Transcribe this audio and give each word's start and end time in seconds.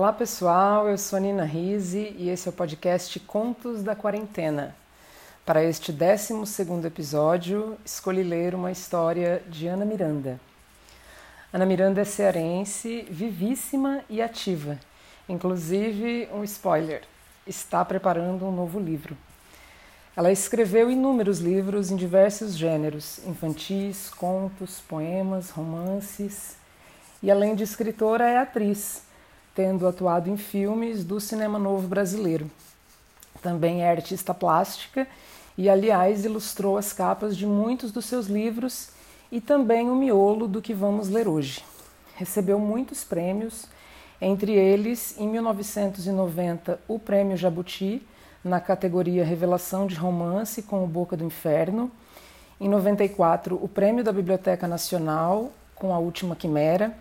Olá 0.00 0.14
pessoal, 0.14 0.88
eu 0.88 0.96
sou 0.96 1.18
a 1.18 1.20
Nina 1.20 1.44
Rise 1.44 2.16
e 2.18 2.30
esse 2.30 2.48
é 2.48 2.50
o 2.50 2.54
podcast 2.54 3.20
Contos 3.20 3.82
da 3.82 3.94
Quarentena. 3.94 4.74
Para 5.44 5.62
este 5.62 5.92
12 5.92 6.86
episódio, 6.86 7.76
escolhi 7.84 8.22
ler 8.22 8.54
uma 8.54 8.72
história 8.72 9.42
de 9.46 9.66
Ana 9.66 9.84
Miranda. 9.84 10.40
Ana 11.52 11.66
Miranda 11.66 12.00
é 12.00 12.04
cearense, 12.04 13.06
vivíssima 13.10 14.02
e 14.08 14.22
ativa. 14.22 14.78
Inclusive, 15.28 16.30
um 16.32 16.42
spoiler, 16.44 17.02
está 17.46 17.84
preparando 17.84 18.46
um 18.46 18.52
novo 18.52 18.80
livro. 18.80 19.14
Ela 20.16 20.32
escreveu 20.32 20.90
inúmeros 20.90 21.40
livros 21.40 21.90
em 21.90 21.96
diversos 21.96 22.56
gêneros: 22.56 23.18
infantis, 23.26 24.08
contos, 24.08 24.80
poemas, 24.80 25.50
romances. 25.50 26.56
E 27.22 27.30
além 27.30 27.54
de 27.54 27.64
escritora, 27.64 28.26
é 28.26 28.38
atriz 28.38 29.09
tendo 29.54 29.86
atuado 29.86 30.30
em 30.30 30.36
filmes 30.36 31.04
do 31.04 31.20
cinema 31.20 31.58
novo 31.58 31.86
brasileiro. 31.86 32.50
Também 33.42 33.82
é 33.82 33.90
artista 33.90 34.32
plástica 34.32 35.06
e, 35.56 35.68
aliás, 35.68 36.24
ilustrou 36.24 36.76
as 36.76 36.92
capas 36.92 37.36
de 37.36 37.46
muitos 37.46 37.90
dos 37.92 38.04
seus 38.04 38.26
livros 38.26 38.90
e 39.30 39.40
também 39.40 39.88
o 39.90 39.94
miolo 39.94 40.46
do 40.46 40.60
que 40.60 40.74
vamos 40.74 41.08
ler 41.08 41.28
hoje. 41.28 41.64
Recebeu 42.16 42.58
muitos 42.58 43.04
prêmios, 43.04 43.66
entre 44.20 44.52
eles, 44.52 45.14
em 45.18 45.26
1990, 45.26 46.78
o 46.86 46.98
Prêmio 46.98 47.36
Jabuti, 47.36 48.06
na 48.44 48.60
categoria 48.60 49.24
Revelação 49.24 49.86
de 49.86 49.94
Romance 49.94 50.62
com 50.62 50.84
o 50.84 50.86
Boca 50.86 51.16
do 51.16 51.24
Inferno. 51.24 51.90
Em 52.60 52.68
94, 52.68 53.58
o 53.62 53.68
Prêmio 53.68 54.04
da 54.04 54.12
Biblioteca 54.12 54.66
Nacional 54.68 55.52
com 55.74 55.94
A 55.94 55.98
Última 55.98 56.36
Quimera 56.36 56.94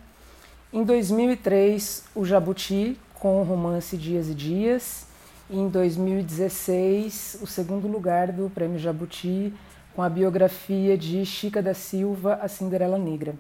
em 0.72 0.84
2003, 0.84 2.04
o 2.14 2.24
Jabuti, 2.24 2.96
com 3.16 3.42
o 3.42 3.44
romance 3.44 3.98
Dias 3.98 4.30
e 4.30 4.36
Dias. 4.36 5.06
Em 5.50 5.68
2016, 5.68 7.40
o 7.42 7.48
segundo 7.48 7.88
lugar 7.88 8.32
do 8.32 8.52
Prêmio 8.52 8.78
Jabuti, 8.78 9.52
com 9.96 10.04
a 10.04 10.10
biografia 10.10 10.96
de 10.96 11.26
Chica 11.26 11.60
da 11.60 11.74
Silva, 11.74 12.36
A 12.40 12.48
Cinderela 12.48 13.00
Negra. 13.00 13.34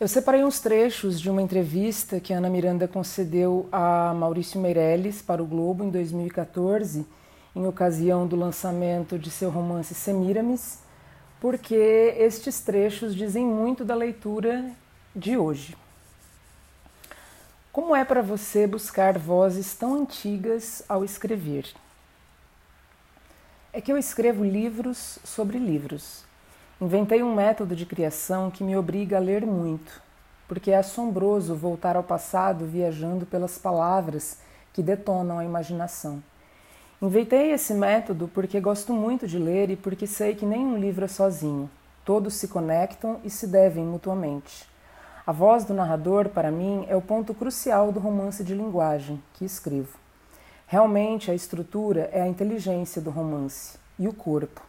Eu 0.00 0.08
separei 0.08 0.42
uns 0.42 0.60
trechos 0.60 1.20
de 1.20 1.28
uma 1.28 1.42
entrevista 1.42 2.18
que 2.18 2.32
Ana 2.32 2.48
Miranda 2.48 2.88
concedeu 2.88 3.68
a 3.70 4.14
Maurício 4.14 4.58
Meirelles 4.58 5.20
para 5.20 5.42
o 5.42 5.46
Globo 5.46 5.84
em 5.84 5.90
2014, 5.90 7.06
em 7.54 7.66
ocasião 7.66 8.26
do 8.26 8.34
lançamento 8.34 9.18
de 9.18 9.30
seu 9.30 9.50
romance 9.50 9.94
Semiramis, 9.94 10.78
porque 11.38 12.14
estes 12.16 12.60
trechos 12.60 13.14
dizem 13.14 13.44
muito 13.44 13.84
da 13.84 13.94
leitura 13.94 14.72
de 15.14 15.36
hoje. 15.36 15.76
Como 17.70 17.94
é 17.94 18.04
para 18.04 18.22
você 18.22 18.66
buscar 18.66 19.18
vozes 19.18 19.74
tão 19.74 19.94
antigas 19.94 20.82
ao 20.88 21.04
escrever? 21.04 21.66
É 23.72 23.80
que 23.80 23.92
eu 23.92 23.98
escrevo 23.98 24.44
livros 24.44 25.18
sobre 25.24 25.58
livros. 25.58 26.24
Inventei 26.80 27.22
um 27.22 27.34
método 27.34 27.76
de 27.76 27.86
criação 27.86 28.50
que 28.50 28.64
me 28.64 28.76
obriga 28.76 29.18
a 29.18 29.20
ler 29.20 29.44
muito, 29.44 30.02
porque 30.48 30.70
é 30.70 30.78
assombroso 30.78 31.54
voltar 31.54 31.94
ao 31.94 32.02
passado 32.02 32.64
viajando 32.66 33.26
pelas 33.26 33.58
palavras 33.58 34.38
que 34.72 34.82
detonam 34.82 35.38
a 35.38 35.44
imaginação. 35.44 36.22
Inventei 37.00 37.52
esse 37.52 37.74
método 37.74 38.28
porque 38.32 38.60
gosto 38.60 38.94
muito 38.94 39.26
de 39.26 39.38
ler 39.38 39.70
e 39.70 39.76
porque 39.76 40.06
sei 40.06 40.34
que 40.34 40.46
nenhum 40.46 40.78
livro 40.78 41.04
é 41.04 41.08
sozinho. 41.08 41.70
Todos 42.04 42.34
se 42.34 42.48
conectam 42.48 43.20
e 43.24 43.30
se 43.30 43.46
devem 43.46 43.84
mutuamente. 43.84 44.71
A 45.24 45.30
voz 45.30 45.64
do 45.64 45.72
narrador, 45.72 46.30
para 46.30 46.50
mim, 46.50 46.84
é 46.88 46.96
o 46.96 47.00
ponto 47.00 47.32
crucial 47.32 47.92
do 47.92 48.00
romance 48.00 48.42
de 48.42 48.54
linguagem 48.54 49.22
que 49.34 49.44
escrevo. 49.44 49.96
Realmente, 50.66 51.30
a 51.30 51.34
estrutura 51.34 52.10
é 52.12 52.20
a 52.20 52.26
inteligência 52.26 53.00
do 53.00 53.08
romance 53.08 53.78
e 53.96 54.08
o 54.08 54.12
corpo. 54.12 54.60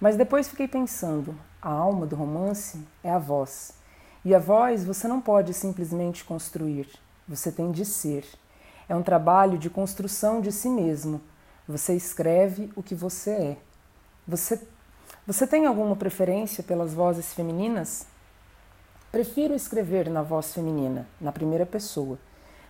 Mas 0.00 0.16
depois 0.16 0.46
fiquei 0.46 0.68
pensando: 0.68 1.34
a 1.60 1.70
alma 1.70 2.06
do 2.06 2.14
romance 2.14 2.78
é 3.02 3.10
a 3.10 3.18
voz. 3.18 3.72
E 4.24 4.32
a 4.32 4.38
voz 4.38 4.84
você 4.84 5.08
não 5.08 5.20
pode 5.20 5.52
simplesmente 5.52 6.24
construir, 6.24 6.88
você 7.26 7.50
tem 7.50 7.72
de 7.72 7.84
ser. 7.84 8.24
É 8.88 8.94
um 8.94 9.02
trabalho 9.02 9.58
de 9.58 9.68
construção 9.68 10.40
de 10.40 10.52
si 10.52 10.68
mesmo. 10.68 11.20
Você 11.66 11.94
escreve 11.94 12.70
o 12.76 12.84
que 12.84 12.94
você 12.94 13.30
é. 13.30 13.56
Você, 14.28 14.60
você 15.26 15.44
tem 15.44 15.66
alguma 15.66 15.96
preferência 15.96 16.62
pelas 16.62 16.94
vozes 16.94 17.34
femininas? 17.34 18.06
Prefiro 19.10 19.54
escrever 19.54 20.10
na 20.10 20.20
voz 20.20 20.52
feminina, 20.52 21.06
na 21.18 21.32
primeira 21.32 21.64
pessoa. 21.64 22.18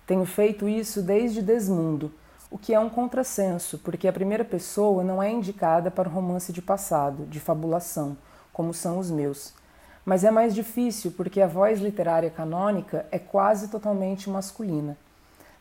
Tenho 0.07 0.25
feito 0.25 0.69
isso 0.69 1.03
desde 1.03 1.43
Desmundo, 1.43 2.13
o 2.49 2.57
que 2.57 2.73
é 2.73 2.79
um 2.79 2.89
contrassenso, 2.89 3.77
porque 3.79 4.07
a 4.07 4.13
primeira 4.13 4.45
pessoa 4.45 5.03
não 5.03 5.21
é 5.21 5.29
indicada 5.29 5.91
para 5.91 6.09
romance 6.09 6.53
de 6.53 6.63
passado, 6.63 7.27
de 7.27 7.41
fabulação, 7.41 8.17
como 8.53 8.73
são 8.73 9.01
os 9.01 9.11
meus. 9.11 9.53
Mas 10.05 10.23
é 10.23 10.31
mais 10.31 10.55
difícil 10.55 11.11
porque 11.11 11.41
a 11.41 11.49
voz 11.49 11.81
literária 11.81 12.31
canônica 12.31 13.05
é 13.11 13.19
quase 13.19 13.67
totalmente 13.67 14.31
masculina. 14.31 14.97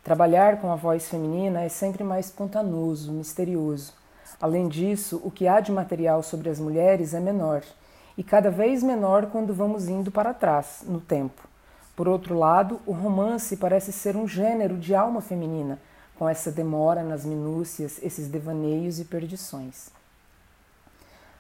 Trabalhar 0.04 0.62
com 0.62 0.72
a 0.72 0.76
voz 0.76 1.10
feminina 1.10 1.64
é 1.64 1.70
sempre 1.70 2.04
mais 2.04 2.28
espontanoso, 2.28 3.12
misterioso. 3.12 3.94
Além 4.40 4.68
disso, 4.68 5.20
o 5.24 5.32
que 5.32 5.48
há 5.48 5.60
de 5.60 5.72
material 5.72 6.22
sobre 6.22 6.50
as 6.50 6.60
mulheres 6.60 7.16
é 7.16 7.20
menor 7.20 7.64
e 8.18 8.24
cada 8.24 8.50
vez 8.50 8.82
menor 8.82 9.28
quando 9.28 9.54
vamos 9.54 9.88
indo 9.88 10.10
para 10.10 10.34
trás 10.34 10.84
no 10.88 11.00
tempo. 11.00 11.48
Por 11.96 12.08
outro 12.08 12.38
lado, 12.38 12.80
o 12.86 12.92
romance 12.92 13.56
parece 13.58 13.92
ser 13.92 14.16
um 14.16 14.28
gênero 14.28 14.78
de 14.78 14.96
alma 14.96 15.22
feminina, 15.22 15.80
com 16.16 16.28
essa 16.28 16.52
demora 16.52 17.04
nas 17.04 17.24
minúcias, 17.24 18.00
esses 18.02 18.28
devaneios 18.28 19.00
e 19.00 19.06
perdições. 19.06 19.90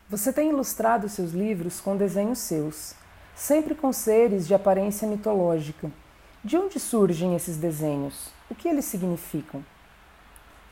Você 0.09 0.31
tem 0.31 0.49
ilustrado 0.49 1.09
seus 1.09 1.31
livros 1.31 1.81
com 1.81 1.97
desenhos 1.97 2.39
seus, 2.39 2.93
sempre 3.35 3.75
com 3.75 3.91
seres 3.91 4.47
de 4.47 4.53
aparência 4.53 5.07
mitológica. 5.07 5.91
De 6.43 6.55
onde 6.55 6.79
surgem 6.79 7.35
esses 7.35 7.57
desenhos? 7.57 8.29
O 8.49 8.55
que 8.55 8.67
eles 8.67 8.85
significam? 8.85 9.65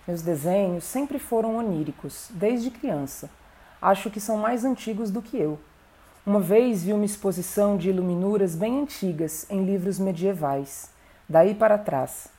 Meus 0.07 0.21
desenhos 0.21 0.83
sempre 0.83 1.19
foram 1.19 1.57
oníricos, 1.57 2.29
desde 2.31 2.69
criança. 2.71 3.29
Acho 3.81 4.09
que 4.09 4.19
são 4.19 4.37
mais 4.37 4.63
antigos 4.63 5.11
do 5.11 5.21
que 5.21 5.37
eu. 5.37 5.59
Uma 6.25 6.39
vez 6.39 6.83
vi 6.83 6.91
uma 6.91 7.05
exposição 7.05 7.77
de 7.77 7.89
iluminuras 7.89 8.55
bem 8.55 8.81
antigas 8.81 9.45
em 9.47 9.63
livros 9.63 9.99
medievais, 9.99 10.89
daí 11.29 11.53
para 11.53 11.77
trás, 11.77 12.29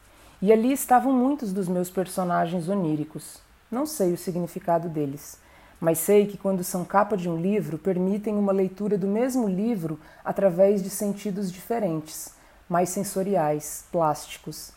e 0.42 0.52
ali 0.52 0.72
estavam 0.72 1.12
muitos 1.12 1.52
dos 1.52 1.68
meus 1.68 1.88
personagens 1.88 2.68
oníricos. 2.68 3.38
Não 3.70 3.86
sei 3.86 4.12
o 4.12 4.18
significado 4.18 4.88
deles, 4.88 5.38
mas 5.80 6.00
sei 6.00 6.26
que 6.26 6.36
quando 6.36 6.64
são 6.64 6.84
capa 6.84 7.16
de 7.16 7.28
um 7.28 7.40
livro, 7.40 7.78
permitem 7.78 8.34
uma 8.34 8.50
leitura 8.50 8.98
do 8.98 9.06
mesmo 9.06 9.46
livro 9.46 10.00
através 10.24 10.82
de 10.82 10.90
sentidos 10.90 11.52
diferentes, 11.52 12.34
mais 12.68 12.88
sensoriais, 12.88 13.84
plásticos. 13.92 14.72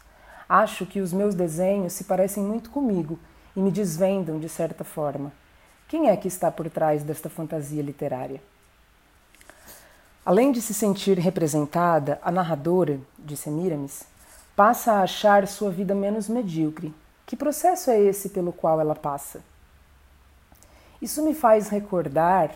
Acho 0.47 0.85
que 0.85 1.01
os 1.01 1.11
meus 1.11 1.33
desenhos 1.33 1.93
se 1.93 2.03
parecem 2.03 2.43
muito 2.43 2.69
comigo 2.69 3.17
e 3.55 3.59
me 3.59 3.71
desvendam 3.71 4.39
de 4.39 4.47
certa 4.47 4.83
forma. 4.83 5.31
Quem 5.87 6.09
é 6.09 6.15
que 6.15 6.27
está 6.27 6.51
por 6.51 6.69
trás 6.69 7.01
desta 7.01 7.27
fantasia 7.27 7.81
literária? 7.81 8.39
Além 10.29 10.51
de 10.51 10.61
se 10.61 10.75
sentir 10.75 11.17
representada, 11.17 12.19
a 12.21 12.31
narradora, 12.31 12.99
de 13.17 13.35
Semiramis, 13.35 14.03
passa 14.55 14.91
a 14.91 15.01
achar 15.01 15.47
sua 15.47 15.71
vida 15.71 15.95
menos 15.95 16.29
medíocre. 16.29 16.93
Que 17.25 17.35
processo 17.35 17.89
é 17.89 17.99
esse 17.99 18.29
pelo 18.29 18.53
qual 18.53 18.79
ela 18.79 18.93
passa? 18.93 19.41
Isso 21.01 21.23
me 21.23 21.33
faz 21.33 21.69
recordar 21.69 22.51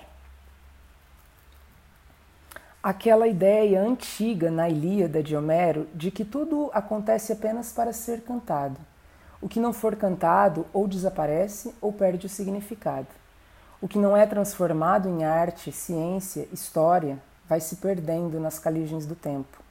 aquela 2.83 3.27
ideia 3.27 3.81
antiga 3.81 4.51
na 4.51 4.69
Ilíada 4.69 5.23
de 5.23 5.35
Homero 5.35 5.87
de 5.95 6.11
que 6.11 6.23
tudo 6.23 6.69
acontece 6.75 7.33
apenas 7.33 7.73
para 7.73 7.91
ser 7.91 8.21
cantado. 8.21 8.79
O 9.41 9.49
que 9.49 9.59
não 9.59 9.73
for 9.73 9.95
cantado 9.95 10.67
ou 10.71 10.87
desaparece 10.87 11.73
ou 11.81 11.91
perde 11.91 12.27
o 12.27 12.29
significado. 12.29 13.07
O 13.81 13.87
que 13.87 13.97
não 13.97 14.15
é 14.15 14.27
transformado 14.27 15.09
em 15.09 15.25
arte, 15.25 15.71
ciência, 15.71 16.47
história, 16.53 17.17
vai 17.53 17.59
se 17.59 17.75
perdendo 17.75 18.39
nas 18.39 18.57
caligens 18.57 19.05
do 19.05 19.13
tempo. 19.13 19.61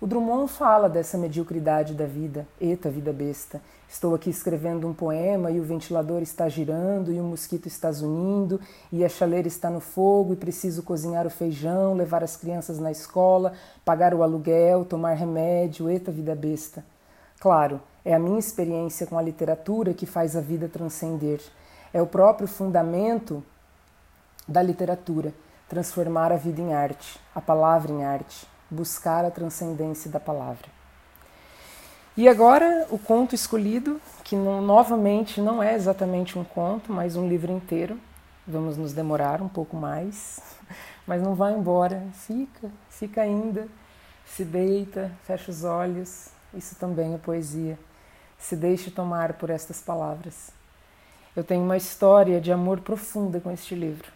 O 0.00 0.06
Drummond 0.06 0.50
fala 0.50 0.88
dessa 0.88 1.18
mediocridade 1.18 1.92
da 1.92 2.06
vida. 2.06 2.48
Eita, 2.58 2.88
vida 2.88 3.12
besta. 3.12 3.60
Estou 3.86 4.14
aqui 4.14 4.30
escrevendo 4.30 4.88
um 4.88 4.94
poema 4.94 5.50
e 5.50 5.60
o 5.60 5.62
ventilador 5.62 6.22
está 6.22 6.48
girando 6.48 7.12
e 7.12 7.20
o 7.20 7.24
mosquito 7.24 7.66
está 7.68 7.92
zunindo 7.92 8.58
e 8.90 9.04
a 9.04 9.08
chaleira 9.10 9.46
está 9.46 9.68
no 9.68 9.80
fogo 9.80 10.32
e 10.32 10.36
preciso 10.36 10.82
cozinhar 10.82 11.26
o 11.26 11.30
feijão, 11.30 11.92
levar 11.92 12.24
as 12.24 12.38
crianças 12.38 12.78
na 12.78 12.90
escola, 12.90 13.52
pagar 13.84 14.14
o 14.14 14.22
aluguel, 14.22 14.86
tomar 14.86 15.12
remédio. 15.12 15.90
Eita, 15.90 16.10
vida 16.10 16.34
besta. 16.34 16.82
Claro, 17.38 17.82
é 18.02 18.14
a 18.14 18.18
minha 18.18 18.38
experiência 18.38 19.06
com 19.06 19.18
a 19.18 19.22
literatura 19.22 19.92
que 19.92 20.06
faz 20.06 20.34
a 20.36 20.40
vida 20.40 20.70
transcender. 20.70 21.42
É 21.92 22.00
o 22.00 22.06
próprio 22.06 22.48
fundamento 22.48 23.44
da 24.48 24.62
literatura 24.62 25.34
transformar 25.68 26.32
a 26.32 26.36
vida 26.36 26.60
em 26.60 26.74
arte, 26.74 27.18
a 27.34 27.40
palavra 27.40 27.92
em 27.92 28.04
arte, 28.04 28.46
buscar 28.70 29.24
a 29.24 29.30
transcendência 29.30 30.10
da 30.10 30.20
palavra. 30.20 30.76
E 32.16 32.28
agora 32.28 32.86
o 32.90 32.98
conto 32.98 33.34
escolhido, 33.34 34.00
que 34.24 34.34
não, 34.34 34.62
novamente 34.62 35.38
não 35.38 35.62
é 35.62 35.74
exatamente 35.74 36.38
um 36.38 36.44
conto, 36.44 36.90
mas 36.90 37.14
um 37.14 37.28
livro 37.28 37.52
inteiro. 37.52 38.00
Vamos 38.46 38.76
nos 38.76 38.92
demorar 38.94 39.42
um 39.42 39.48
pouco 39.48 39.76
mais, 39.76 40.40
mas 41.06 41.20
não 41.20 41.34
vai 41.34 41.52
embora. 41.52 42.02
Fica, 42.14 42.70
fica 42.88 43.20
ainda, 43.20 43.68
se 44.24 44.44
deita, 44.44 45.12
fecha 45.24 45.50
os 45.50 45.62
olhos. 45.62 46.28
Isso 46.54 46.74
também 46.76 47.12
é 47.12 47.18
poesia. 47.18 47.78
Se 48.38 48.56
deixe 48.56 48.90
tomar 48.90 49.34
por 49.34 49.50
estas 49.50 49.82
palavras. 49.82 50.50
Eu 51.34 51.44
tenho 51.44 51.62
uma 51.62 51.76
história 51.76 52.40
de 52.40 52.50
amor 52.50 52.80
profunda 52.80 53.40
com 53.40 53.50
este 53.50 53.74
livro. 53.74 54.15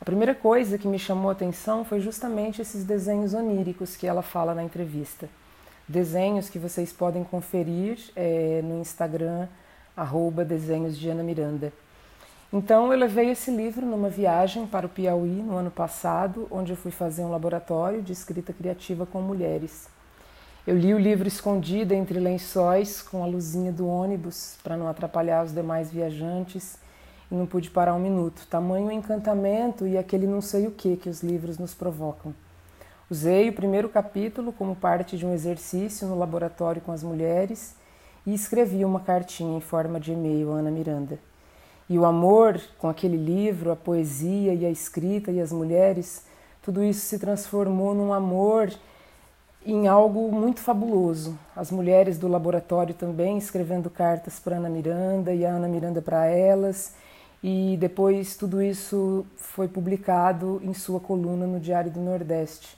A 0.00 0.04
primeira 0.04 0.34
coisa 0.34 0.78
que 0.78 0.88
me 0.88 0.98
chamou 0.98 1.30
a 1.30 1.32
atenção 1.32 1.84
foi 1.84 2.00
justamente 2.00 2.60
esses 2.62 2.84
desenhos 2.84 3.34
oníricos 3.34 3.96
que 3.96 4.06
ela 4.06 4.22
fala 4.22 4.54
na 4.54 4.62
entrevista 4.62 5.28
desenhos 5.88 6.48
que 6.48 6.58
vocês 6.58 6.92
podem 6.92 7.22
conferir 7.22 7.98
é, 8.16 8.60
no 8.64 8.80
Instagram, 8.80 9.46
arroba 9.96 10.44
desenhos 10.44 10.98
de 10.98 11.08
Ana 11.08 11.22
Miranda. 11.22 11.72
Então 12.52 12.92
eu 12.92 12.98
levei 12.98 13.30
esse 13.30 13.50
livro 13.50 13.84
numa 13.84 14.08
viagem 14.08 14.66
para 14.66 14.86
o 14.86 14.88
Piauí 14.88 15.42
no 15.42 15.56
ano 15.56 15.70
passado, 15.70 16.46
onde 16.50 16.72
eu 16.72 16.76
fui 16.76 16.90
fazer 16.90 17.22
um 17.22 17.30
laboratório 17.30 18.02
de 18.02 18.12
escrita 18.12 18.52
criativa 18.52 19.04
com 19.04 19.20
mulheres. 19.20 19.88
Eu 20.66 20.76
li 20.76 20.92
o 20.92 20.98
livro 20.98 21.28
escondido 21.28 21.92
entre 21.92 22.18
lençóis 22.18 23.00
com 23.00 23.22
a 23.22 23.26
luzinha 23.26 23.70
do 23.70 23.86
ônibus 23.86 24.56
para 24.64 24.76
não 24.76 24.88
atrapalhar 24.88 25.44
os 25.44 25.52
demais 25.52 25.90
viajantes 25.90 26.78
não 27.30 27.46
pude 27.46 27.70
parar 27.70 27.94
um 27.94 27.98
minuto. 27.98 28.46
Tamanho 28.48 28.90
encantamento 28.90 29.86
e 29.86 29.98
aquele 29.98 30.26
não 30.26 30.40
sei 30.40 30.66
o 30.66 30.70
que 30.70 30.96
que 30.96 31.08
os 31.08 31.22
livros 31.22 31.58
nos 31.58 31.74
provocam. 31.74 32.34
Usei 33.10 33.48
o 33.48 33.52
primeiro 33.52 33.88
capítulo 33.88 34.52
como 34.52 34.74
parte 34.74 35.16
de 35.16 35.24
um 35.24 35.32
exercício 35.32 36.08
no 36.08 36.18
laboratório 36.18 36.82
com 36.82 36.92
as 36.92 37.02
mulheres 37.02 37.76
e 38.26 38.34
escrevi 38.34 38.84
uma 38.84 39.00
cartinha 39.00 39.56
em 39.56 39.60
forma 39.60 40.00
de 40.00 40.12
e-mail 40.12 40.52
a 40.52 40.56
Ana 40.56 40.70
Miranda. 40.70 41.18
E 41.88 41.96
o 41.98 42.04
amor 42.04 42.60
com 42.78 42.88
aquele 42.88 43.16
livro, 43.16 43.70
a 43.70 43.76
poesia 43.76 44.52
e 44.52 44.66
a 44.66 44.70
escrita 44.70 45.30
e 45.30 45.40
as 45.40 45.52
mulheres, 45.52 46.24
tudo 46.60 46.82
isso 46.82 47.06
se 47.06 47.18
transformou 47.18 47.94
num 47.94 48.12
amor 48.12 48.72
em 49.64 49.86
algo 49.86 50.32
muito 50.32 50.60
fabuloso. 50.60 51.38
As 51.54 51.70
mulheres 51.70 52.18
do 52.18 52.26
laboratório 52.26 52.92
também 52.92 53.38
escrevendo 53.38 53.88
cartas 53.88 54.40
para 54.40 54.56
Ana 54.56 54.68
Miranda 54.68 55.32
e 55.32 55.46
a 55.46 55.50
Ana 55.50 55.68
Miranda 55.68 56.02
para 56.02 56.26
elas. 56.26 56.94
E 57.46 57.76
depois 57.78 58.34
tudo 58.34 58.60
isso 58.60 59.24
foi 59.36 59.68
publicado 59.68 60.60
em 60.64 60.74
sua 60.74 60.98
coluna 60.98 61.46
no 61.46 61.60
Diário 61.60 61.92
do 61.92 62.00
Nordeste 62.00 62.76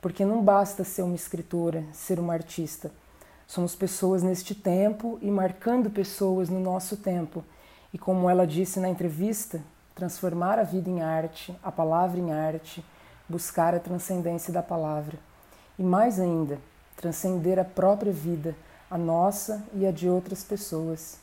porque 0.00 0.24
não 0.24 0.42
basta 0.42 0.84
ser 0.84 1.02
uma 1.02 1.14
escritora, 1.14 1.84
ser 1.92 2.18
uma 2.20 2.32
artista. 2.32 2.90
Somos 3.46 3.74
pessoas 3.74 4.22
neste 4.22 4.54
tempo 4.54 5.18
e 5.20 5.30
marcando 5.30 5.90
pessoas 5.90 6.48
no 6.48 6.60
nosso 6.60 6.96
tempo. 6.96 7.44
E 7.92 7.98
como 7.98 8.28
ela 8.28 8.46
disse 8.46 8.78
na 8.78 8.88
entrevista, 8.88 9.60
transformar 9.94 10.58
a 10.58 10.62
vida 10.62 10.88
em 10.88 11.02
arte, 11.02 11.56
a 11.62 11.72
palavra 11.72 12.20
em 12.20 12.32
arte, 12.32 12.84
buscar 13.28 13.74
a 13.74 13.80
transcendência 13.80 14.52
da 14.52 14.62
palavra. 14.62 15.18
E 15.78 15.82
mais 15.82 16.20
ainda, 16.20 16.58
transcender 16.96 17.58
a 17.58 17.64
própria 17.64 18.12
vida, 18.12 18.54
a 18.90 18.98
nossa 18.98 19.64
e 19.74 19.86
a 19.86 19.90
de 19.90 20.08
outras 20.08 20.44
pessoas. 20.44 21.18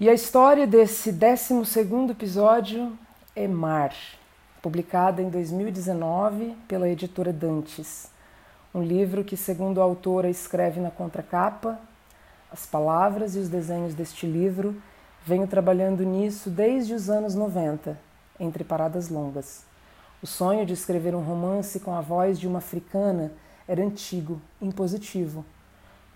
E 0.00 0.10
a 0.10 0.12
história 0.12 0.66
desse 0.66 1.12
12 1.12 1.64
segundo 1.66 2.10
episódio 2.10 2.98
é 3.36 3.46
Mar 3.46 3.94
publicada 4.60 5.22
em 5.22 5.30
2019 5.30 6.56
pela 6.66 6.88
editora 6.88 7.32
Dantes. 7.32 8.10
Um 8.74 8.82
livro 8.82 9.22
que, 9.22 9.36
segundo 9.36 9.80
a 9.80 9.84
autora 9.84 10.28
escreve 10.28 10.80
na 10.80 10.90
contracapa, 10.90 11.78
as 12.50 12.66
palavras 12.66 13.36
e 13.36 13.38
os 13.38 13.48
desenhos 13.48 13.94
deste 13.94 14.26
livro 14.26 14.74
venho 15.24 15.46
trabalhando 15.46 16.02
nisso 16.02 16.50
desde 16.50 16.92
os 16.92 17.08
anos 17.08 17.36
90, 17.36 17.96
entre 18.40 18.64
paradas 18.64 19.08
longas. 19.08 19.64
O 20.20 20.26
sonho 20.26 20.66
de 20.66 20.72
escrever 20.72 21.14
um 21.14 21.22
romance 21.22 21.78
com 21.78 21.94
a 21.94 22.00
voz 22.00 22.40
de 22.40 22.48
uma 22.48 22.58
africana 22.58 23.30
era 23.68 23.80
antigo, 23.80 24.42
impositivo. 24.60 25.44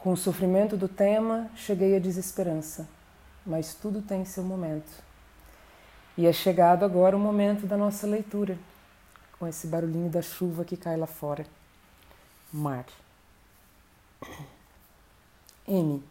Com 0.00 0.14
o 0.14 0.16
sofrimento 0.16 0.76
do 0.76 0.88
tema, 0.88 1.48
cheguei 1.54 1.94
à 1.94 2.00
desesperança. 2.00 2.97
Mas 3.46 3.74
tudo 3.74 4.02
tem 4.02 4.24
seu 4.24 4.42
momento. 4.42 5.02
E 6.16 6.26
é 6.26 6.32
chegado 6.32 6.84
agora 6.84 7.16
o 7.16 7.20
momento 7.20 7.66
da 7.66 7.76
nossa 7.76 8.06
leitura, 8.06 8.58
com 9.38 9.46
esse 9.46 9.66
barulhinho 9.66 10.10
da 10.10 10.20
chuva 10.20 10.64
que 10.64 10.76
cai 10.76 10.96
lá 10.96 11.06
fora. 11.06 11.46
Mar. 12.52 12.86
M. 15.66 16.02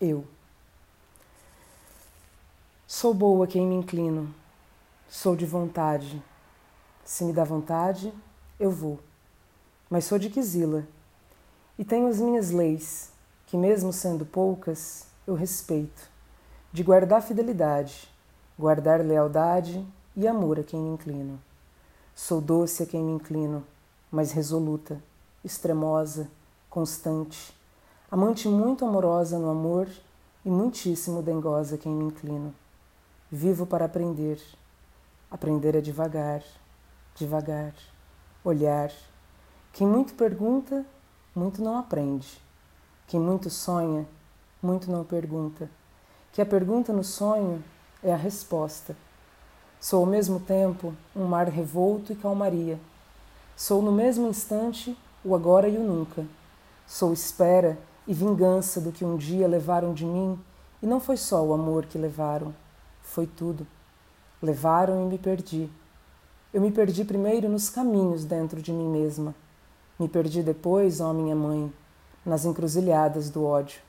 Eu. 0.00 0.26
Sou 2.86 3.14
boa 3.14 3.46
quem 3.46 3.66
me 3.66 3.76
inclino, 3.76 4.34
sou 5.08 5.36
de 5.36 5.46
vontade. 5.46 6.22
Se 7.04 7.24
me 7.24 7.32
dá 7.32 7.44
vontade, 7.44 8.12
eu 8.58 8.70
vou. 8.70 9.00
Mas 9.88 10.04
sou 10.04 10.18
de 10.18 10.28
Quisila 10.28 10.86
e 11.78 11.84
tenho 11.84 12.08
as 12.08 12.20
minhas 12.20 12.50
leis, 12.50 13.10
que 13.46 13.56
mesmo 13.56 13.90
sendo 13.90 14.26
poucas, 14.26 15.06
eu 15.26 15.34
respeito, 15.34 16.09
de 16.72 16.82
guardar 16.82 17.22
fidelidade 17.22 18.10
guardar 18.60 19.00
lealdade 19.00 19.86
e 20.14 20.28
amor 20.28 20.60
a 20.60 20.62
quem 20.62 20.78
me 20.78 20.90
inclino. 20.90 21.40
Sou 22.14 22.42
doce 22.42 22.82
a 22.82 22.86
quem 22.86 23.02
me 23.02 23.12
inclino, 23.12 23.64
mas 24.12 24.32
resoluta, 24.32 25.02
extremosa, 25.42 26.28
constante, 26.68 27.56
amante 28.10 28.46
muito 28.46 28.84
amorosa 28.84 29.38
no 29.38 29.48
amor 29.48 29.88
e 30.44 30.50
muitíssimo 30.50 31.22
dengosa 31.22 31.76
a 31.76 31.78
quem 31.78 31.90
me 31.90 32.04
inclino. 32.04 32.54
Vivo 33.32 33.64
para 33.64 33.86
aprender. 33.86 34.38
Aprender 35.30 35.74
é 35.74 35.80
devagar, 35.80 36.42
devagar, 37.14 37.72
olhar. 38.44 38.92
Quem 39.72 39.86
muito 39.86 40.12
pergunta, 40.14 40.84
muito 41.34 41.62
não 41.62 41.78
aprende. 41.78 42.42
Quem 43.06 43.18
muito 43.18 43.48
sonha, 43.48 44.06
muito 44.62 44.90
não 44.90 45.02
pergunta. 45.02 45.70
Que 46.32 46.40
a 46.40 46.46
pergunta 46.46 46.92
no 46.92 47.02
sonho 47.02 47.62
é 48.02 48.12
a 48.12 48.16
resposta. 48.16 48.96
Sou 49.80 50.00
ao 50.00 50.06
mesmo 50.06 50.38
tempo 50.38 50.94
um 51.14 51.24
mar 51.24 51.48
revolto 51.48 52.12
e 52.12 52.16
calmaria. 52.16 52.78
Sou 53.56 53.82
no 53.82 53.90
mesmo 53.90 54.28
instante 54.28 54.96
o 55.24 55.34
agora 55.34 55.68
e 55.68 55.76
o 55.76 55.82
nunca. 55.82 56.24
Sou 56.86 57.12
espera 57.12 57.76
e 58.06 58.14
vingança 58.14 58.80
do 58.80 58.92
que 58.92 59.04
um 59.04 59.16
dia 59.16 59.48
levaram 59.48 59.92
de 59.92 60.04
mim, 60.04 60.38
e 60.82 60.86
não 60.86 61.00
foi 61.00 61.16
só 61.16 61.44
o 61.44 61.52
amor 61.52 61.86
que 61.86 61.98
levaram, 61.98 62.54
foi 63.02 63.26
tudo. 63.26 63.66
Levaram 64.40 65.04
e 65.04 65.06
me 65.06 65.18
perdi. 65.18 65.68
Eu 66.54 66.60
me 66.60 66.70
perdi 66.70 67.04
primeiro 67.04 67.48
nos 67.48 67.68
caminhos 67.68 68.24
dentro 68.24 68.62
de 68.62 68.72
mim 68.72 68.88
mesma. 68.88 69.34
Me 69.98 70.08
perdi 70.08 70.42
depois, 70.42 71.00
ó 71.00 71.12
minha 71.12 71.36
mãe, 71.36 71.72
nas 72.24 72.44
encruzilhadas 72.44 73.30
do 73.30 73.44
ódio. 73.44 73.80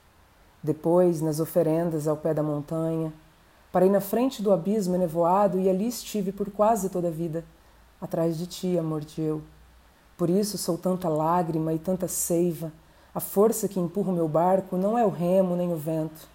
Depois, 0.62 1.20
nas 1.20 1.40
oferendas 1.40 2.06
ao 2.06 2.16
pé 2.16 2.32
da 2.32 2.42
montanha, 2.42 3.12
Parei 3.72 3.88
na 3.88 4.02
frente 4.02 4.42
do 4.42 4.52
abismo 4.52 4.94
enevoado 4.94 5.58
e 5.58 5.68
ali 5.68 5.88
estive 5.88 6.30
por 6.30 6.50
quase 6.50 6.90
toda 6.90 7.08
a 7.08 7.10
vida, 7.10 7.42
atrás 7.98 8.36
de 8.36 8.46
ti, 8.46 8.78
amor 8.78 9.00
de 9.00 9.22
eu. 9.22 9.42
Por 10.14 10.28
isso 10.28 10.58
sou 10.58 10.76
tanta 10.76 11.08
lágrima 11.08 11.72
e 11.72 11.78
tanta 11.78 12.06
seiva. 12.06 12.70
A 13.14 13.18
força 13.18 13.66
que 13.66 13.80
empurra 13.80 14.10
o 14.10 14.14
meu 14.14 14.28
barco 14.28 14.76
não 14.76 14.98
é 14.98 15.06
o 15.06 15.08
remo 15.08 15.56
nem 15.56 15.72
o 15.72 15.76
vento, 15.76 16.28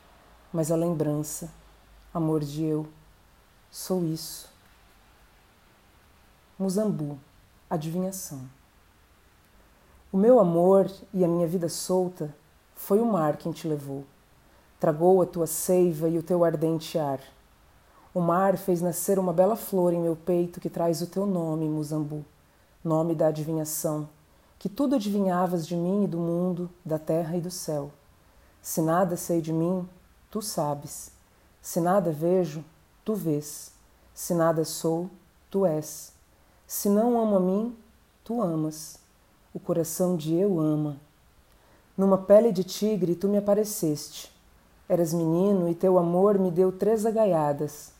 mas 0.51 0.71
a 0.71 0.75
lembrança, 0.75 1.51
amor 2.11 2.43
de 2.43 2.63
eu. 2.63 2.87
Sou 3.69 4.03
isso. 4.03 4.49
Muzambu, 6.57 7.19
adivinhação. 7.69 8.41
O 10.11 10.17
meu 10.17 10.39
amor 10.39 10.89
e 11.13 11.23
a 11.23 11.27
minha 11.27 11.45
vida 11.45 11.69
solta 11.69 12.33
foi 12.75 12.99
o 12.99 13.05
mar 13.05 13.37
quem 13.37 13.51
te 13.51 13.67
levou 13.67 14.03
tragou 14.79 15.21
a 15.21 15.25
tua 15.25 15.47
seiva 15.47 16.07
e 16.07 16.17
o 16.17 16.23
teu 16.23 16.43
ardente 16.43 16.99
ar. 16.99 17.19
O 18.13 18.21
mar 18.21 18.57
fez 18.57 18.81
nascer 18.81 19.17
uma 19.17 19.33
bela 19.33 19.55
flor 19.55 19.93
em 19.93 19.99
meu 19.99 20.15
peito 20.15 20.59
que 20.59 20.69
traz 20.69 21.01
o 21.01 21.07
teu 21.07 21.25
nome, 21.25 21.67
Muzambu, 21.67 22.23
nome 22.83 23.15
da 23.15 23.27
adivinhação, 23.27 24.07
que 24.59 24.69
tudo 24.69 24.95
adivinhavas 24.95 25.67
de 25.67 25.75
mim 25.75 26.03
e 26.03 26.07
do 26.07 26.17
mundo, 26.17 26.69
da 26.85 26.99
terra 26.99 27.35
e 27.37 27.41
do 27.41 27.51
céu. 27.51 27.91
Se 28.61 28.81
nada 28.81 29.17
sei 29.17 29.41
de 29.41 29.51
mim, 29.51 29.87
tu 30.29 30.41
sabes. 30.41 31.11
Se 31.61 31.79
nada 31.79 32.11
vejo, 32.11 32.63
tu 33.03 33.13
vês. 33.13 33.71
Se 34.13 34.33
nada 34.33 34.63
sou, 34.65 35.09
tu 35.49 35.65
és. 35.65 36.11
Se 36.65 36.89
não 36.89 37.19
amo 37.19 37.35
a 37.35 37.39
mim, 37.39 37.75
tu 38.23 38.41
amas. 38.41 38.99
O 39.53 39.59
coração 39.59 40.15
de 40.15 40.35
eu 40.35 40.59
ama. 40.59 40.97
Numa 41.95 42.17
pele 42.17 42.51
de 42.51 42.63
tigre 42.63 43.15
tu 43.15 43.27
me 43.27 43.37
apareceste 43.37 44.36
Eras 44.89 45.13
menino 45.13 45.67
e 45.67 45.75
teu 45.75 45.97
amor 45.97 46.39
me 46.39 46.49
deu 46.49 46.71
três 46.71 47.05
agaiadas. 47.05 47.91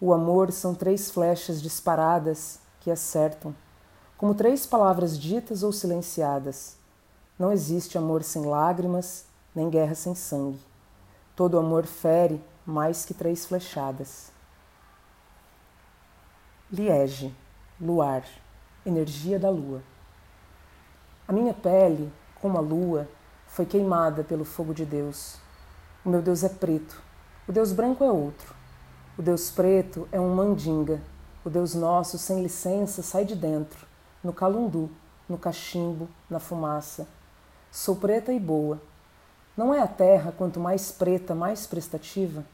O 0.00 0.12
amor 0.12 0.52
são 0.52 0.74
três 0.74 1.10
flechas 1.10 1.60
disparadas 1.60 2.60
que 2.80 2.90
acertam, 2.90 3.54
como 4.16 4.34
três 4.34 4.64
palavras 4.64 5.18
ditas 5.18 5.62
ou 5.62 5.72
silenciadas. 5.72 6.76
Não 7.38 7.50
existe 7.50 7.98
amor 7.98 8.22
sem 8.22 8.44
lágrimas, 8.44 9.24
nem 9.54 9.68
guerra 9.68 9.94
sem 9.94 10.14
sangue. 10.14 10.60
Todo 11.34 11.58
amor 11.58 11.84
fere 11.84 12.42
mais 12.64 13.04
que 13.04 13.12
três 13.12 13.44
flechadas. 13.44 14.30
Liege, 16.70 17.34
luar, 17.80 18.24
energia 18.86 19.38
da 19.38 19.50
lua. 19.50 19.82
A 21.26 21.32
minha 21.32 21.52
pele, 21.54 22.12
como 22.40 22.56
a 22.58 22.60
lua, 22.60 23.08
foi 23.48 23.66
queimada 23.66 24.22
pelo 24.22 24.44
fogo 24.44 24.72
de 24.72 24.84
Deus. 24.84 25.39
O 26.02 26.08
meu 26.08 26.22
Deus 26.22 26.42
é 26.42 26.48
preto, 26.48 26.98
o 27.46 27.52
Deus 27.52 27.72
branco 27.72 28.02
é 28.02 28.10
outro. 28.10 28.54
O 29.18 29.22
Deus 29.22 29.50
preto 29.50 30.08
é 30.10 30.18
um 30.18 30.34
mandinga. 30.34 31.02
O 31.44 31.50
Deus 31.50 31.74
nosso, 31.74 32.16
sem 32.16 32.42
licença, 32.42 33.02
sai 33.02 33.26
de 33.26 33.34
dentro, 33.34 33.86
no 34.24 34.32
calundu, 34.32 34.88
no 35.28 35.36
cachimbo, 35.36 36.08
na 36.30 36.38
fumaça. 36.38 37.06
Sou 37.70 37.96
preta 37.96 38.32
e 38.32 38.40
boa. 38.40 38.80
Não 39.54 39.74
é 39.74 39.80
a 39.80 39.86
terra, 39.86 40.32
quanto 40.32 40.58
mais 40.58 40.90
preta, 40.90 41.34
mais 41.34 41.66
prestativa? 41.66 42.46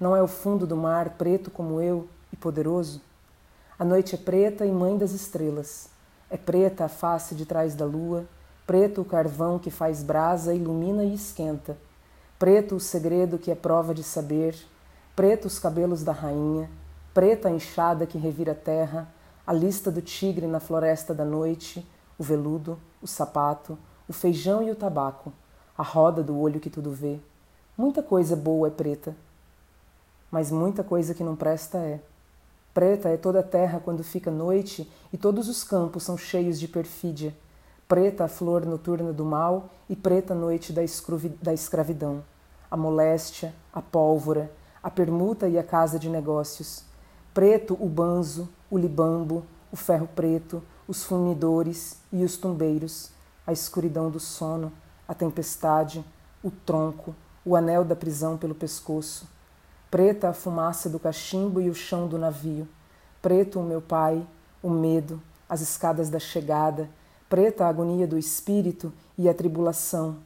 Não 0.00 0.16
é 0.16 0.22
o 0.22 0.26
fundo 0.26 0.66
do 0.66 0.76
mar 0.76 1.10
preto 1.10 1.52
como 1.52 1.80
eu 1.80 2.08
e 2.32 2.36
poderoso? 2.36 3.00
A 3.78 3.84
noite 3.84 4.16
é 4.16 4.18
preta 4.18 4.66
e 4.66 4.72
mãe 4.72 4.98
das 4.98 5.12
estrelas. 5.12 5.88
É 6.28 6.36
preta 6.36 6.86
a 6.86 6.88
face 6.88 7.36
de 7.36 7.46
trás 7.46 7.76
da 7.76 7.84
lua, 7.84 8.24
preto 8.66 9.02
o 9.02 9.04
carvão 9.04 9.56
que 9.56 9.70
faz 9.70 10.02
brasa, 10.02 10.52
ilumina 10.52 11.04
e 11.04 11.14
esquenta 11.14 11.76
preto 12.42 12.74
o 12.74 12.80
segredo 12.80 13.38
que 13.38 13.52
é 13.52 13.54
prova 13.54 13.94
de 13.94 14.02
saber, 14.02 14.56
preto 15.14 15.44
os 15.44 15.60
cabelos 15.60 16.02
da 16.02 16.10
rainha, 16.10 16.68
preta 17.14 17.46
a 17.46 17.52
enxada 17.52 18.04
que 18.04 18.18
revira 18.18 18.50
a 18.50 18.56
terra, 18.56 19.08
a 19.46 19.52
lista 19.52 19.92
do 19.92 20.02
tigre 20.02 20.48
na 20.48 20.58
floresta 20.58 21.14
da 21.14 21.24
noite, 21.24 21.86
o 22.18 22.24
veludo, 22.24 22.80
o 23.00 23.06
sapato, 23.06 23.78
o 24.08 24.12
feijão 24.12 24.60
e 24.60 24.72
o 24.72 24.74
tabaco, 24.74 25.32
a 25.78 25.84
roda 25.84 26.20
do 26.20 26.36
olho 26.36 26.58
que 26.58 26.68
tudo 26.68 26.90
vê. 26.90 27.20
Muita 27.78 28.02
coisa 28.02 28.34
boa 28.34 28.66
é 28.66 28.72
preta, 28.72 29.14
mas 30.28 30.50
muita 30.50 30.82
coisa 30.82 31.14
que 31.14 31.22
não 31.22 31.36
presta 31.36 31.78
é. 31.78 32.00
Preta 32.74 33.08
é 33.08 33.16
toda 33.16 33.38
a 33.38 33.44
terra 33.44 33.78
quando 33.78 34.02
fica 34.02 34.32
noite 34.32 34.90
e 35.12 35.16
todos 35.16 35.48
os 35.48 35.62
campos 35.62 36.02
são 36.02 36.18
cheios 36.18 36.58
de 36.58 36.66
perfídia. 36.66 37.32
Preta 37.86 38.24
a 38.24 38.28
flor 38.28 38.66
noturna 38.66 39.12
do 39.12 39.24
mal 39.24 39.70
e 39.88 39.94
preta 39.94 40.34
a 40.34 40.36
noite 40.36 40.72
da 40.72 41.54
escravidão 41.54 42.24
a 42.72 42.76
moléstia, 42.76 43.54
a 43.70 43.82
pólvora, 43.82 44.50
a 44.82 44.90
permuta 44.90 45.46
e 45.46 45.58
a 45.58 45.62
casa 45.62 45.98
de 45.98 46.08
negócios. 46.08 46.82
Preto 47.34 47.76
o 47.78 47.86
banzo, 47.86 48.48
o 48.70 48.78
libambo, 48.78 49.44
o 49.70 49.76
ferro 49.76 50.08
preto, 50.16 50.62
os 50.88 51.04
fumidores 51.04 51.98
e 52.10 52.24
os 52.24 52.38
tumbeiros, 52.38 53.10
a 53.46 53.52
escuridão 53.52 54.08
do 54.08 54.18
sono, 54.18 54.72
a 55.06 55.12
tempestade, 55.12 56.02
o 56.42 56.50
tronco, 56.50 57.14
o 57.44 57.54
anel 57.54 57.84
da 57.84 57.94
prisão 57.94 58.38
pelo 58.38 58.54
pescoço. 58.54 59.28
Preta 59.90 60.30
a 60.30 60.32
fumaça 60.32 60.88
do 60.88 60.98
cachimbo 60.98 61.60
e 61.60 61.68
o 61.68 61.74
chão 61.74 62.08
do 62.08 62.16
navio. 62.16 62.66
Preto 63.20 63.60
o 63.60 63.62
meu 63.62 63.82
pai, 63.82 64.26
o 64.62 64.70
medo, 64.70 65.20
as 65.46 65.60
escadas 65.60 66.08
da 66.08 66.18
chegada. 66.18 66.88
Preta 67.28 67.66
a 67.66 67.68
agonia 67.68 68.06
do 68.06 68.16
espírito 68.16 68.90
e 69.18 69.28
a 69.28 69.34
tribulação, 69.34 70.16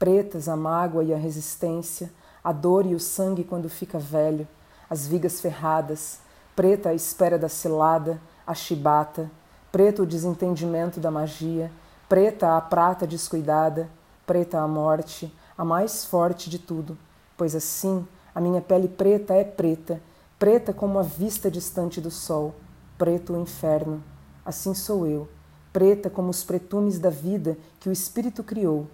pretas 0.00 0.48
a 0.48 0.56
mágoa 0.56 1.04
e 1.04 1.12
a 1.12 1.16
resistência, 1.18 2.10
a 2.42 2.52
dor 2.52 2.86
e 2.86 2.94
o 2.94 2.98
sangue 2.98 3.44
quando 3.44 3.68
fica 3.68 3.98
velho, 3.98 4.48
as 4.88 5.06
vigas 5.06 5.42
ferradas, 5.42 6.20
preta 6.56 6.88
a 6.88 6.94
espera 6.94 7.38
da 7.38 7.50
cilada, 7.50 8.18
a 8.46 8.54
chibata, 8.54 9.30
preto 9.70 10.02
o 10.02 10.06
desentendimento 10.06 11.00
da 11.00 11.10
magia, 11.10 11.70
preta 12.08 12.56
a 12.56 12.60
prata 12.62 13.06
descuidada, 13.06 13.90
preta 14.26 14.58
a 14.58 14.66
morte, 14.66 15.30
a 15.56 15.66
mais 15.66 16.02
forte 16.02 16.48
de 16.48 16.58
tudo, 16.58 16.96
pois 17.36 17.54
assim 17.54 18.08
a 18.34 18.40
minha 18.40 18.62
pele 18.62 18.88
preta 18.88 19.34
é 19.34 19.44
preta, 19.44 20.00
preta 20.38 20.72
como 20.72 20.98
a 20.98 21.02
vista 21.02 21.50
distante 21.50 22.00
do 22.00 22.10
sol, 22.10 22.54
preto 22.96 23.34
o 23.34 23.38
inferno. 23.38 24.02
Assim 24.46 24.72
sou 24.72 25.06
eu, 25.06 25.28
preta 25.74 26.08
como 26.08 26.30
os 26.30 26.42
pretumes 26.42 26.98
da 26.98 27.10
vida 27.10 27.58
que 27.78 27.90
o 27.90 27.92
Espírito 27.92 28.42
criou 28.42 28.88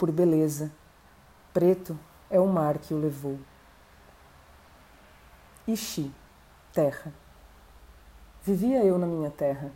por 0.00 0.10
beleza. 0.10 0.72
Preto 1.52 1.96
é 2.30 2.40
o 2.40 2.46
mar 2.46 2.78
que 2.78 2.94
o 2.94 2.98
levou. 2.98 3.38
Ixi, 5.68 6.10
terra. 6.72 7.12
Vivia 8.42 8.82
eu 8.82 8.96
na 8.96 9.06
minha 9.06 9.30
terra. 9.30 9.70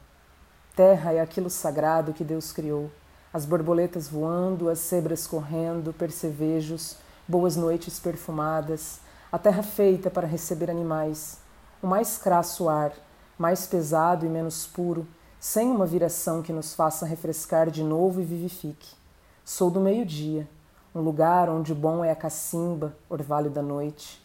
Terra 0.75 1.12
é 1.12 1.21
aquilo 1.21 1.50
sagrado 1.50 2.14
que 2.14 2.25
Deus 2.25 2.52
criou. 2.52 2.90
As 3.35 3.45
borboletas 3.45 4.09
voando, 4.09 4.71
as 4.71 4.78
cebras 4.78 5.26
correndo, 5.26 5.93
percevejos, 5.93 6.97
boas 7.28 7.54
noites 7.54 8.00
perfumadas, 8.00 9.00
a 9.31 9.38
terra 9.38 9.62
feita 9.62 10.09
para 10.11 10.26
receber 10.26 10.71
animais, 10.71 11.38
o 11.83 11.87
mais 11.87 12.16
crasso 12.16 12.66
ar, 12.71 12.95
mais 13.37 13.66
pesado 13.66 14.25
e 14.25 14.28
menos 14.31 14.66
puro, 14.66 15.07
sem 15.38 15.71
uma 15.71 15.85
viração 15.85 16.40
que 16.40 16.52
nos 16.52 16.73
faça 16.73 17.04
refrescar 17.04 17.71
de 17.71 17.83
novo 17.83 18.23
e 18.23 18.25
vivifique. 18.25 19.03
Sou 19.46 19.70
do 19.70 19.78
meio-dia, 19.78 20.48
um 20.94 21.02
lugar 21.02 21.50
onde 21.50 21.74
bom 21.74 22.02
é 22.02 22.10
a 22.10 22.16
cacimba, 22.16 22.96
orvalho 23.10 23.50
da 23.50 23.60
noite. 23.60 24.24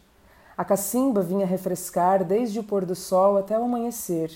A 0.58 0.64
cacimba 0.64 1.22
vinha 1.22 1.46
refrescar 1.46 2.24
desde 2.24 2.58
o 2.58 2.64
pôr 2.64 2.86
do 2.86 2.96
sol 2.96 3.38
até 3.38 3.60
o 3.60 3.66
amanhecer, 3.66 4.32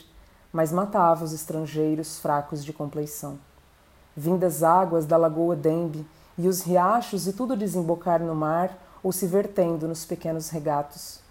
mas 0.52 0.74
matava 0.74 1.24
os 1.24 1.32
estrangeiros 1.32 2.20
fracos 2.20 2.66
de 2.66 2.74
compleição. 2.74 3.40
Vindas 4.14 4.62
águas 4.62 5.06
da 5.06 5.16
lagoa 5.16 5.56
Dembe 5.56 6.06
e 6.38 6.50
os 6.50 6.64
riachos 6.64 7.28
e 7.28 7.34
tudo 7.34 7.56
desembocar 7.56 8.22
no 8.22 8.36
mar 8.36 8.78
ou 9.02 9.14
se 9.14 9.26
vertendo 9.26 9.88
nos 9.88 10.04
pequenos 10.04 10.50
regatos. 10.50 11.22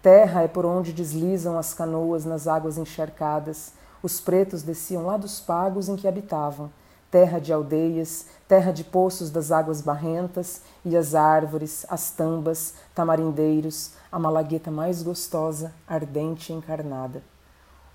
Terra 0.00 0.42
é 0.42 0.48
por 0.48 0.64
onde 0.64 0.92
deslizam 0.92 1.58
as 1.58 1.74
canoas 1.74 2.24
nas 2.24 2.46
águas 2.46 2.78
encharcadas. 2.78 3.72
Os 4.04 4.20
pretos 4.20 4.62
desciam 4.62 5.04
lá 5.04 5.16
dos 5.16 5.40
pagos 5.40 5.88
em 5.88 5.96
que 5.96 6.06
habitavam, 6.06 6.70
terra 7.10 7.40
de 7.40 7.52
aldeias, 7.52 8.26
terra 8.46 8.72
de 8.72 8.84
poços 8.84 9.30
das 9.30 9.50
águas 9.50 9.80
barrentas, 9.80 10.62
e 10.84 10.96
as 10.96 11.14
árvores, 11.14 11.84
as 11.88 12.10
tambas, 12.10 12.74
tamarindeiros, 12.94 13.92
a 14.10 14.18
malagueta 14.18 14.70
mais 14.70 15.02
gostosa, 15.02 15.74
ardente 15.86 16.52
e 16.52 16.56
encarnada. 16.56 17.22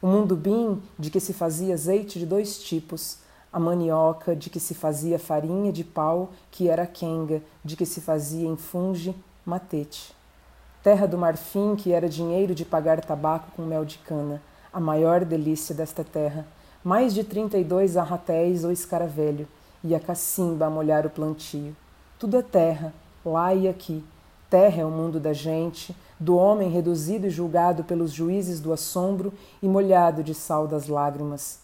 O 0.01 0.07
mundubim, 0.07 0.83
de 0.99 1.09
que 1.09 1.19
se 1.19 1.33
fazia 1.33 1.73
azeite 1.73 2.19
de 2.19 2.25
dois 2.25 2.59
tipos, 2.59 3.19
a 3.51 3.59
manioca, 3.59 4.35
de 4.35 4.49
que 4.49 4.59
se 4.59 4.75
fazia 4.75 5.17
farinha 5.17 5.71
de 5.71 5.83
pau, 5.83 6.31
que 6.51 6.67
era 6.69 6.85
quenga, 6.85 7.41
de 7.63 7.77
que 7.77 7.85
se 7.85 8.01
fazia 8.01 8.47
em 8.47 8.57
funge, 8.57 9.15
matete. 9.45 10.13
Terra 10.83 11.07
do 11.07 11.17
marfim, 11.17 11.75
que 11.75 11.93
era 11.93 12.09
dinheiro 12.09 12.53
de 12.53 12.65
pagar 12.65 13.03
tabaco 13.03 13.51
com 13.55 13.63
mel 13.63 13.85
de 13.85 13.97
cana, 13.99 14.41
a 14.71 14.79
maior 14.79 15.23
delícia 15.23 15.73
desta 15.73 16.03
terra, 16.03 16.45
mais 16.85 17.15
de 17.15 17.23
trinta 17.23 17.57
e 17.57 17.63
dois 17.63 17.97
arratéis 17.97 18.63
ou 18.63 18.71
escaravelho, 18.71 19.47
e 19.83 19.95
a 19.95 19.99
cacimba 19.99 20.67
a 20.67 20.69
molhar 20.69 21.03
o 21.03 21.09
plantio. 21.09 21.75
Tudo 22.19 22.37
é 22.37 22.43
terra, 22.43 22.93
lá 23.25 23.55
e 23.55 23.67
aqui. 23.67 24.03
Terra 24.51 24.83
é 24.83 24.85
o 24.85 24.91
mundo 24.91 25.19
da 25.19 25.33
gente, 25.33 25.95
do 26.19 26.37
homem 26.37 26.69
reduzido 26.69 27.25
e 27.25 27.31
julgado 27.31 27.83
pelos 27.83 28.11
juízes 28.11 28.59
do 28.59 28.71
assombro 28.71 29.33
e 29.63 29.67
molhado 29.67 30.23
de 30.23 30.35
sal 30.35 30.67
das 30.67 30.87
lágrimas. 30.87 31.57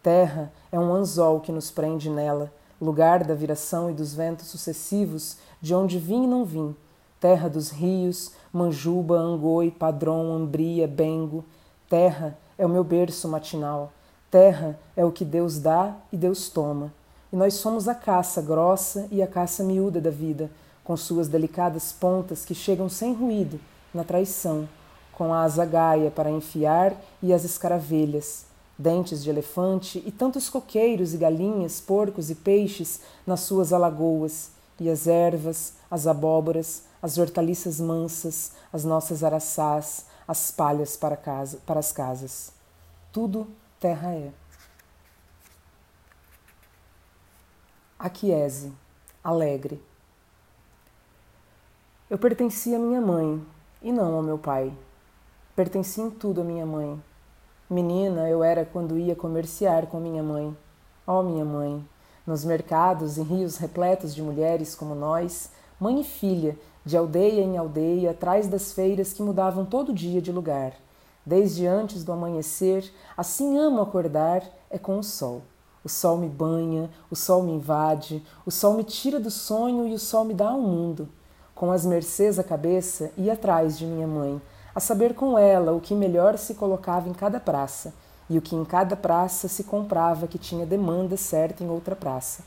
Terra 0.00 0.52
é 0.70 0.78
um 0.78 0.94
anzol 0.94 1.40
que 1.40 1.50
nos 1.50 1.72
prende 1.72 2.08
nela, 2.08 2.52
lugar 2.80 3.24
da 3.24 3.34
viração 3.34 3.90
e 3.90 3.94
dos 3.94 4.14
ventos 4.14 4.46
sucessivos, 4.46 5.38
de 5.60 5.74
onde 5.74 5.98
vim 5.98 6.22
e 6.22 6.28
não 6.28 6.44
vim. 6.44 6.72
Terra 7.18 7.48
dos 7.50 7.70
rios, 7.70 8.30
Manjuba, 8.52 9.16
Angoi, 9.16 9.72
Padrão, 9.72 10.32
Ambria, 10.36 10.86
Bengo. 10.86 11.44
Terra 11.88 12.38
é 12.56 12.64
o 12.64 12.68
meu 12.68 12.84
berço 12.84 13.26
matinal 13.26 13.92
Terra 14.30 14.78
é 14.94 15.04
o 15.04 15.12
que 15.12 15.24
Deus 15.24 15.58
dá 15.58 15.96
e 16.12 16.16
Deus 16.16 16.50
toma. 16.50 16.92
E 17.32 17.36
nós 17.36 17.54
somos 17.54 17.88
a 17.88 17.94
caça 17.94 18.42
grossa 18.42 19.08
e 19.10 19.22
a 19.22 19.26
caça 19.26 19.62
miúda 19.62 20.00
da 20.00 20.10
vida, 20.10 20.50
com 20.84 20.96
suas 20.96 21.28
delicadas 21.28 21.92
pontas 21.92 22.44
que 22.44 22.54
chegam 22.54 22.88
sem 22.88 23.14
ruído 23.14 23.60
na 23.92 24.04
traição, 24.04 24.68
com 25.12 25.32
a 25.32 25.42
asa 25.42 25.64
gaia 25.64 26.10
para 26.10 26.30
enfiar 26.30 26.94
e 27.22 27.32
as 27.32 27.44
escaravelhas, 27.44 28.44
dentes 28.78 29.22
de 29.22 29.30
elefante 29.30 30.02
e 30.06 30.12
tantos 30.12 30.48
coqueiros 30.48 31.14
e 31.14 31.16
galinhas, 31.16 31.80
porcos 31.80 32.30
e 32.30 32.34
peixes 32.34 33.00
nas 33.26 33.40
suas 33.40 33.72
alagoas, 33.72 34.50
e 34.80 34.88
as 34.88 35.06
ervas, 35.06 35.72
as 35.90 36.06
abóboras, 36.06 36.84
as 37.02 37.18
hortaliças 37.18 37.80
mansas, 37.80 38.52
as 38.72 38.84
nossas 38.84 39.24
araçás, 39.24 40.06
as 40.26 40.50
palhas 40.50 40.96
para, 40.96 41.16
casa, 41.16 41.58
para 41.66 41.80
as 41.80 41.90
casas. 41.90 42.52
Tudo 43.12 43.48
terra 43.80 44.12
é. 44.12 44.30
Aquiese, 47.98 48.72
alegre. 49.22 49.80
Eu 52.10 52.18
pertencia 52.18 52.76
à 52.76 52.80
minha 52.80 53.00
mãe 53.00 53.40
e 53.82 53.92
não 53.92 54.14
ao 54.14 54.22
meu 54.22 54.38
pai. 54.38 54.72
Pertencia 55.54 56.04
em 56.04 56.10
tudo 56.10 56.40
à 56.40 56.44
minha 56.44 56.66
mãe. 56.66 57.02
Menina 57.70 58.28
eu 58.28 58.42
era 58.42 58.64
quando 58.64 58.98
ia 58.98 59.14
comerciar 59.14 59.86
com 59.86 60.00
minha 60.00 60.22
mãe. 60.22 60.56
Ó 61.06 61.20
oh, 61.20 61.22
minha 61.22 61.44
mãe, 61.44 61.86
nos 62.26 62.44
mercados 62.44 63.16
e 63.16 63.22
rios 63.22 63.56
repletos 63.56 64.14
de 64.14 64.22
mulheres 64.22 64.74
como 64.74 64.94
nós, 64.94 65.50
mãe 65.78 66.00
e 66.00 66.04
filha, 66.04 66.58
de 66.84 66.96
aldeia 66.96 67.42
em 67.42 67.56
aldeia, 67.56 68.10
atrás 68.10 68.48
das 68.48 68.72
feiras 68.72 69.12
que 69.12 69.22
mudavam 69.22 69.64
todo 69.64 69.92
dia 69.92 70.20
de 70.20 70.32
lugar. 70.32 70.72
Desde 71.28 71.66
antes 71.66 72.04
do 72.04 72.10
amanhecer, 72.10 72.90
assim 73.14 73.58
amo 73.58 73.82
acordar, 73.82 74.42
é 74.70 74.78
com 74.78 74.98
o 74.98 75.04
sol. 75.04 75.42
O 75.84 75.88
sol 75.88 76.16
me 76.16 76.26
banha, 76.26 76.88
o 77.10 77.14
sol 77.14 77.42
me 77.42 77.52
invade, 77.52 78.24
o 78.46 78.50
sol 78.50 78.72
me 78.72 78.82
tira 78.82 79.20
do 79.20 79.30
sonho 79.30 79.86
e 79.86 79.92
o 79.92 79.98
sol 79.98 80.24
me 80.24 80.32
dá 80.32 80.48
ao 80.48 80.58
mundo. 80.58 81.06
Com 81.54 81.70
as 81.70 81.84
mercês 81.84 82.38
à 82.38 82.42
cabeça, 82.42 83.12
ia 83.14 83.34
atrás 83.34 83.76
de 83.76 83.84
minha 83.84 84.06
mãe, 84.06 84.40
a 84.74 84.80
saber 84.80 85.12
com 85.12 85.36
ela 85.36 85.72
o 85.72 85.82
que 85.82 85.94
melhor 85.94 86.38
se 86.38 86.54
colocava 86.54 87.10
em 87.10 87.12
cada 87.12 87.38
praça 87.38 87.92
e 88.30 88.38
o 88.38 88.42
que 88.42 88.56
em 88.56 88.64
cada 88.64 88.96
praça 88.96 89.48
se 89.48 89.64
comprava 89.64 90.26
que 90.26 90.38
tinha 90.38 90.64
demanda 90.64 91.18
certa 91.18 91.62
em 91.62 91.68
outra 91.68 91.94
praça. 91.94 92.42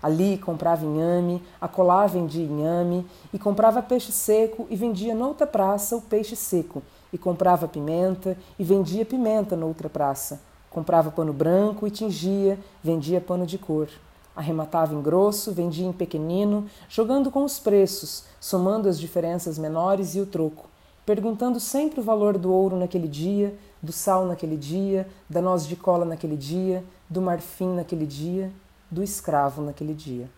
Ali 0.00 0.38
comprava 0.38 0.86
inhame, 0.86 1.42
acolá 1.60 2.06
vendia 2.06 2.46
inhame, 2.46 3.04
e 3.34 3.38
comprava 3.40 3.82
peixe 3.82 4.12
seco 4.12 4.68
e 4.70 4.76
vendia 4.76 5.16
noutra 5.16 5.48
praça 5.48 5.96
o 5.96 6.00
peixe 6.00 6.36
seco, 6.36 6.80
e 7.12 7.18
comprava 7.18 7.68
pimenta 7.68 8.36
e 8.58 8.64
vendia 8.64 9.04
pimenta 9.04 9.56
noutra 9.56 9.88
praça. 9.88 10.40
Comprava 10.70 11.10
pano 11.10 11.32
branco 11.32 11.86
e 11.86 11.90
tingia, 11.90 12.58
vendia 12.82 13.20
pano 13.20 13.46
de 13.46 13.58
cor. 13.58 13.88
Arrematava 14.36 14.94
em 14.94 15.02
grosso, 15.02 15.52
vendia 15.52 15.86
em 15.86 15.92
pequenino, 15.92 16.66
jogando 16.88 17.30
com 17.30 17.44
os 17.44 17.58
preços, 17.58 18.24
somando 18.40 18.88
as 18.88 18.98
diferenças 18.98 19.58
menores 19.58 20.14
e 20.14 20.20
o 20.20 20.26
troco 20.26 20.70
perguntando 21.10 21.58
sempre 21.58 21.98
o 21.98 22.04
valor 22.04 22.38
do 22.38 22.52
ouro 22.52 22.76
naquele 22.76 23.08
dia, 23.08 23.58
do 23.82 23.90
sal 23.90 24.26
naquele 24.26 24.56
dia, 24.56 25.08
da 25.28 25.40
noz 25.40 25.66
de 25.66 25.74
cola 25.74 26.04
naquele 26.04 26.36
dia, 26.36 26.84
do 27.08 27.20
marfim 27.20 27.74
naquele 27.74 28.06
dia, 28.06 28.52
do 28.88 29.02
escravo 29.02 29.60
naquele 29.60 29.92
dia. 29.92 30.30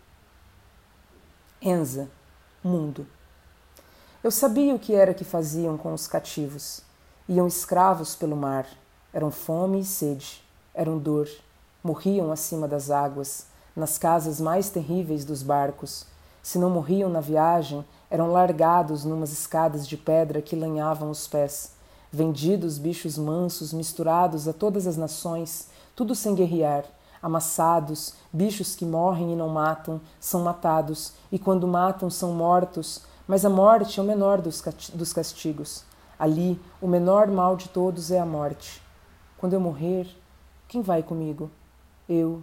Enza, 1.60 2.08
mundo. 2.64 3.06
Eu 4.24 4.30
sabia 4.30 4.72
o 4.72 4.78
que 4.78 4.94
era 4.94 5.12
que 5.12 5.24
faziam 5.24 5.76
com 5.76 5.92
os 5.92 6.06
cativos. 6.06 6.82
Iam 7.28 7.48
escravos 7.48 8.14
pelo 8.14 8.36
mar, 8.36 8.64
eram 9.12 9.32
fome 9.32 9.80
e 9.80 9.84
sede, 9.84 10.44
eram 10.72 10.96
dor, 10.96 11.28
morriam 11.82 12.30
acima 12.30 12.68
das 12.68 12.88
águas, 12.88 13.46
nas 13.74 13.98
casas 13.98 14.40
mais 14.40 14.70
terríveis 14.70 15.24
dos 15.24 15.42
barcos. 15.42 16.06
Se 16.40 16.56
não 16.56 16.70
morriam 16.70 17.10
na 17.10 17.20
viagem, 17.20 17.84
eram 18.08 18.30
largados 18.30 19.04
numas 19.04 19.32
escadas 19.32 19.88
de 19.88 19.96
pedra 19.96 20.40
que 20.40 20.54
lanhavam 20.54 21.10
os 21.10 21.26
pés, 21.26 21.72
vendidos 22.12 22.78
bichos 22.78 23.18
mansos 23.18 23.72
misturados 23.72 24.46
a 24.46 24.52
todas 24.52 24.86
as 24.86 24.96
nações, 24.96 25.68
tudo 25.96 26.14
sem 26.14 26.36
guerrear, 26.36 26.84
amassados, 27.20 28.14
bichos 28.32 28.76
que 28.76 28.84
morrem 28.84 29.32
e 29.32 29.36
não 29.36 29.48
matam, 29.48 30.00
são 30.20 30.42
matados, 30.42 31.12
e 31.32 31.40
quando 31.40 31.66
matam 31.66 32.08
são 32.08 32.32
mortos, 32.32 33.02
mas 33.26 33.44
a 33.44 33.50
morte 33.50 33.98
é 33.98 34.02
o 34.02 34.06
menor 34.06 34.40
dos 34.40 35.12
castigos. 35.12 35.84
Ali, 36.18 36.60
o 36.80 36.86
menor 36.86 37.28
mal 37.28 37.56
de 37.56 37.68
todos 37.68 38.10
é 38.10 38.18
a 38.18 38.26
morte. 38.26 38.82
Quando 39.38 39.54
eu 39.54 39.60
morrer, 39.60 40.08
quem 40.68 40.82
vai 40.82 41.02
comigo? 41.02 41.50
Eu, 42.08 42.42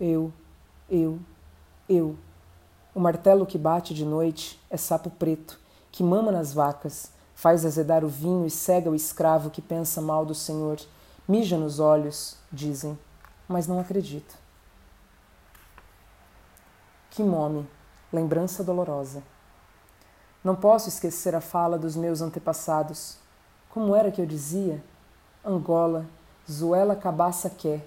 eu, 0.00 0.32
eu, 0.90 1.18
eu. 1.88 2.16
O 2.94 3.00
martelo 3.00 3.46
que 3.46 3.56
bate 3.56 3.94
de 3.94 4.04
noite 4.04 4.60
é 4.68 4.76
sapo 4.76 5.08
preto, 5.08 5.58
que 5.90 6.02
mama 6.02 6.32
nas 6.32 6.52
vacas, 6.52 7.10
faz 7.34 7.64
azedar 7.64 8.04
o 8.04 8.08
vinho 8.08 8.46
e 8.46 8.50
cega 8.50 8.90
o 8.90 8.94
escravo 8.94 9.50
que 9.50 9.62
pensa 9.62 10.00
mal 10.00 10.26
do 10.26 10.34
Senhor. 10.34 10.78
Mija 11.26 11.56
nos 11.56 11.78
olhos, 11.78 12.36
dizem, 12.52 12.98
mas 13.48 13.66
não 13.66 13.80
acredito. 13.80 14.36
Que 17.10 17.22
mome, 17.22 17.66
lembrança 18.12 18.64
dolorosa. 18.64 19.22
Não 20.44 20.56
posso 20.56 20.88
esquecer 20.88 21.36
a 21.36 21.40
fala 21.40 21.78
dos 21.78 21.94
meus 21.94 22.20
antepassados. 22.20 23.16
Como 23.70 23.94
era 23.94 24.10
que 24.10 24.20
eu 24.20 24.26
dizia? 24.26 24.82
Angola, 25.44 26.04
Zuela 26.50 26.96
cabaça 26.96 27.48
quer. 27.48 27.86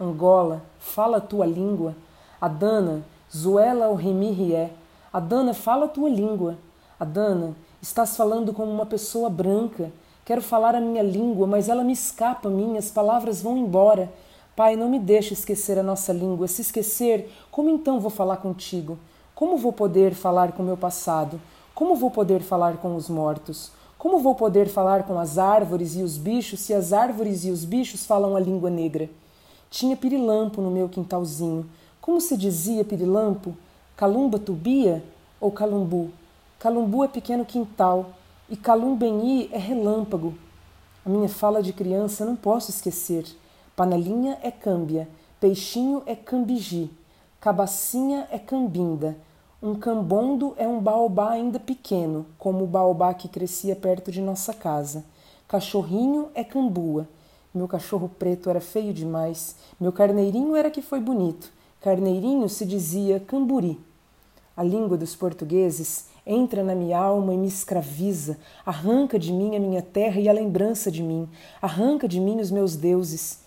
Angola, 0.00 0.62
fala 0.78 1.20
tua 1.20 1.44
língua. 1.44 1.96
Adana, 2.40 3.02
Zuela 3.34 3.88
o 3.88 3.96
Remi 3.96 4.70
Adana, 5.12 5.52
fala 5.52 5.88
tua 5.88 6.08
língua. 6.08 6.56
Adana, 7.00 7.56
estás 7.82 8.16
falando 8.16 8.52
como 8.52 8.70
uma 8.70 8.86
pessoa 8.86 9.28
branca. 9.28 9.90
Quero 10.24 10.40
falar 10.40 10.76
a 10.76 10.80
minha 10.80 11.02
língua, 11.02 11.48
mas 11.48 11.68
ela 11.68 11.82
me 11.82 11.94
escapa 11.94 12.48
a 12.48 12.50
mim, 12.50 12.76
as 12.76 12.92
palavras 12.92 13.42
vão 13.42 13.56
embora. 13.56 14.12
Pai, 14.54 14.76
não 14.76 14.88
me 14.88 15.00
deixe 15.00 15.34
esquecer 15.34 15.78
a 15.78 15.82
nossa 15.82 16.12
língua. 16.12 16.46
Se 16.46 16.62
esquecer, 16.62 17.32
como 17.50 17.68
então 17.68 17.98
vou 17.98 18.10
falar 18.10 18.36
contigo? 18.36 18.98
Como 19.34 19.56
vou 19.56 19.72
poder 19.72 20.14
falar 20.14 20.52
com 20.52 20.62
meu 20.62 20.76
passado? 20.76 21.40
Como 21.78 21.94
vou 21.94 22.10
poder 22.10 22.40
falar 22.40 22.78
com 22.78 22.96
os 22.96 23.08
mortos? 23.08 23.70
Como 23.96 24.18
vou 24.18 24.34
poder 24.34 24.68
falar 24.68 25.04
com 25.04 25.16
as 25.16 25.38
árvores 25.38 25.94
e 25.94 26.02
os 26.02 26.18
bichos 26.18 26.58
se 26.58 26.74
as 26.74 26.92
árvores 26.92 27.44
e 27.44 27.52
os 27.52 27.64
bichos 27.64 28.04
falam 28.04 28.34
a 28.34 28.40
língua 28.40 28.68
negra? 28.68 29.08
Tinha 29.70 29.96
pirilampo 29.96 30.60
no 30.60 30.72
meu 30.72 30.88
quintalzinho. 30.88 31.70
Como 32.00 32.20
se 32.20 32.36
dizia 32.36 32.84
pirilampo? 32.84 33.54
Calumba 33.96 34.40
tubia 34.40 35.04
ou 35.40 35.52
calumbu? 35.52 36.10
Calumbu 36.58 37.04
é 37.04 37.06
pequeno 37.06 37.44
quintal 37.44 38.06
e 38.50 38.56
calumbeni 38.56 39.48
é 39.52 39.58
relâmpago. 39.58 40.34
A 41.06 41.08
minha 41.08 41.28
fala 41.28 41.62
de 41.62 41.72
criança 41.72 42.24
não 42.24 42.34
posso 42.34 42.72
esquecer. 42.72 43.24
Panelinha 43.76 44.36
é 44.42 44.50
câmbia, 44.50 45.08
peixinho 45.40 46.02
é 46.06 46.16
cambigi, 46.16 46.90
cabacinha 47.40 48.26
é 48.32 48.38
cambinda. 48.40 49.16
Um 49.60 49.74
cambondo 49.74 50.54
é 50.56 50.68
um 50.68 50.80
baobá 50.80 51.30
ainda 51.32 51.58
pequeno, 51.58 52.26
como 52.38 52.62
o 52.62 52.66
baobá 52.66 53.12
que 53.12 53.26
crescia 53.26 53.74
perto 53.74 54.12
de 54.12 54.20
nossa 54.20 54.54
casa. 54.54 55.04
Cachorrinho 55.48 56.28
é 56.32 56.44
cambua. 56.44 57.08
Meu 57.52 57.66
cachorro 57.66 58.08
preto 58.08 58.48
era 58.48 58.60
feio 58.60 58.94
demais. 58.94 59.56
Meu 59.80 59.90
carneirinho 59.90 60.54
era 60.54 60.70
que 60.70 60.80
foi 60.80 61.00
bonito. 61.00 61.52
Carneirinho 61.80 62.48
se 62.48 62.64
dizia 62.64 63.18
camburi. 63.18 63.80
A 64.56 64.62
língua 64.62 64.96
dos 64.96 65.16
portugueses 65.16 66.06
entra 66.24 66.62
na 66.62 66.76
minha 66.76 66.96
alma 66.96 67.34
e 67.34 67.36
me 67.36 67.48
escraviza, 67.48 68.38
arranca 68.64 69.18
de 69.18 69.32
mim 69.32 69.56
a 69.56 69.60
minha 69.60 69.82
terra 69.82 70.20
e 70.20 70.28
a 70.28 70.32
lembrança 70.32 70.88
de 70.88 71.02
mim, 71.02 71.28
arranca 71.60 72.06
de 72.06 72.20
mim 72.20 72.38
os 72.38 72.52
meus 72.52 72.76
deuses. 72.76 73.40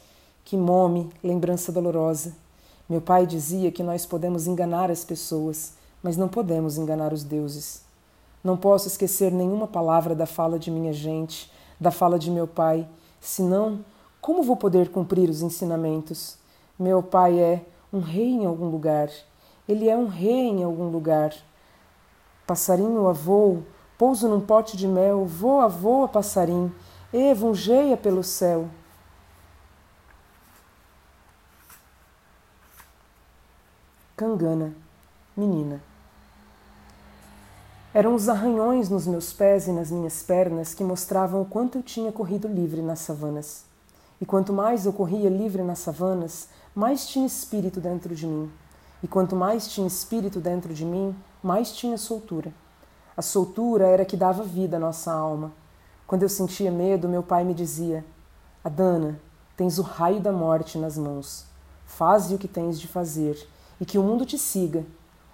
Que 0.44 0.58
mome, 0.58 1.10
lembrança 1.24 1.72
dolorosa. 1.72 2.36
Meu 2.90 3.00
pai 3.00 3.26
dizia 3.26 3.72
que 3.72 3.82
nós 3.82 4.06
podemos 4.06 4.46
enganar 4.46 4.92
as 4.92 5.06
pessoas, 5.06 5.80
mas 6.02 6.18
não 6.18 6.28
podemos 6.28 6.78
enganar 6.78 7.14
os 7.14 7.24
deuses. 7.24 7.84
Não 8.44 8.58
posso 8.58 8.88
esquecer 8.88 9.32
nenhuma 9.32 9.68
palavra 9.68 10.16
da 10.16 10.26
fala 10.26 10.58
de 10.58 10.72
minha 10.72 10.92
gente, 10.92 11.52
da 11.80 11.92
fala 11.92 12.18
de 12.18 12.32
meu 12.32 12.48
pai, 12.48 12.88
senão, 13.20 13.84
como 14.20 14.44
vou 14.44 14.56
poder 14.56 14.90
cumprir 14.90 15.30
os 15.30 15.42
ensinamentos? 15.42 16.38
Meu 16.78 17.04
pai 17.04 17.40
é 17.40 17.66
um 17.94 18.00
rei 18.00 18.30
em 18.30 18.46
algum 18.46 18.70
lugar. 18.70 19.10
Ele 19.68 19.90
é 19.90 19.96
um 19.96 20.08
rei 20.08 20.48
em 20.48 20.64
algum 20.64 20.90
lugar. 20.90 21.34
Passarinho 22.48 23.08
a 23.08 23.14
voo, 23.14 23.64
pouso 23.98 24.28
num 24.28 24.42
pote 24.42 24.76
de 24.76 24.88
mel, 24.88 25.26
voa, 25.26 25.68
voa, 25.68 26.08
passarinho, 26.08 26.74
evungeia 27.14 27.96
pelo 27.96 28.24
céu. 28.24 28.68
Cangana, 34.16 34.74
menina. 35.36 35.82
Eram 37.94 38.16
os 38.16 38.30
arranhões 38.30 38.90
nos 38.90 39.06
meus 39.06 39.34
pés 39.34 39.68
e 39.68 39.72
nas 39.74 39.92
minhas 39.92 40.24
pernas 40.24 40.74
que 40.74 40.82
mostravam 40.82 41.42
o 41.42 41.46
quanto 41.46 41.78
eu 41.78 41.84
tinha 41.84 42.10
corrido 42.10 42.48
livre 42.48 42.82
nas 42.82 43.00
savanas. 43.00 43.66
E 44.22 44.26
quanto 44.26 44.54
mais 44.54 44.86
eu 44.86 44.94
corria 44.94 45.30
livre 45.30 45.62
nas 45.62 45.80
savanas, 45.80 46.48
mais 46.74 47.06
tinha 47.06 47.26
espírito 47.26 47.82
dentro 47.82 48.16
de 48.16 48.26
mim. 48.26 48.50
E 49.04 49.10
quanto 49.10 49.36
mais 49.36 49.68
tinha 49.68 49.86
espírito 49.86 50.40
dentro 50.40 50.74
de 50.74 50.86
mim, 50.86 51.14
mais 51.44 51.74
tinha 51.74 51.98
soltura. 51.98 52.54
A 53.18 53.22
soltura 53.22 53.88
era 53.88 54.06
que 54.06 54.16
dava 54.16 54.42
vida 54.42 54.78
à 54.78 54.80
nossa 54.80 55.12
alma. 55.12 55.52
Quando 56.08 56.24
eu 56.24 56.30
sentia 56.30 56.72
medo, 56.72 57.10
meu 57.10 57.22
pai 57.22 57.44
me 57.44 57.54
dizia: 57.54 58.06
Adana, 58.64 59.20
tens 59.58 59.78
o 59.78 59.82
raio 59.82 60.22
da 60.22 60.32
morte 60.32 60.78
nas 60.78 60.98
mãos. 60.98 61.46
Faze 61.86 62.34
o 62.34 62.38
que 62.38 62.48
tens 62.48 62.80
de 62.80 62.88
fazer 62.88 63.46
e 63.82 63.86
que 63.86 63.98
o 63.98 64.04
mundo 64.04 64.26
te 64.26 64.38
siga. 64.38 64.86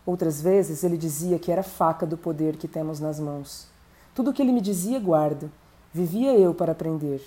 Outras 0.08 0.41
vezes 0.41 0.86
ele 0.86 0.96
dizia 0.96 1.38
que 1.38 1.52
era 1.52 1.62
faca 1.62 2.06
do 2.06 2.17
poder 2.17 2.56
que 2.56 2.65
temos 2.65 3.02
nas 3.02 3.20
mãos. 3.20 3.67
Tudo 4.15 4.32
o 4.32 4.34
que 4.34 4.41
ele 4.41 4.54
me 4.54 4.62
dizia, 4.62 5.02
guardo. 5.02 5.52
Vivia 5.93 6.34
eu 6.39 6.54
para 6.54 6.72
aprender. 6.72 7.22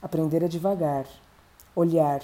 Aprender 0.00 0.44
é 0.44 0.46
devagar, 0.46 1.06
olhar, 1.74 2.22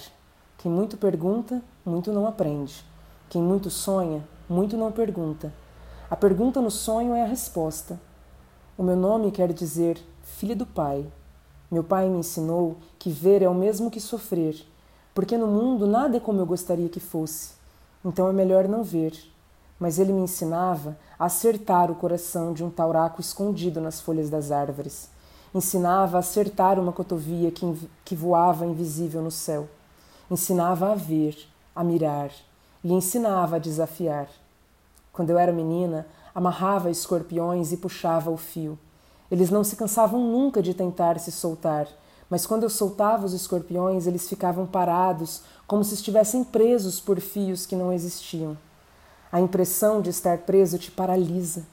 quem 0.57 0.71
muito 0.71 0.95
pergunta, 0.95 1.61
muito 1.85 2.13
não 2.13 2.25
aprende. 2.25 2.85
Quem 3.29 3.41
muito 3.41 3.69
sonha, 3.69 4.25
muito 4.47 4.77
não 4.77 4.93
pergunta. 4.93 5.51
A 6.09 6.15
pergunta 6.15 6.61
no 6.61 6.71
sonho 6.71 7.13
é 7.13 7.23
a 7.23 7.27
resposta. 7.27 7.99
O 8.77 8.83
meu 8.83 8.95
nome 8.95 9.29
quer 9.29 9.51
dizer 9.51 10.01
filha 10.23 10.55
do 10.55 10.65
Pai. 10.65 11.05
Meu 11.69 11.83
pai 11.83 12.07
me 12.07 12.19
ensinou 12.19 12.77
que 12.97 13.09
ver 13.09 13.41
é 13.41 13.49
o 13.49 13.53
mesmo 13.53 13.91
que 13.91 13.99
sofrer, 13.99 14.65
porque 15.13 15.37
no 15.37 15.47
mundo 15.47 15.85
nada 15.85 16.15
é 16.15 16.19
como 16.21 16.39
eu 16.39 16.45
gostaria 16.45 16.87
que 16.87 16.99
fosse. 17.01 17.55
Então 18.05 18.29
é 18.29 18.31
melhor 18.33 18.69
não 18.69 18.85
ver. 18.85 19.31
Mas 19.81 19.97
ele 19.97 20.13
me 20.13 20.21
ensinava 20.21 20.95
a 21.17 21.25
acertar 21.25 21.89
o 21.89 21.95
coração 21.95 22.53
de 22.53 22.63
um 22.63 22.69
tauraco 22.69 23.19
escondido 23.19 23.81
nas 23.81 23.99
folhas 23.99 24.29
das 24.29 24.51
árvores. 24.51 25.09
Ensinava 25.55 26.17
a 26.17 26.19
acertar 26.19 26.79
uma 26.79 26.93
cotovia 26.93 27.49
que, 27.49 27.89
que 28.05 28.15
voava 28.15 28.63
invisível 28.67 29.23
no 29.23 29.31
céu. 29.31 29.67
Ensinava 30.29 30.91
a 30.91 30.95
ver, 30.95 31.35
a 31.75 31.83
mirar, 31.83 32.29
e 32.83 32.93
ensinava 32.93 33.55
a 33.55 33.59
desafiar. 33.59 34.27
Quando 35.11 35.31
eu 35.31 35.39
era 35.39 35.51
menina, 35.51 36.05
amarrava 36.33 36.91
escorpiões 36.91 37.71
e 37.71 37.77
puxava 37.77 38.29
o 38.29 38.37
fio. 38.37 38.77
Eles 39.31 39.49
não 39.49 39.63
se 39.63 39.75
cansavam 39.75 40.21
nunca 40.21 40.61
de 40.61 40.75
tentar 40.75 41.19
se 41.19 41.31
soltar, 41.31 41.87
mas 42.29 42.45
quando 42.45 42.63
eu 42.63 42.69
soltava 42.69 43.25
os 43.25 43.33
escorpiões, 43.33 44.05
eles 44.05 44.29
ficavam 44.29 44.67
parados, 44.67 45.41
como 45.65 45.83
se 45.83 45.95
estivessem 45.95 46.43
presos 46.43 47.01
por 47.01 47.19
fios 47.19 47.65
que 47.65 47.75
não 47.75 47.91
existiam. 47.91 48.55
A 49.31 49.39
impressão 49.39 50.01
de 50.01 50.09
estar 50.09 50.39
preso 50.39 50.77
te 50.77 50.91
paralisa. 50.91 51.63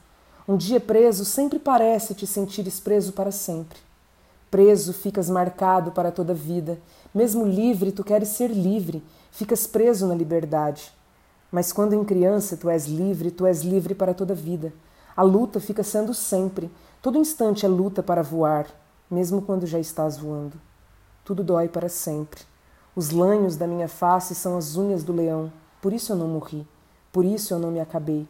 Um 0.47 0.55
dia 0.55 0.79
preso 0.79 1.25
sempre 1.25 1.59
parece 1.59 2.13
te 2.13 2.25
sentires 2.25 2.79
preso 2.79 3.11
para 3.11 3.31
sempre. 3.31 3.77
Preso, 4.49 4.93
ficas 4.93 5.29
marcado 5.29 5.91
para 5.91 6.09
toda 6.09 6.31
a 6.31 6.35
vida. 6.35 6.79
Mesmo 7.13 7.45
livre, 7.45 7.91
tu 7.91 8.03
queres 8.03 8.29
ser 8.29 8.49
livre, 8.49 9.03
ficas 9.29 9.67
preso 9.67 10.07
na 10.07 10.15
liberdade. 10.15 10.91
Mas 11.51 11.73
quando 11.73 11.93
em 11.93 12.03
criança 12.05 12.55
tu 12.55 12.69
és 12.69 12.85
livre, 12.85 13.29
tu 13.29 13.45
és 13.45 13.61
livre 13.61 13.93
para 13.93 14.13
toda 14.13 14.33
a 14.33 14.37
vida. 14.37 14.73
A 15.15 15.21
luta 15.21 15.59
fica 15.59 15.83
sendo 15.83 16.13
sempre, 16.13 16.71
todo 17.01 17.17
instante 17.17 17.65
é 17.65 17.69
luta 17.69 18.01
para 18.01 18.23
voar, 18.23 18.67
mesmo 19.11 19.41
quando 19.41 19.67
já 19.67 19.79
estás 19.79 20.17
voando. 20.17 20.59
Tudo 21.25 21.43
dói 21.43 21.67
para 21.67 21.89
sempre. 21.89 22.41
Os 22.95 23.09
lanhos 23.09 23.55
da 23.55 23.67
minha 23.67 23.87
face 23.87 24.33
são 24.33 24.57
as 24.57 24.77
unhas 24.77 25.03
do 25.03 25.11
leão, 25.11 25.51
por 25.81 25.91
isso 25.91 26.13
eu 26.13 26.15
não 26.15 26.27
morri, 26.27 26.65
por 27.11 27.25
isso 27.25 27.53
eu 27.53 27.59
não 27.59 27.71
me 27.71 27.79
acabei, 27.79 28.27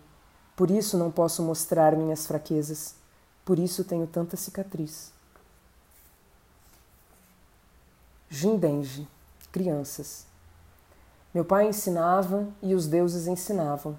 por 0.56 0.72
isso 0.72 0.98
não 0.98 1.12
posso 1.12 1.44
mostrar 1.44 1.96
minhas 1.96 2.26
fraquezas, 2.26 2.96
por 3.44 3.60
isso 3.60 3.84
tenho 3.84 4.08
tanta 4.08 4.38
cicatriz. 4.38 5.12
Jindenji, 8.30 9.08
crianças. 9.52 10.26
Meu 11.34 11.44
pai 11.44 11.68
ensinava 11.68 12.48
e 12.62 12.74
os 12.74 12.88
deuses 12.88 13.28
ensinavam. 13.28 13.98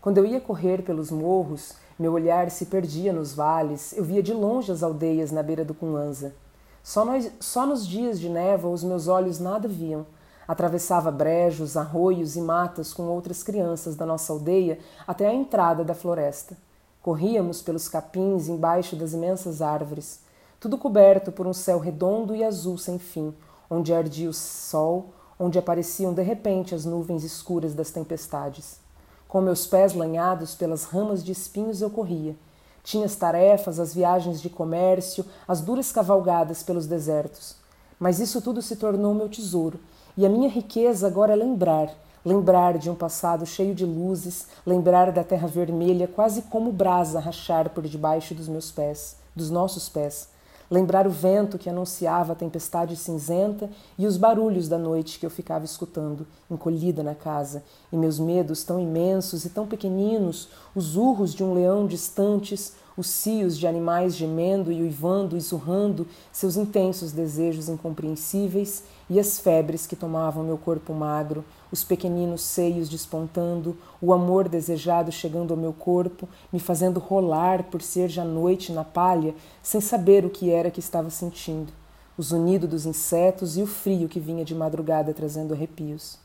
Quando 0.00 0.18
eu 0.18 0.26
ia 0.26 0.40
correr 0.40 0.82
pelos 0.82 1.10
morros, 1.10 1.74
meu 1.98 2.12
olhar 2.12 2.50
se 2.50 2.66
perdia 2.66 3.12
nos 3.12 3.34
vales, 3.34 3.92
eu 3.92 4.04
via 4.04 4.22
de 4.22 4.32
longe 4.32 4.70
as 4.70 4.82
aldeias 4.82 5.30
na 5.30 5.42
beira 5.42 5.64
do 5.64 5.74
Cunhanza. 5.74 6.34
Só, 6.82 7.04
só 7.40 7.66
nos 7.66 7.86
dias 7.86 8.18
de 8.18 8.28
névoa 8.28 8.70
os 8.70 8.84
meus 8.84 9.08
olhos 9.08 9.38
nada 9.38 9.68
viam. 9.68 10.06
Atravessava 10.48 11.10
brejos, 11.10 11.76
arroios 11.76 12.34
e 12.34 12.40
matas 12.40 12.94
com 12.94 13.02
outras 13.02 13.42
crianças 13.42 13.94
da 13.94 14.06
nossa 14.06 14.32
aldeia 14.32 14.78
até 15.06 15.28
a 15.28 15.34
entrada 15.34 15.84
da 15.84 15.94
floresta. 15.94 16.56
Corríamos 17.02 17.60
pelos 17.60 17.86
capins 17.86 18.48
embaixo 18.48 18.96
das 18.96 19.12
imensas 19.12 19.60
árvores, 19.60 20.20
tudo 20.58 20.78
coberto 20.78 21.30
por 21.30 21.46
um 21.46 21.52
céu 21.52 21.78
redondo 21.78 22.34
e 22.34 22.42
azul 22.42 22.78
sem 22.78 22.98
fim, 22.98 23.34
onde 23.70 23.92
ardia 23.92 24.30
o 24.30 24.32
sol, 24.32 25.10
onde 25.38 25.58
apareciam 25.58 26.14
de 26.14 26.22
repente 26.22 26.74
as 26.74 26.86
nuvens 26.86 27.24
escuras 27.24 27.74
das 27.74 27.90
tempestades. 27.90 28.80
Com 29.28 29.42
meus 29.42 29.66
pés 29.66 29.92
lanhados 29.92 30.54
pelas 30.54 30.84
ramas 30.84 31.22
de 31.22 31.30
espinhos 31.30 31.82
eu 31.82 31.90
corria. 31.90 32.34
Tinha 32.82 33.04
as 33.04 33.14
tarefas, 33.14 33.78
as 33.78 33.94
viagens 33.94 34.40
de 34.40 34.48
comércio, 34.48 35.26
as 35.46 35.60
duras 35.60 35.92
cavalgadas 35.92 36.62
pelos 36.62 36.86
desertos. 36.86 37.54
Mas 38.00 38.18
isso 38.18 38.40
tudo 38.40 38.62
se 38.62 38.76
tornou 38.76 39.12
meu 39.12 39.28
tesouro, 39.28 39.78
e 40.18 40.26
a 40.26 40.28
minha 40.28 40.48
riqueza 40.48 41.06
agora 41.06 41.32
é 41.32 41.36
lembrar, 41.36 41.94
lembrar 42.24 42.76
de 42.76 42.90
um 42.90 42.94
passado 42.96 43.46
cheio 43.46 43.72
de 43.72 43.86
luzes, 43.86 44.48
lembrar 44.66 45.12
da 45.12 45.22
terra 45.22 45.46
vermelha 45.46 46.08
quase 46.08 46.42
como 46.42 46.72
brasa 46.72 47.20
rachar 47.20 47.70
por 47.70 47.86
debaixo 47.86 48.34
dos 48.34 48.48
meus 48.48 48.72
pés, 48.72 49.14
dos 49.32 49.48
nossos 49.48 49.88
pés, 49.88 50.28
lembrar 50.68 51.06
o 51.06 51.10
vento 51.10 51.56
que 51.56 51.70
anunciava 51.70 52.32
a 52.32 52.34
tempestade 52.34 52.96
cinzenta 52.96 53.70
e 53.96 54.08
os 54.08 54.16
barulhos 54.16 54.66
da 54.66 54.76
noite 54.76 55.20
que 55.20 55.24
eu 55.24 55.30
ficava 55.30 55.64
escutando, 55.64 56.26
encolhida 56.50 57.00
na 57.00 57.14
casa, 57.14 57.62
e 57.92 57.96
meus 57.96 58.18
medos 58.18 58.64
tão 58.64 58.80
imensos 58.80 59.44
e 59.44 59.50
tão 59.50 59.68
pequeninos, 59.68 60.48
os 60.74 60.96
urros 60.96 61.32
de 61.32 61.44
um 61.44 61.54
leão 61.54 61.86
distantes, 61.86 62.74
os 62.98 63.06
cios 63.06 63.56
de 63.56 63.64
animais 63.64 64.16
gemendo 64.16 64.72
e 64.72 64.82
uivando 64.82 65.36
e 65.36 65.40
zurrando 65.40 66.04
seus 66.32 66.56
intensos 66.56 67.12
desejos 67.12 67.68
incompreensíveis 67.68 68.82
e 69.08 69.20
as 69.20 69.38
febres 69.38 69.86
que 69.86 69.94
tomavam 69.94 70.42
meu 70.42 70.58
corpo 70.58 70.92
magro, 70.92 71.44
os 71.70 71.84
pequeninos 71.84 72.42
seios 72.42 72.88
despontando, 72.88 73.76
o 74.02 74.12
amor 74.12 74.48
desejado 74.48 75.12
chegando 75.12 75.54
ao 75.54 75.60
meu 75.60 75.72
corpo, 75.72 76.28
me 76.52 76.58
fazendo 76.58 76.98
rolar 76.98 77.62
por 77.70 77.80
ser 77.80 78.08
já 78.08 78.24
noite 78.24 78.72
na 78.72 78.82
palha, 78.82 79.32
sem 79.62 79.80
saber 79.80 80.24
o 80.24 80.30
que 80.30 80.50
era 80.50 80.68
que 80.68 80.80
estava 80.80 81.08
sentindo, 81.08 81.72
o 82.18 82.22
zunido 82.22 82.66
dos 82.66 82.84
insetos 82.84 83.56
e 83.56 83.62
o 83.62 83.66
frio 83.66 84.08
que 84.08 84.18
vinha 84.18 84.44
de 84.44 84.56
madrugada 84.56 85.14
trazendo 85.14 85.54
arrepios. 85.54 86.18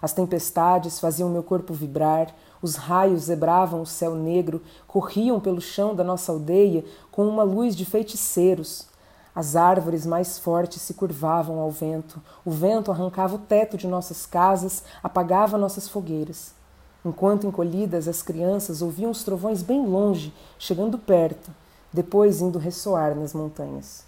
As 0.00 0.12
tempestades 0.12 0.98
faziam 0.98 1.28
meu 1.28 1.42
corpo 1.42 1.74
vibrar, 1.74 2.34
os 2.64 2.76
raios 2.76 3.24
zebravam 3.24 3.82
o 3.82 3.86
céu 3.86 4.14
negro, 4.14 4.62
corriam 4.86 5.38
pelo 5.38 5.60
chão 5.60 5.94
da 5.94 6.02
nossa 6.02 6.32
aldeia 6.32 6.82
com 7.12 7.28
uma 7.28 7.42
luz 7.42 7.76
de 7.76 7.84
feiticeiros. 7.84 8.86
As 9.34 9.54
árvores 9.54 10.06
mais 10.06 10.38
fortes 10.38 10.80
se 10.80 10.94
curvavam 10.94 11.60
ao 11.60 11.70
vento, 11.70 12.22
o 12.42 12.50
vento 12.50 12.90
arrancava 12.90 13.34
o 13.34 13.40
teto 13.40 13.76
de 13.76 13.86
nossas 13.86 14.24
casas, 14.24 14.82
apagava 15.02 15.58
nossas 15.58 15.90
fogueiras. 15.90 16.54
Enquanto 17.04 17.46
encolhidas, 17.46 18.08
as 18.08 18.22
crianças 18.22 18.80
ouviam 18.80 19.10
os 19.10 19.22
trovões 19.22 19.60
bem 19.60 19.84
longe, 19.84 20.32
chegando 20.58 20.96
perto, 20.96 21.50
depois 21.92 22.40
indo 22.40 22.58
ressoar 22.58 23.14
nas 23.14 23.34
montanhas. 23.34 24.06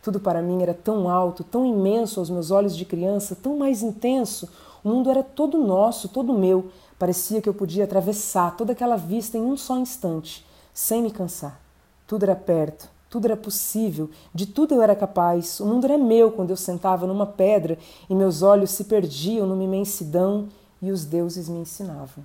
Tudo 0.00 0.20
para 0.20 0.40
mim 0.40 0.62
era 0.62 0.72
tão 0.72 1.08
alto, 1.08 1.42
tão 1.42 1.66
imenso 1.66 2.20
aos 2.20 2.30
meus 2.30 2.52
olhos 2.52 2.76
de 2.76 2.84
criança, 2.84 3.34
tão 3.34 3.58
mais 3.58 3.82
intenso. 3.82 4.48
O 4.84 4.88
mundo 4.88 5.10
era 5.10 5.24
todo 5.24 5.58
nosso, 5.58 6.08
todo 6.08 6.32
meu. 6.32 6.70
Parecia 6.98 7.40
que 7.40 7.48
eu 7.48 7.54
podia 7.54 7.84
atravessar 7.84 8.56
toda 8.56 8.72
aquela 8.72 8.96
vista 8.96 9.38
em 9.38 9.42
um 9.42 9.56
só 9.56 9.78
instante, 9.78 10.44
sem 10.74 11.02
me 11.02 11.10
cansar. 11.10 11.60
Tudo 12.06 12.24
era 12.24 12.34
perto, 12.34 12.90
tudo 13.08 13.26
era 13.26 13.36
possível, 13.36 14.10
de 14.34 14.46
tudo 14.46 14.74
eu 14.74 14.82
era 14.82 14.96
capaz. 14.96 15.60
O 15.60 15.66
mundo 15.66 15.84
era 15.84 15.96
meu 15.96 16.32
quando 16.32 16.50
eu 16.50 16.56
sentava 16.56 17.06
numa 17.06 17.26
pedra 17.26 17.78
e 18.10 18.14
meus 18.14 18.42
olhos 18.42 18.70
se 18.72 18.84
perdiam 18.84 19.46
numa 19.46 19.62
imensidão 19.62 20.48
e 20.82 20.90
os 20.90 21.04
deuses 21.04 21.48
me 21.48 21.58
ensinavam. 21.58 22.24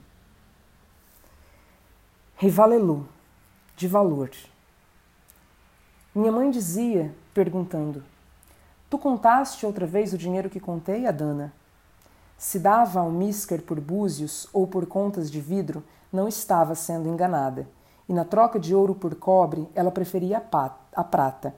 Rivalelu, 2.36 3.08
de 3.78 3.88
valor. 3.88 4.32
Minha 6.16 6.32
mãe 6.32 6.50
dizia, 6.50 7.14
perguntando: 7.34 8.04
Tu 8.90 8.98
contaste 8.98 9.66
outra 9.66 9.86
vez 9.86 10.14
o 10.14 10.18
dinheiro 10.18 10.50
que 10.50 10.60
contei, 10.60 11.06
Adana? 11.06 11.54
Se 12.38 12.60
dava 12.60 13.00
ao 13.00 13.12
Misker 13.12 13.62
por 13.62 13.80
búzios 13.80 14.48
ou 14.52 14.68
por 14.68 14.86
contas 14.86 15.32
de 15.32 15.40
vidro, 15.40 15.84
não 16.12 16.28
estava 16.28 16.76
sendo 16.76 17.10
enganada 17.10 17.68
e 18.08 18.14
na 18.14 18.26
troca 18.26 18.60
de 18.60 18.76
ouro 18.76 18.94
por 18.94 19.16
cobre 19.16 19.68
ela 19.74 19.92
preferia 19.92 20.44
a 20.96 21.04
prata. 21.04 21.56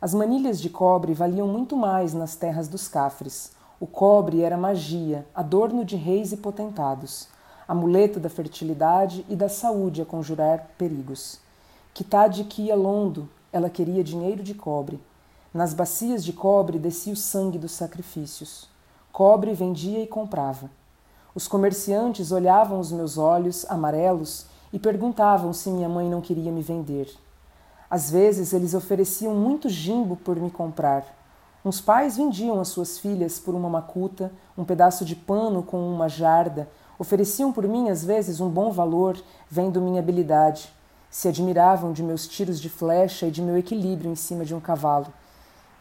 As 0.00 0.12
manilhas 0.12 0.60
de 0.60 0.68
cobre 0.68 1.14
valiam 1.14 1.48
muito 1.48 1.76
mais 1.76 2.12
nas 2.12 2.36
terras 2.36 2.68
dos 2.68 2.86
cafres. 2.86 3.52
O 3.80 3.86
cobre 3.86 4.42
era 4.42 4.56
magia, 4.56 5.26
adorno 5.34 5.84
de 5.84 5.96
reis 5.96 6.32
e 6.32 6.36
potentados, 6.36 7.28
amuleto 7.66 8.20
da 8.20 8.28
fertilidade 8.28 9.24
e 9.28 9.34
da 9.34 9.48
saúde 9.48 10.02
a 10.02 10.04
conjurar 10.04 10.70
perigos. 10.78 11.40
Kitade 11.94 12.44
que 12.44 12.62
ia 12.62 12.76
londo, 12.76 13.28
ela 13.52 13.70
queria 13.70 14.04
dinheiro 14.04 14.42
de 14.42 14.54
cobre. 14.54 15.00
Nas 15.52 15.72
bacias 15.72 16.22
de 16.24 16.32
cobre 16.32 16.78
descia 16.78 17.12
o 17.12 17.16
sangue 17.16 17.58
dos 17.58 17.72
sacrifícios. 17.72 18.68
Cobre 19.16 19.54
vendia 19.54 20.02
e 20.02 20.06
comprava. 20.06 20.70
Os 21.34 21.48
comerciantes 21.48 22.32
olhavam 22.32 22.78
os 22.78 22.92
meus 22.92 23.16
olhos 23.16 23.64
amarelos 23.66 24.44
e 24.70 24.78
perguntavam 24.78 25.54
se 25.54 25.70
minha 25.70 25.88
mãe 25.88 26.06
não 26.06 26.20
queria 26.20 26.52
me 26.52 26.60
vender. 26.60 27.08
Às 27.88 28.10
vezes 28.10 28.52
eles 28.52 28.74
ofereciam 28.74 29.34
muito 29.34 29.70
jimbo 29.70 30.16
por 30.16 30.36
me 30.36 30.50
comprar. 30.50 31.02
Uns 31.64 31.80
pais 31.80 32.18
vendiam 32.18 32.60
as 32.60 32.68
suas 32.68 32.98
filhas 32.98 33.38
por 33.38 33.54
uma 33.54 33.70
macuta, 33.70 34.30
um 34.54 34.66
pedaço 34.66 35.02
de 35.02 35.16
pano 35.16 35.62
com 35.62 35.78
uma 35.78 36.10
jarda, 36.10 36.68
ofereciam 36.98 37.50
por 37.50 37.66
mim 37.66 37.88
às 37.88 38.04
vezes 38.04 38.38
um 38.38 38.50
bom 38.50 38.70
valor, 38.70 39.18
vendo 39.48 39.80
minha 39.80 40.00
habilidade. 40.00 40.70
Se 41.08 41.26
admiravam 41.26 41.90
de 41.90 42.02
meus 42.02 42.28
tiros 42.28 42.60
de 42.60 42.68
flecha 42.68 43.28
e 43.28 43.30
de 43.30 43.40
meu 43.40 43.56
equilíbrio 43.56 44.12
em 44.12 44.14
cima 44.14 44.44
de 44.44 44.54
um 44.54 44.60
cavalo. 44.60 45.06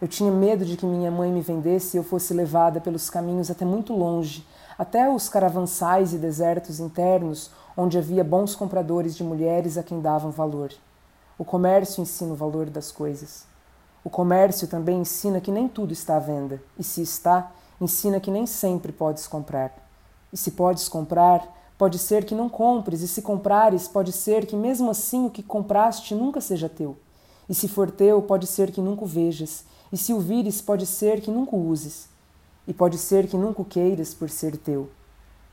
Eu 0.01 0.07
tinha 0.07 0.31
medo 0.31 0.65
de 0.65 0.75
que 0.75 0.85
minha 0.85 1.09
mãe 1.09 1.31
me 1.31 1.41
vendesse 1.41 1.95
e 1.95 1.99
eu 1.99 2.03
fosse 2.03 2.33
levada 2.33 2.81
pelos 2.81 3.09
caminhos 3.09 3.49
até 3.49 3.63
muito 3.63 3.93
longe, 3.93 4.45
até 4.77 5.09
os 5.09 5.29
caravansais 5.29 6.13
e 6.13 6.17
desertos 6.17 6.79
internos, 6.79 7.49
onde 7.77 7.97
havia 7.97 8.23
bons 8.23 8.55
compradores 8.55 9.15
de 9.15 9.23
mulheres 9.23 9.77
a 9.77 9.83
quem 9.83 10.01
davam 10.01 10.31
valor. 10.31 10.71
O 11.37 11.45
comércio 11.45 12.01
ensina 12.01 12.33
o 12.33 12.35
valor 12.35 12.69
das 12.69 12.91
coisas. 12.91 13.45
O 14.03 14.09
comércio 14.09 14.67
também 14.67 14.99
ensina 14.99 15.41
que 15.41 15.51
nem 15.51 15.67
tudo 15.67 15.93
está 15.93 16.17
à 16.17 16.19
venda, 16.19 16.61
e 16.77 16.83
se 16.83 17.01
está, 17.01 17.51
ensina 17.79 18.19
que 18.19 18.31
nem 18.31 18.45
sempre 18.45 18.91
podes 18.91 19.27
comprar. 19.27 19.73
E 20.31 20.37
se 20.37 20.51
podes 20.51 20.89
comprar, 20.89 21.47
Pode 21.77 21.99
ser 21.99 22.23
que 22.23 22.33
não 22.33 22.47
compres, 22.47 23.01
e 23.01 23.07
se 23.07 23.21
comprares, 23.21 23.85
pode 23.85 24.13
ser 24.13 24.45
que 24.45 24.55
mesmo 24.55 24.89
assim 24.89 25.25
o 25.25 25.29
que 25.29 25.43
compraste 25.43 26.15
nunca 26.15 26.39
seja 26.39 26.69
teu. 26.69 26.95
E 27.49 27.53
se 27.53 27.67
for 27.67 27.91
teu, 27.91 28.21
pode 28.21 28.47
ser 28.47 28.71
que 28.71 28.79
nunca 28.79 29.03
o 29.03 29.07
vejas, 29.07 29.65
e 29.95 29.97
se 29.97 30.11
o 30.11 30.19
vires, 30.19 30.61
pode 30.61 30.85
ser 30.85 31.21
que 31.21 31.31
nunca 31.31 31.55
o 31.55 31.69
uses. 31.69 32.09
E 32.67 32.73
pode 32.73 32.97
ser 32.97 33.27
que 33.27 33.37
nunca 33.37 33.61
o 33.61 33.65
queiras 33.65 34.13
por 34.13 34.29
ser 34.29 34.57
teu. 34.57 34.89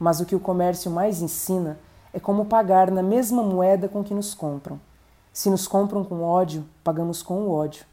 Mas 0.00 0.18
o 0.18 0.26
que 0.26 0.34
o 0.34 0.40
comércio 0.40 0.90
mais 0.90 1.22
ensina 1.22 1.78
é 2.12 2.18
como 2.18 2.46
pagar 2.46 2.90
na 2.90 3.04
mesma 3.04 3.40
moeda 3.40 3.88
com 3.88 4.02
que 4.02 4.12
nos 4.12 4.34
compram. 4.34 4.80
Se 5.32 5.48
nos 5.48 5.68
compram 5.68 6.02
com 6.02 6.24
ódio, 6.24 6.64
pagamos 6.82 7.22
com 7.22 7.34
o 7.42 7.52
ódio. 7.52 7.84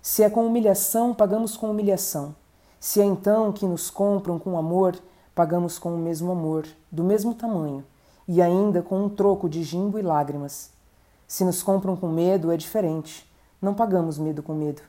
Se 0.00 0.22
é 0.22 0.30
com 0.30 0.46
humilhação, 0.46 1.12
pagamos 1.12 1.56
com 1.56 1.72
humilhação. 1.72 2.36
Se 2.78 3.00
é 3.00 3.04
então 3.04 3.50
que 3.50 3.66
nos 3.66 3.90
compram 3.90 4.38
com 4.38 4.56
amor, 4.56 4.96
pagamos 5.34 5.76
com 5.76 5.92
o 5.92 5.98
mesmo 5.98 6.30
amor, 6.30 6.68
do 6.88 7.02
mesmo 7.02 7.34
tamanho, 7.34 7.84
e 8.28 8.40
ainda 8.40 8.80
com 8.80 9.06
um 9.06 9.08
troco 9.08 9.48
de 9.48 9.64
gimbo 9.64 9.98
e 9.98 10.02
lágrimas. 10.02 10.70
Se 11.26 11.44
nos 11.44 11.64
compram 11.64 11.96
com 11.96 12.06
medo, 12.06 12.52
é 12.52 12.56
diferente. 12.56 13.28
Não 13.60 13.74
pagamos 13.74 14.18
medo 14.18 14.40
com 14.40 14.54
medo. 14.54 14.82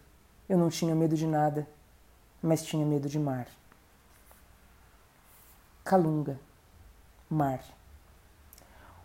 Eu 0.50 0.58
não 0.58 0.70
tinha 0.70 0.96
medo 0.96 1.16
de 1.16 1.28
nada, 1.28 1.68
mas 2.42 2.64
tinha 2.64 2.86
medo 2.86 3.10
de 3.10 3.20
mar. 3.20 3.48
Calunga, 5.84 6.40
mar. 7.30 7.60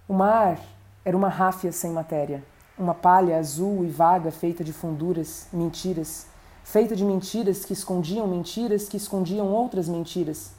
O 0.08 0.14
mar 0.14 0.60
era 1.04 1.16
uma 1.16 1.28
ráfia 1.28 1.72
sem 1.72 1.90
matéria, 1.90 2.44
uma 2.78 2.94
palha 2.94 3.38
azul 3.38 3.84
e 3.84 3.88
vaga 3.88 4.30
feita 4.30 4.62
de 4.62 4.72
funduras, 4.72 5.48
mentiras, 5.52 6.26
feita 6.64 6.94
de 6.94 7.04
mentiras 7.04 7.64
que 7.64 7.72
escondiam 7.72 8.26
mentiras 8.26 8.88
que 8.88 8.96
escondiam 8.96 9.48
outras 9.48 9.88
mentiras 9.88 10.52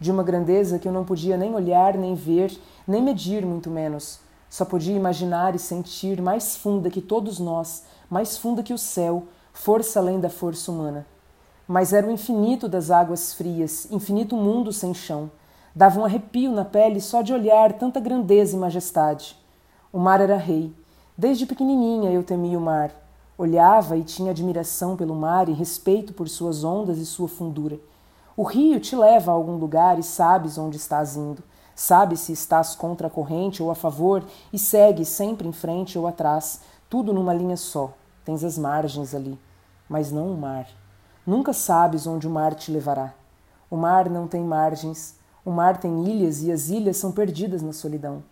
de 0.00 0.10
uma 0.10 0.22
grandeza 0.22 0.78
que 0.78 0.88
eu 0.88 0.92
não 0.92 1.04
podia 1.04 1.36
nem 1.36 1.54
olhar, 1.54 1.94
nem 1.96 2.14
ver, 2.14 2.58
nem 2.88 3.02
medir, 3.02 3.44
muito 3.44 3.70
menos. 3.70 4.18
Só 4.48 4.64
podia 4.64 4.96
imaginar 4.96 5.54
e 5.54 5.58
sentir 5.58 6.22
mais 6.22 6.56
funda 6.56 6.90
que 6.90 7.02
todos 7.02 7.38
nós, 7.38 7.84
mais 8.08 8.36
funda 8.36 8.62
que 8.62 8.72
o 8.72 8.78
céu, 8.78 9.28
força 9.60 10.00
além 10.00 10.18
da 10.18 10.30
força 10.30 10.72
humana. 10.72 11.06
Mas 11.68 11.92
era 11.92 12.06
o 12.06 12.10
infinito 12.10 12.66
das 12.66 12.90
águas 12.90 13.34
frias, 13.34 13.86
infinito 13.90 14.34
mundo 14.34 14.72
sem 14.72 14.94
chão. 14.94 15.30
Dava 15.74 16.00
um 16.00 16.04
arrepio 16.04 16.50
na 16.50 16.64
pele 16.64 16.98
só 16.98 17.20
de 17.20 17.34
olhar 17.34 17.74
tanta 17.74 18.00
grandeza 18.00 18.56
e 18.56 18.58
majestade. 18.58 19.36
O 19.92 19.98
mar 19.98 20.18
era 20.18 20.36
rei. 20.36 20.72
Desde 21.16 21.44
pequenininha 21.44 22.10
eu 22.10 22.24
temia 22.24 22.58
o 22.58 22.60
mar. 22.60 22.90
Olhava 23.36 23.98
e 23.98 24.02
tinha 24.02 24.30
admiração 24.30 24.96
pelo 24.96 25.14
mar 25.14 25.46
e 25.48 25.52
respeito 25.52 26.14
por 26.14 26.26
suas 26.26 26.64
ondas 26.64 26.96
e 26.96 27.04
sua 27.04 27.28
fundura. 27.28 27.78
O 28.34 28.42
rio 28.42 28.80
te 28.80 28.96
leva 28.96 29.30
a 29.30 29.34
algum 29.34 29.56
lugar 29.56 29.98
e 29.98 30.02
sabes 30.02 30.56
onde 30.56 30.78
estás 30.78 31.16
indo. 31.16 31.42
Sabes 31.74 32.20
se 32.20 32.32
estás 32.32 32.74
contra 32.74 33.08
a 33.08 33.10
corrente 33.10 33.62
ou 33.62 33.70
a 33.70 33.74
favor 33.74 34.24
e 34.50 34.58
segue 34.58 35.04
sempre 35.04 35.46
em 35.46 35.52
frente 35.52 35.98
ou 35.98 36.06
atrás, 36.06 36.62
tudo 36.88 37.12
numa 37.12 37.34
linha 37.34 37.58
só. 37.58 37.92
Tens 38.24 38.42
as 38.42 38.56
margens 38.56 39.14
ali, 39.14 39.38
mas 39.90 40.10
não 40.10 40.32
o 40.32 40.38
mar. 40.38 40.66
Nunca 41.26 41.52
sabes 41.52 42.06
onde 42.06 42.26
o 42.26 42.30
mar 42.30 42.54
te 42.54 42.72
levará. 42.72 43.12
O 43.68 43.76
mar 43.76 44.08
não 44.08 44.26
tem 44.26 44.42
margens, 44.42 45.16
o 45.44 45.50
mar 45.50 45.76
tem 45.76 46.08
ilhas 46.08 46.40
e 46.42 46.50
as 46.50 46.70
ilhas 46.70 46.96
são 46.96 47.12
perdidas 47.12 47.60
na 47.60 47.74
solidão. 47.74 48.22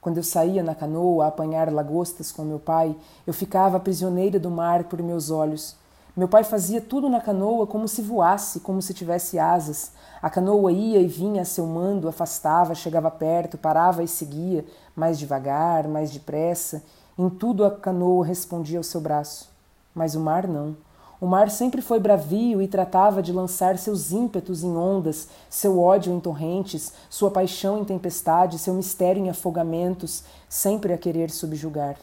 Quando 0.00 0.16
eu 0.16 0.24
saía 0.24 0.62
na 0.62 0.74
canoa 0.74 1.26
a 1.26 1.28
apanhar 1.28 1.72
lagostas 1.72 2.32
com 2.32 2.42
meu 2.42 2.58
pai, 2.58 2.96
eu 3.26 3.32
ficava 3.34 3.78
prisioneira 3.78 4.40
do 4.40 4.50
mar 4.50 4.84
por 4.84 5.02
meus 5.02 5.30
olhos 5.30 5.76
meu 6.16 6.26
pai 6.26 6.42
fazia 6.42 6.80
tudo 6.80 7.10
na 7.10 7.20
canoa 7.20 7.66
como 7.66 7.86
se 7.86 8.00
voasse, 8.00 8.60
como 8.60 8.80
se 8.80 8.94
tivesse 8.94 9.38
asas. 9.38 9.92
A 10.22 10.30
canoa 10.30 10.72
ia 10.72 10.98
e 10.98 11.06
vinha 11.06 11.42
a 11.42 11.44
seu 11.44 11.66
mando, 11.66 12.08
afastava, 12.08 12.74
chegava 12.74 13.10
perto, 13.10 13.58
parava 13.58 14.02
e 14.02 14.08
seguia, 14.08 14.64
mais 14.96 15.18
devagar, 15.18 15.86
mais 15.86 16.10
depressa. 16.10 16.82
Em 17.18 17.28
tudo 17.28 17.66
a 17.66 17.70
canoa 17.70 18.24
respondia 18.24 18.78
ao 18.78 18.82
seu 18.82 18.98
braço. 18.98 19.50
Mas 19.94 20.14
o 20.14 20.20
mar 20.20 20.48
não. 20.48 20.74
O 21.18 21.26
mar 21.26 21.48
sempre 21.48 21.80
foi 21.80 21.98
bravio 21.98 22.60
e 22.60 22.68
tratava 22.68 23.22
de 23.22 23.32
lançar 23.32 23.78
seus 23.78 24.12
ímpetos 24.12 24.62
em 24.62 24.76
ondas, 24.76 25.28
seu 25.48 25.80
ódio 25.80 26.12
em 26.12 26.20
torrentes, 26.20 26.92
sua 27.08 27.30
paixão 27.30 27.78
em 27.78 27.84
tempestade, 27.84 28.58
seu 28.58 28.74
mistério 28.74 29.24
em 29.24 29.30
afogamentos, 29.30 30.24
sempre 30.46 30.92
a 30.92 30.98
querer 30.98 31.30
subjugar. 31.30 31.96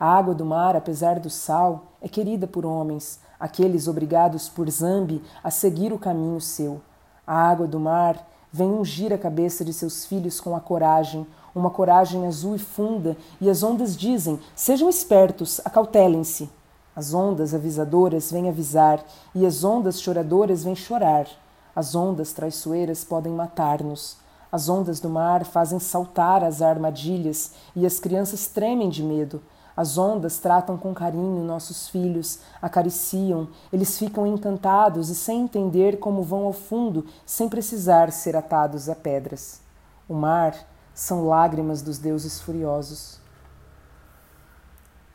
A 0.00 0.06
água 0.06 0.34
do 0.34 0.44
mar, 0.44 0.74
apesar 0.74 1.20
do 1.20 1.28
sal, 1.28 1.92
é 2.00 2.08
querida 2.08 2.46
por 2.46 2.64
homens, 2.64 3.20
aqueles 3.38 3.88
obrigados 3.88 4.48
por 4.48 4.70
Zambi 4.70 5.22
a 5.44 5.50
seguir 5.50 5.92
o 5.92 5.98
caminho 5.98 6.40
seu. 6.40 6.80
A 7.26 7.34
água 7.34 7.66
do 7.66 7.78
mar 7.78 8.26
vem 8.50 8.70
ungir 8.70 9.12
a 9.12 9.18
cabeça 9.18 9.62
de 9.64 9.72
seus 9.72 10.06
filhos 10.06 10.40
com 10.40 10.56
a 10.56 10.60
coragem, 10.60 11.26
uma 11.54 11.70
coragem 11.70 12.26
azul 12.26 12.54
e 12.56 12.58
funda, 12.58 13.18
e 13.38 13.50
as 13.50 13.62
ondas 13.62 13.94
dizem: 13.94 14.40
sejam 14.54 14.88
espertos, 14.88 15.60
acautelem-se. 15.62 16.48
As 16.96 17.12
ondas 17.12 17.52
avisadoras 17.52 18.32
vêm 18.32 18.48
avisar, 18.48 19.04
e 19.34 19.44
as 19.44 19.62
ondas 19.62 20.00
choradoras 20.00 20.64
vêm 20.64 20.74
chorar. 20.74 21.26
As 21.74 21.94
ondas 21.94 22.32
traiçoeiras 22.32 23.04
podem 23.04 23.34
matar-nos. 23.34 24.16
As 24.50 24.70
ondas 24.70 24.98
do 24.98 25.10
mar 25.10 25.44
fazem 25.44 25.78
saltar 25.78 26.42
as 26.42 26.62
armadilhas, 26.62 27.52
e 27.74 27.84
as 27.84 28.00
crianças 28.00 28.46
tremem 28.46 28.88
de 28.88 29.02
medo. 29.02 29.42
As 29.76 29.98
ondas 29.98 30.38
tratam 30.38 30.78
com 30.78 30.94
carinho 30.94 31.44
nossos 31.44 31.86
filhos, 31.90 32.38
acariciam, 32.62 33.48
eles 33.70 33.98
ficam 33.98 34.26
encantados 34.26 35.10
e 35.10 35.14
sem 35.14 35.42
entender 35.42 35.98
como 35.98 36.22
vão 36.22 36.46
ao 36.46 36.52
fundo, 36.54 37.04
sem 37.26 37.46
precisar 37.46 38.10
ser 38.10 38.34
atados 38.34 38.88
a 38.88 38.94
pedras. 38.94 39.60
O 40.08 40.14
mar 40.14 40.56
são 40.94 41.26
lágrimas 41.26 41.82
dos 41.82 41.98
deuses 41.98 42.40
furiosos. 42.40 43.18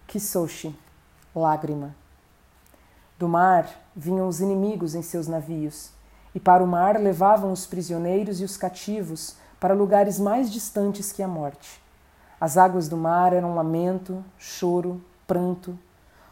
Kisoshi, 0.06 0.78
lágrima. 1.36 1.96
Do 3.18 3.28
mar 3.28 3.70
vinham 3.96 4.28
os 4.28 4.42
inimigos 4.42 4.96
em 4.96 5.02
seus 5.02 5.28
navios, 5.28 5.92
e 6.34 6.40
para 6.40 6.64
o 6.64 6.68
mar 6.68 7.00
levavam 7.00 7.52
os 7.52 7.66
prisioneiros 7.66 8.42
e 8.42 8.44
os 8.44 8.58
cativos 8.58 9.36
para 9.60 9.74
lugares 9.74 10.20
mais 10.20 10.52
distantes 10.52 11.12
que 11.12 11.22
a 11.22 11.28
morte. 11.28 11.82
As 12.40 12.58
águas 12.58 12.90
do 12.90 12.98
mar 12.98 13.34
eram 13.34 13.54
lamento, 13.54 14.26
choro, 14.40 15.00
pranto. 15.28 15.78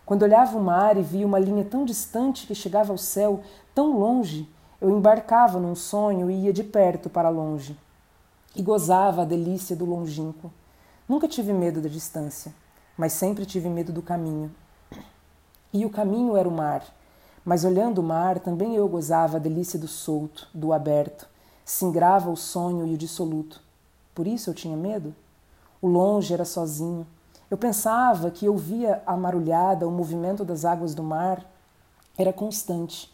Quando 0.03 0.23
olhava 0.23 0.57
o 0.57 0.63
mar 0.63 0.97
e 0.97 1.03
via 1.03 1.27
uma 1.27 1.37
linha 1.37 1.63
tão 1.63 1.85
distante 1.85 2.47
que 2.47 2.55
chegava 2.55 2.91
ao 2.91 2.97
céu, 2.97 3.43
tão 3.75 3.99
longe, 3.99 4.49
eu 4.81 4.89
embarcava 4.89 5.59
num 5.59 5.75
sonho 5.75 6.31
e 6.31 6.45
ia 6.45 6.53
de 6.53 6.63
perto 6.63 7.09
para 7.09 7.29
longe. 7.29 7.77
E 8.55 8.63
gozava 8.63 9.21
a 9.21 9.25
delícia 9.25 9.75
do 9.75 9.85
longínquo. 9.85 10.51
Nunca 11.07 11.27
tive 11.27 11.53
medo 11.53 11.79
da 11.79 11.89
distância, 11.89 12.51
mas 12.97 13.13
sempre 13.13 13.45
tive 13.45 13.69
medo 13.69 13.91
do 13.91 14.01
caminho. 14.01 14.51
E 15.71 15.85
o 15.85 15.89
caminho 15.89 16.35
era 16.35 16.49
o 16.49 16.51
mar, 16.51 16.83
mas 17.45 17.63
olhando 17.63 17.99
o 17.99 18.03
mar 18.03 18.39
também 18.39 18.75
eu 18.75 18.87
gozava 18.87 19.37
a 19.37 19.39
delícia 19.39 19.77
do 19.77 19.87
solto, 19.87 20.47
do 20.53 20.73
aberto, 20.73 21.27
singrava 21.63 22.29
o 22.29 22.35
sonho 22.35 22.87
e 22.87 22.93
o 22.93 22.97
dissoluto. 22.97 23.61
Por 24.15 24.27
isso 24.27 24.49
eu 24.49 24.53
tinha 24.53 24.75
medo? 24.75 25.15
O 25.81 25.87
longe 25.87 26.33
era 26.33 26.43
sozinho. 26.43 27.05
Eu 27.49 27.57
pensava 27.57 28.29
que 28.29 28.49
ouvia 28.49 29.01
a 29.05 29.15
marulhada, 29.15 29.87
o 29.87 29.91
movimento 29.91 30.43
das 30.43 30.65
águas 30.65 30.93
do 30.93 31.03
mar. 31.03 31.45
Era 32.17 32.33
constante. 32.33 33.11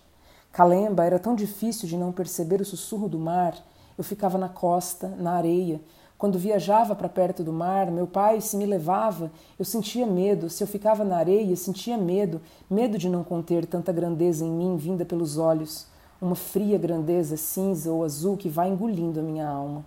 Calemba 0.52 1.04
era 1.04 1.20
tão 1.20 1.36
difícil 1.36 1.88
de 1.88 1.98
não 1.98 2.12
perceber 2.12 2.60
o 2.60 2.66
sussurro 2.66 3.08
do 3.08 3.20
mar. 3.20 3.56
Eu 3.98 4.04
ficava 4.04 4.38
na 4.38 4.50
costa, 4.50 5.10
na 5.10 5.34
areia. 5.34 5.80
Quando 6.26 6.40
viajava 6.40 6.96
para 6.96 7.08
perto 7.08 7.44
do 7.44 7.54
mar, 7.54 7.92
meu 7.92 8.08
pai, 8.08 8.42
se 8.42 8.58
me 8.58 8.66
levava, 8.66 9.32
eu 9.60 9.64
sentia 9.64 10.08
medo. 10.08 10.50
Se 10.50 10.64
eu 10.64 10.68
ficava 10.68 11.04
na 11.04 11.18
areia, 11.18 11.56
sentia 11.56 12.00
medo, 12.00 12.42
medo 12.68 12.98
de 12.98 13.08
não 13.08 13.24
conter 13.24 13.64
tanta 13.64 13.94
grandeza 13.94 14.44
em 14.44 14.50
mim 14.50 14.76
vinda 14.76 15.06
pelos 15.06 15.38
olhos, 15.38 15.86
uma 16.20 16.34
fria 16.34 16.80
grandeza 16.80 17.38
cinza 17.38 17.92
ou 17.92 18.04
azul 18.04 18.36
que 18.38 18.50
vai 18.50 18.70
engolindo 18.70 19.20
a 19.20 19.24
minha 19.24 19.48
alma. 19.48 19.86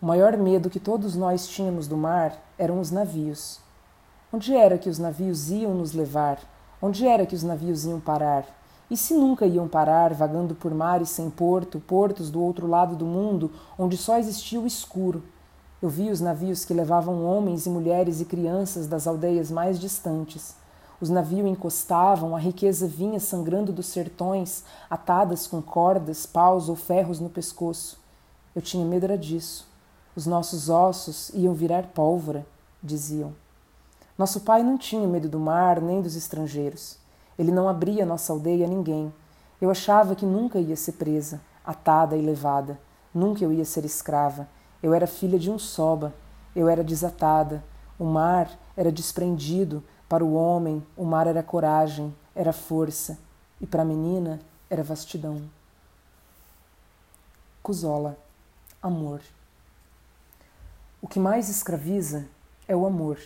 O 0.00 0.06
maior 0.06 0.36
medo 0.36 0.70
que 0.70 0.78
todos 0.78 1.16
nós 1.16 1.48
tínhamos 1.48 1.88
do 1.88 1.96
mar 1.96 2.40
eram 2.56 2.78
os 2.78 2.92
navios. 2.92 3.58
Onde 4.32 4.54
era 4.54 4.78
que 4.78 4.88
os 4.88 5.00
navios 5.00 5.50
iam 5.50 5.74
nos 5.74 5.92
levar? 5.94 6.38
Onde 6.80 7.08
era 7.08 7.26
que 7.26 7.34
os 7.34 7.42
navios 7.42 7.84
iam 7.84 7.98
parar? 7.98 8.46
E 8.92 8.96
se 8.98 9.14
nunca 9.14 9.46
iam 9.46 9.66
parar, 9.66 10.12
vagando 10.12 10.54
por 10.54 10.74
mares 10.74 11.08
sem 11.08 11.30
porto, 11.30 11.80
portos 11.80 12.30
do 12.30 12.42
outro 12.42 12.66
lado 12.66 12.94
do 12.94 13.06
mundo, 13.06 13.50
onde 13.78 13.96
só 13.96 14.18
existia 14.18 14.60
o 14.60 14.66
escuro? 14.66 15.22
Eu 15.80 15.88
vi 15.88 16.10
os 16.10 16.20
navios 16.20 16.62
que 16.66 16.74
levavam 16.74 17.24
homens 17.24 17.64
e 17.64 17.70
mulheres 17.70 18.20
e 18.20 18.26
crianças 18.26 18.86
das 18.86 19.06
aldeias 19.06 19.50
mais 19.50 19.80
distantes. 19.80 20.54
Os 21.00 21.08
navios 21.08 21.48
encostavam, 21.48 22.36
a 22.36 22.38
riqueza 22.38 22.86
vinha 22.86 23.18
sangrando 23.18 23.72
dos 23.72 23.86
sertões, 23.86 24.62
atadas 24.90 25.46
com 25.46 25.62
cordas, 25.62 26.26
paus 26.26 26.68
ou 26.68 26.76
ferros 26.76 27.18
no 27.18 27.30
pescoço. 27.30 27.98
Eu 28.54 28.60
tinha 28.60 28.84
medo 28.84 29.04
era 29.04 29.16
disso. 29.16 29.66
Os 30.14 30.26
nossos 30.26 30.68
ossos 30.68 31.30
iam 31.32 31.54
virar 31.54 31.84
pólvora, 31.94 32.44
diziam. 32.82 33.32
Nosso 34.18 34.42
pai 34.42 34.62
não 34.62 34.76
tinha 34.76 35.08
medo 35.08 35.30
do 35.30 35.40
mar 35.40 35.80
nem 35.80 36.02
dos 36.02 36.14
estrangeiros. 36.14 37.00
Ele 37.38 37.50
não 37.50 37.68
abria 37.68 38.06
nossa 38.06 38.32
aldeia 38.32 38.66
a 38.66 38.68
ninguém. 38.68 39.12
Eu 39.60 39.70
achava 39.70 40.14
que 40.14 40.26
nunca 40.26 40.58
ia 40.58 40.76
ser 40.76 40.92
presa, 40.92 41.40
atada 41.64 42.16
e 42.16 42.22
levada. 42.22 42.78
Nunca 43.14 43.44
eu 43.44 43.52
ia 43.52 43.64
ser 43.64 43.84
escrava. 43.84 44.48
Eu 44.82 44.92
era 44.92 45.06
filha 45.06 45.38
de 45.38 45.50
um 45.50 45.58
soba, 45.58 46.12
eu 46.54 46.68
era 46.68 46.82
desatada. 46.82 47.62
O 47.98 48.04
mar 48.04 48.50
era 48.76 48.90
desprendido, 48.90 49.82
para 50.08 50.24
o 50.24 50.34
homem 50.34 50.86
o 50.94 51.04
mar 51.04 51.26
era 51.26 51.42
coragem, 51.42 52.14
era 52.34 52.52
força, 52.52 53.18
e 53.60 53.66
para 53.66 53.80
a 53.80 53.84
menina 53.84 54.40
era 54.68 54.82
vastidão. 54.82 55.40
Cusola, 57.62 58.18
amor. 58.82 59.22
O 61.00 61.08
que 61.08 61.18
mais 61.18 61.48
escraviza 61.48 62.26
é 62.68 62.76
o 62.76 62.84
amor, 62.84 63.18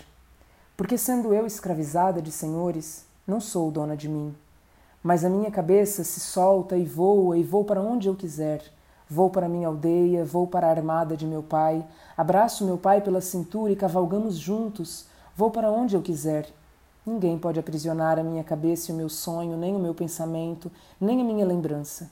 porque 0.76 0.96
sendo 0.96 1.34
eu 1.34 1.44
escravizada 1.46 2.22
de 2.22 2.30
senhores, 2.30 3.04
não 3.26 3.40
sou 3.40 3.70
dona 3.70 3.96
de 3.96 4.08
mim, 4.08 4.34
mas 5.02 5.24
a 5.24 5.28
minha 5.28 5.50
cabeça 5.50 6.04
se 6.04 6.20
solta 6.20 6.76
e 6.76 6.84
voa 6.84 7.36
e 7.36 7.42
vou 7.42 7.64
para 7.64 7.80
onde 7.80 8.08
eu 8.08 8.14
quiser. 8.14 8.62
Vou 9.08 9.30
para 9.30 9.48
minha 9.48 9.68
aldeia, 9.68 10.24
vou 10.24 10.48
para 10.48 10.66
a 10.66 10.70
armada 10.70 11.16
de 11.16 11.24
meu 11.24 11.42
pai, 11.42 11.86
abraço 12.16 12.64
meu 12.64 12.76
pai 12.76 13.00
pela 13.00 13.20
cintura 13.20 13.72
e 13.72 13.76
cavalgamos 13.76 14.36
juntos. 14.36 15.06
Vou 15.36 15.50
para 15.50 15.70
onde 15.70 15.94
eu 15.94 16.02
quiser. 16.02 16.52
Ninguém 17.06 17.38
pode 17.38 17.60
aprisionar 17.60 18.18
a 18.18 18.24
minha 18.24 18.42
cabeça 18.42 18.90
e 18.90 18.94
o 18.94 18.96
meu 18.96 19.08
sonho, 19.08 19.56
nem 19.56 19.76
o 19.76 19.78
meu 19.78 19.94
pensamento, 19.94 20.72
nem 21.00 21.20
a 21.20 21.24
minha 21.24 21.46
lembrança. 21.46 22.10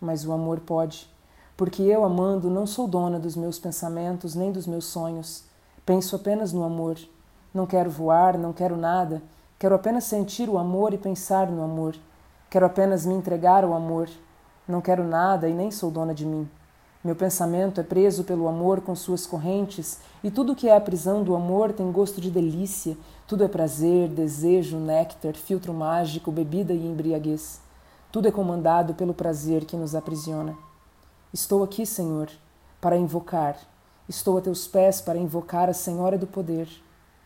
Mas 0.00 0.26
o 0.26 0.32
amor 0.32 0.58
pode, 0.58 1.08
porque 1.56 1.82
eu, 1.82 2.04
amando, 2.04 2.50
não 2.50 2.66
sou 2.66 2.88
dona 2.88 3.20
dos 3.20 3.36
meus 3.36 3.60
pensamentos 3.60 4.34
nem 4.34 4.50
dos 4.50 4.66
meus 4.66 4.86
sonhos. 4.86 5.44
Penso 5.86 6.16
apenas 6.16 6.52
no 6.52 6.64
amor. 6.64 6.98
Não 7.54 7.66
quero 7.66 7.88
voar, 7.88 8.36
não 8.36 8.52
quero 8.52 8.76
nada. 8.76 9.22
Quero 9.62 9.76
apenas 9.76 10.02
sentir 10.02 10.48
o 10.48 10.58
amor 10.58 10.92
e 10.92 10.98
pensar 10.98 11.48
no 11.48 11.62
amor. 11.62 11.94
Quero 12.50 12.66
apenas 12.66 13.06
me 13.06 13.14
entregar 13.14 13.62
ao 13.62 13.72
amor. 13.72 14.08
Não 14.66 14.80
quero 14.80 15.04
nada 15.04 15.48
e 15.48 15.54
nem 15.54 15.70
sou 15.70 15.88
dona 15.88 16.12
de 16.12 16.26
mim. 16.26 16.50
Meu 17.04 17.14
pensamento 17.14 17.80
é 17.80 17.84
preso 17.84 18.24
pelo 18.24 18.48
amor 18.48 18.80
com 18.80 18.96
suas 18.96 19.24
correntes, 19.24 20.00
e 20.20 20.32
tudo 20.32 20.56
que 20.56 20.68
é 20.68 20.74
a 20.74 20.80
prisão 20.80 21.22
do 21.22 21.32
amor 21.36 21.72
tem 21.72 21.92
gosto 21.92 22.20
de 22.20 22.28
delícia, 22.28 22.98
tudo 23.24 23.44
é 23.44 23.48
prazer, 23.48 24.08
desejo, 24.08 24.78
néctar, 24.78 25.34
filtro 25.34 25.72
mágico, 25.72 26.32
bebida 26.32 26.72
e 26.72 26.84
embriaguez. 26.84 27.60
Tudo 28.10 28.26
é 28.26 28.32
comandado 28.32 28.94
pelo 28.94 29.14
prazer 29.14 29.64
que 29.64 29.76
nos 29.76 29.94
aprisiona. 29.94 30.56
Estou 31.32 31.62
aqui, 31.62 31.86
Senhor, 31.86 32.28
para 32.80 32.96
invocar. 32.96 33.56
Estou 34.08 34.38
a 34.38 34.40
teus 34.40 34.66
pés 34.66 35.00
para 35.00 35.20
invocar 35.20 35.70
a 35.70 35.72
Senhora 35.72 36.18
do 36.18 36.26
Poder. 36.26 36.68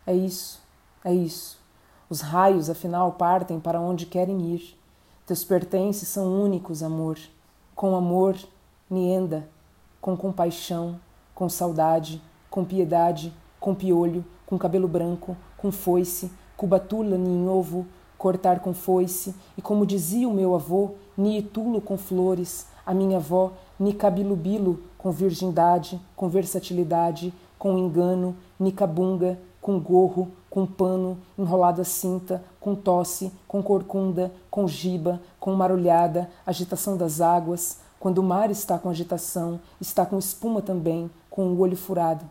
É 0.05 0.13
isso, 0.13 0.61
é 1.03 1.11
isso. 1.11 1.65
Os 2.09 2.21
raios, 2.21 2.69
afinal, 2.69 3.11
partem 3.13 3.59
para 3.59 3.79
onde 3.79 4.05
querem 4.05 4.53
ir. 4.53 4.77
Teus 5.25 5.43
pertences 5.43 6.07
são 6.07 6.41
únicos, 6.41 6.81
amor. 6.81 7.17
Com 7.75 7.95
amor, 7.95 8.35
nienda 8.89 9.47
com 10.07 10.15
compaixão, 10.15 10.99
com 11.35 11.49
saudade, 11.49 12.21
com 12.49 12.63
piedade, 12.63 13.33
com 13.59 13.75
piolho, 13.75 14.23
com 14.45 14.57
cabelo 14.57 14.87
branco, 14.87 15.35
com 15.57 15.69
foice, 15.69 16.31
cubatula 16.55 17.17
em 17.17 17.49
ovo, 17.49 17.85
cortar 18.17 18.61
com 18.61 18.73
foice, 18.73 19.35
e 19.57 19.61
como 19.61 19.85
dizia 19.85 20.29
o 20.29 20.33
meu 20.33 20.55
avô, 20.55 20.91
niitulo 21.17 21.81
com 21.81 21.97
flores, 21.97 22.67
a 22.85 22.93
minha 22.93 23.17
avó, 23.17 23.51
nicabilubilo 23.77 24.81
com 24.97 25.11
virgindade, 25.11 25.99
com 26.15 26.29
versatilidade, 26.29 27.33
com 27.59 27.77
engano, 27.77 28.35
nicabunga, 28.57 29.37
com 29.61 29.77
gorro, 29.77 30.31
com 30.57 30.65
pano, 30.65 31.19
enrolado 31.37 31.81
a 31.81 31.83
cinta, 31.83 32.43
com 32.59 32.73
tosse, 32.73 33.31
com 33.47 33.61
corcunda, 33.61 34.33
com 34.49 34.67
giba, 34.67 35.21
com 35.39 35.53
marulhada, 35.53 36.31
agitação 36.47 36.97
das 36.97 37.21
águas, 37.21 37.77
quando 37.99 38.17
o 38.17 38.23
mar 38.23 38.49
está 38.49 38.79
com 38.79 38.89
agitação, 38.89 39.59
está 39.79 40.03
com 40.03 40.17
espuma 40.17 40.59
também, 40.59 41.11
com 41.29 41.45
o 41.49 41.59
olho 41.59 41.77
furado. 41.77 42.25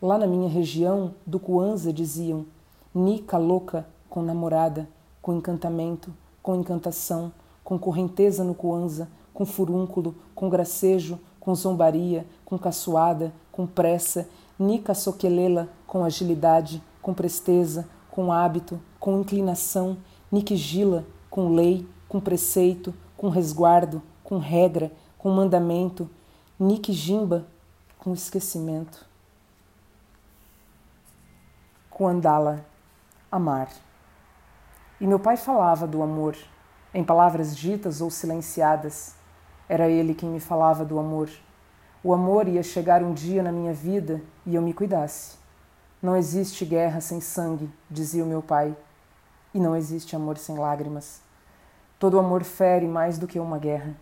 Lá 0.00 0.16
na 0.16 0.26
minha 0.26 0.48
região, 0.48 1.12
do 1.26 1.38
Cuanza 1.38 1.92
diziam: 1.92 2.46
Nica 2.94 3.36
louca 3.36 3.86
com 4.08 4.22
namorada, 4.22 4.88
com 5.20 5.34
encantamento, 5.34 6.10
com 6.42 6.54
encantação, 6.54 7.30
com 7.62 7.78
correnteza 7.78 8.42
no 8.42 8.54
Cuanza, 8.54 9.10
com 9.34 9.44
furúnculo, 9.44 10.14
com 10.34 10.48
gracejo, 10.48 11.18
com 11.38 11.54
zombaria, 11.54 12.26
com 12.46 12.58
caçoada, 12.58 13.30
com 13.52 13.66
pressa, 13.66 14.26
Nica 14.58 14.94
soquelela 14.94 15.68
com 15.86 16.02
agilidade, 16.02 16.82
com 17.02 17.12
presteza, 17.12 17.86
com 18.10 18.32
hábito, 18.32 18.80
com 18.98 19.20
inclinação, 19.20 19.98
Niquigila 20.30 21.04
com 21.32 21.54
lei, 21.54 21.88
com 22.06 22.20
preceito, 22.20 22.92
com 23.16 23.30
resguardo, 23.30 24.02
com 24.22 24.36
regra, 24.36 24.92
com 25.16 25.30
mandamento, 25.30 26.10
Nick 26.60 26.92
Jimba 26.92 27.46
com 27.98 28.12
esquecimento. 28.12 29.06
Com 31.88 32.06
andala, 32.06 32.66
amar. 33.30 33.70
E 35.00 35.06
meu 35.06 35.18
pai 35.18 35.38
falava 35.38 35.86
do 35.86 36.02
amor, 36.02 36.36
em 36.92 37.02
palavras 37.02 37.56
ditas 37.56 38.02
ou 38.02 38.10
silenciadas. 38.10 39.14
Era 39.66 39.88
ele 39.88 40.14
quem 40.14 40.28
me 40.28 40.38
falava 40.38 40.84
do 40.84 40.98
amor. 40.98 41.30
O 42.04 42.12
amor 42.12 42.46
ia 42.46 42.62
chegar 42.62 43.02
um 43.02 43.14
dia 43.14 43.42
na 43.42 43.50
minha 43.50 43.72
vida 43.72 44.20
e 44.44 44.54
eu 44.54 44.60
me 44.60 44.74
cuidasse. 44.74 45.41
Não 46.02 46.16
existe 46.16 46.64
guerra 46.64 47.00
sem 47.00 47.20
sangue, 47.20 47.70
dizia 47.88 48.24
o 48.24 48.26
meu 48.26 48.42
pai, 48.42 48.76
e 49.54 49.60
não 49.60 49.76
existe 49.76 50.16
amor 50.16 50.36
sem 50.36 50.58
lágrimas. 50.58 51.20
Todo 51.96 52.18
amor 52.18 52.42
fere 52.42 52.88
mais 52.88 53.18
do 53.18 53.28
que 53.28 53.38
uma 53.38 53.56
guerra. 53.56 53.94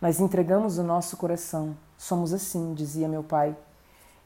Nós 0.00 0.18
entregamos 0.18 0.76
o 0.76 0.82
nosso 0.82 1.16
coração. 1.16 1.76
Somos 1.96 2.32
assim, 2.32 2.74
dizia 2.74 3.06
meu 3.06 3.22
pai. 3.22 3.56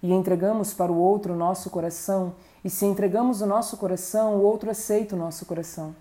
E 0.03 0.11
entregamos 0.11 0.73
para 0.73 0.91
o 0.91 0.97
outro 0.97 1.35
o 1.35 1.37
nosso 1.37 1.69
coração, 1.69 2.33
e 2.65 2.71
se 2.71 2.87
entregamos 2.87 3.43
o 3.43 3.47
nosso 3.47 3.77
coração, 3.77 4.37
o 4.37 4.43
outro 4.43 4.71
aceita 4.71 5.15
o 5.15 5.19
nosso 5.19 5.45
coração. 5.45 5.95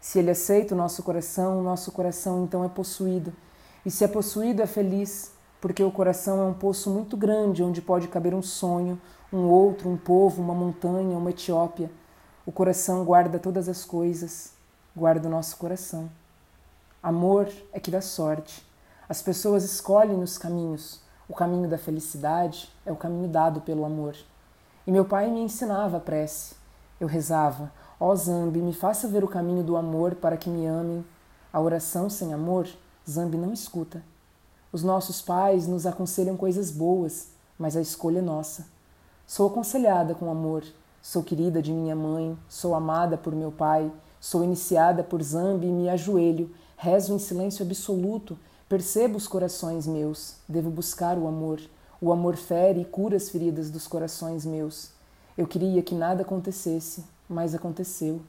Se 0.00 0.20
ele 0.20 0.30
aceita 0.30 0.72
o 0.72 0.78
nosso 0.78 1.02
coração, 1.02 1.58
o 1.58 1.62
nosso 1.64 1.90
coração 1.90 2.44
então 2.44 2.64
é 2.64 2.68
possuído. 2.68 3.32
E 3.84 3.90
se 3.90 4.04
é 4.04 4.08
possuído, 4.08 4.62
é 4.62 4.66
feliz, 4.66 5.32
porque 5.60 5.82
o 5.84 5.90
coração 5.90 6.40
é 6.40 6.44
um 6.44 6.54
poço 6.54 6.90
muito 6.90 7.16
grande 7.16 7.62
onde 7.62 7.82
pode 7.82 8.08
caber 8.08 8.34
um 8.34 8.42
sonho, 8.42 9.00
um 9.32 9.44
outro, 9.44 9.88
um 9.88 9.96
povo, 9.96 10.42
uma 10.42 10.54
montanha, 10.54 11.16
uma 11.16 11.30
Etiópia. 11.30 11.90
O 12.46 12.50
coração 12.50 13.04
guarda 13.04 13.38
todas 13.38 13.68
as 13.68 13.84
coisas, 13.84 14.52
guarda 14.96 15.28
o 15.28 15.30
nosso 15.30 15.56
coração. 15.56 16.10
Amor 17.02 17.48
é 17.72 17.78
que 17.78 17.90
dá 17.90 18.00
sorte. 18.00 18.66
As 19.08 19.20
pessoas 19.20 19.64
escolhem 19.64 20.22
os 20.22 20.38
caminhos. 20.38 21.00
O 21.28 21.34
caminho 21.34 21.68
da 21.68 21.78
felicidade 21.78 22.72
é 22.84 22.90
o 22.90 22.96
caminho 22.96 23.28
dado 23.28 23.60
pelo 23.60 23.84
amor. 23.84 24.16
E 24.86 24.90
meu 24.90 25.04
pai 25.04 25.30
me 25.30 25.40
ensinava 25.40 25.98
a 25.98 26.00
prece. 26.00 26.54
Eu 26.98 27.06
rezava: 27.06 27.70
Ó 27.98 28.08
oh, 28.08 28.16
Zambi, 28.16 28.60
me 28.60 28.72
faça 28.72 29.06
ver 29.06 29.22
o 29.22 29.28
caminho 29.28 29.62
do 29.62 29.76
amor 29.76 30.14
para 30.14 30.36
que 30.36 30.50
me 30.50 30.66
amem. 30.66 31.04
A 31.52 31.60
oração 31.60 32.08
sem 32.08 32.32
amor, 32.32 32.68
Zambi 33.08 33.36
não 33.36 33.52
escuta. 33.52 34.02
Os 34.72 34.82
nossos 34.82 35.20
pais 35.20 35.66
nos 35.66 35.86
aconselham 35.86 36.36
coisas 36.36 36.70
boas, 36.70 37.28
mas 37.58 37.76
a 37.76 37.80
escolha 37.80 38.18
é 38.18 38.22
nossa. 38.22 38.66
Sou 39.26 39.46
aconselhada 39.46 40.14
com 40.14 40.30
amor, 40.30 40.64
sou 41.02 41.22
querida 41.22 41.60
de 41.60 41.72
minha 41.72 41.96
mãe, 41.96 42.36
sou 42.48 42.74
amada 42.74 43.16
por 43.16 43.34
meu 43.34 43.50
pai, 43.50 43.90
sou 44.20 44.44
iniciada 44.44 45.02
por 45.02 45.22
Zambi 45.22 45.66
e 45.66 45.72
me 45.72 45.88
ajoelho, 45.88 46.50
rezo 46.76 47.14
em 47.14 47.18
silêncio 47.18 47.64
absoluto 47.64 48.38
Percebo 48.70 49.16
os 49.16 49.26
corações 49.26 49.84
meus, 49.84 50.36
devo 50.48 50.70
buscar 50.70 51.18
o 51.18 51.26
amor. 51.26 51.60
O 52.00 52.12
amor 52.12 52.36
fere 52.36 52.82
e 52.82 52.84
cura 52.84 53.16
as 53.16 53.28
feridas 53.28 53.68
dos 53.68 53.88
corações 53.88 54.46
meus. 54.46 54.90
Eu 55.36 55.44
queria 55.44 55.82
que 55.82 55.92
nada 55.92 56.22
acontecesse, 56.22 57.02
mas 57.28 57.52
aconteceu. 57.52 58.20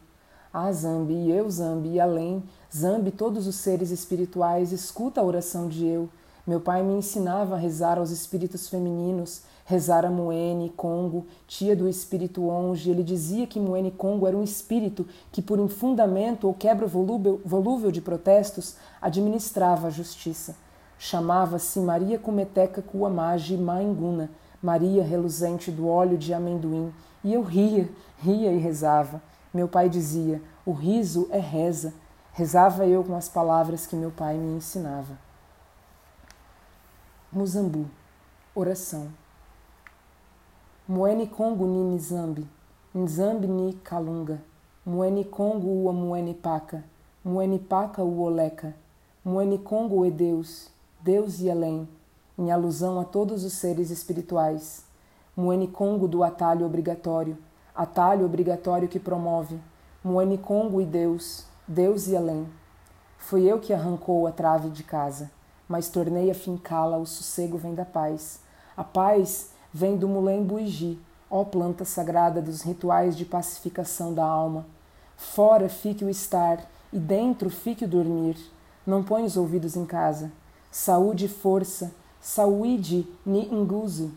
Ah, 0.52 0.72
Zambi, 0.72 1.30
eu, 1.30 1.48
Zambi, 1.48 1.90
e 1.90 2.00
além, 2.00 2.42
Zambi, 2.76 3.12
todos 3.12 3.46
os 3.46 3.54
seres 3.58 3.92
espirituais, 3.92 4.72
escuta 4.72 5.22
a 5.22 5.24
oração 5.24 5.68
de 5.68 5.86
eu. 5.86 6.10
Meu 6.46 6.60
pai 6.60 6.82
me 6.82 6.94
ensinava 6.94 7.54
a 7.54 7.58
rezar 7.58 8.00
aos 8.00 8.10
espíritos 8.10 8.68
femininos, 8.68 9.44
rezar 9.64 10.06
a 10.06 10.10
Moene 10.10 10.70
Congo, 10.70 11.28
tia 11.48 11.76
do 11.76 11.88
espírito 11.88 12.50
Onge. 12.50 12.90
Ele 12.90 13.04
dizia 13.04 13.46
que 13.46 13.60
Moene 13.60 13.92
Congo 13.92 14.26
era 14.26 14.36
um 14.36 14.44
espírito 14.44 15.06
que, 15.32 15.40
por 15.40 15.60
infundamento 15.60 16.48
ou 16.48 16.54
quebra 16.54 16.88
volúvel, 16.88 17.40
volúvel 17.46 17.92
de 17.92 18.02
protestos, 18.02 18.76
administrava 19.00 19.88
a 19.88 19.92
justiça. 19.92 20.56
Chamava-se 20.98 21.80
Maria 21.80 22.18
Cumeteca 22.18 22.82
Kuamagi 22.82 23.56
Mainguna, 23.56 24.32
Maria 24.62 25.04
reluzente 25.04 25.72
do 25.72 25.88
óleo 25.88 26.18
de 26.18 26.34
amendoim. 26.34 26.92
E 27.24 27.34
eu 27.34 27.44
ria, 27.44 27.88
ria 28.18 28.52
e 28.52 28.58
rezava. 28.58 29.22
Meu 29.54 29.68
pai 29.68 29.90
dizia: 29.90 30.42
o 30.66 30.72
riso 30.72 31.28
é 31.30 31.40
reza. 31.40 31.94
Rezava 32.34 32.88
eu 32.88 33.04
com 33.04 33.16
as 33.16 33.30
palavras 33.30 33.86
que 33.86 33.96
meu 33.96 34.10
pai 34.10 34.38
me 34.38 34.58
ensinava. 34.58 35.31
Muzambu, 37.34 37.86
oração. 38.54 39.08
Muene 40.86 41.26
Kongo 41.28 41.66
ni 41.66 41.96
Nzambi, 41.96 42.46
Nzambi 42.94 43.48
ni 43.48 43.74
Kalunga, 43.74 44.42
Muene 44.86 45.24
Kongo 45.24 45.68
ua 45.68 45.94
Muene 45.94 46.34
Paca, 46.34 46.84
Muene 47.24 47.58
Paca 47.58 48.04
o 48.04 48.20
Oleca, 48.22 48.76
Muene 49.24 49.58
Kongo 49.58 50.06
é 50.06 50.12
Deus, 50.12 50.70
Deus 51.00 51.40
e 51.40 51.50
além, 51.50 51.88
em 52.38 52.52
alusão 52.52 53.00
a 53.00 53.06
todos 53.06 53.46
os 53.46 53.54
seres 53.54 53.92
espirituais. 53.92 54.84
Muanicongo 55.34 56.10
do 56.10 56.26
atalho 56.26 56.66
obrigatório, 56.66 57.38
atalho 57.74 58.26
obrigatório 58.26 58.90
que 58.90 59.00
promove, 59.00 59.58
Muanicongo 60.04 60.82
e 60.82 60.86
Deus, 60.86 61.46
Deus 61.66 62.10
e 62.10 62.18
além. 62.18 62.46
Fui 63.18 63.50
eu 63.50 63.58
que 63.58 63.72
arrancou 63.72 64.28
a 64.28 64.34
trave 64.34 64.70
de 64.70 64.84
casa, 64.84 65.32
mas 65.72 65.88
tornei 65.88 66.30
a 66.30 66.36
fincá-la, 66.36 66.98
o 66.98 67.06
sossego 67.06 67.58
vem 67.58 67.74
da 67.74 67.86
paz. 67.86 68.42
A 68.76 68.84
paz 68.84 69.52
vem 69.74 69.96
do 69.96 70.06
mulém 70.06 70.44
buigi, 70.44 71.00
ó 71.30 71.46
planta 71.46 71.86
sagrada 71.86 72.42
dos 72.42 72.62
rituais 72.62 73.16
de 73.16 73.24
pacificação 73.24 74.14
da 74.14 74.26
alma. 74.26 74.66
Fora 75.16 75.70
fique 75.70 76.04
o 76.04 76.10
estar, 76.10 76.70
e 76.92 77.00
dentro 77.00 77.50
fique 77.50 77.86
o 77.86 77.88
dormir. 77.88 78.36
Não 78.86 79.02
põe 79.02 79.24
os 79.24 79.38
ouvidos 79.38 79.78
em 79.78 79.86
casa. 79.86 80.30
Saúde 80.70 81.26
e 81.26 81.30
força, 81.30 81.94
saúde 82.20 83.08
ni 83.26 83.48
inguso. 83.48 84.12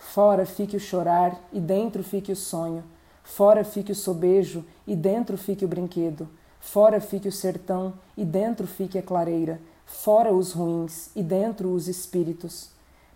Fora 0.00 0.44
fique 0.44 0.76
o 0.76 0.80
chorar, 0.80 1.38
e 1.52 1.60
dentro 1.60 2.02
fique 2.02 2.32
o 2.32 2.36
sonho. 2.36 2.82
Fora 3.22 3.62
fique 3.62 3.92
o 3.92 3.94
sobejo, 3.94 4.64
e 4.84 4.96
dentro 4.96 5.38
fique 5.38 5.64
o 5.64 5.68
brinquedo. 5.68 6.28
Fora 6.58 7.00
fique 7.00 7.28
o 7.28 7.32
sertão, 7.32 7.94
e 8.16 8.24
dentro 8.24 8.66
fique 8.66 8.98
a 8.98 9.02
clareira. 9.02 9.60
Fora 9.90 10.34
os 10.34 10.52
ruins, 10.52 11.08
e 11.16 11.22
dentro 11.22 11.72
os 11.72 11.88
espíritos. 11.88 12.68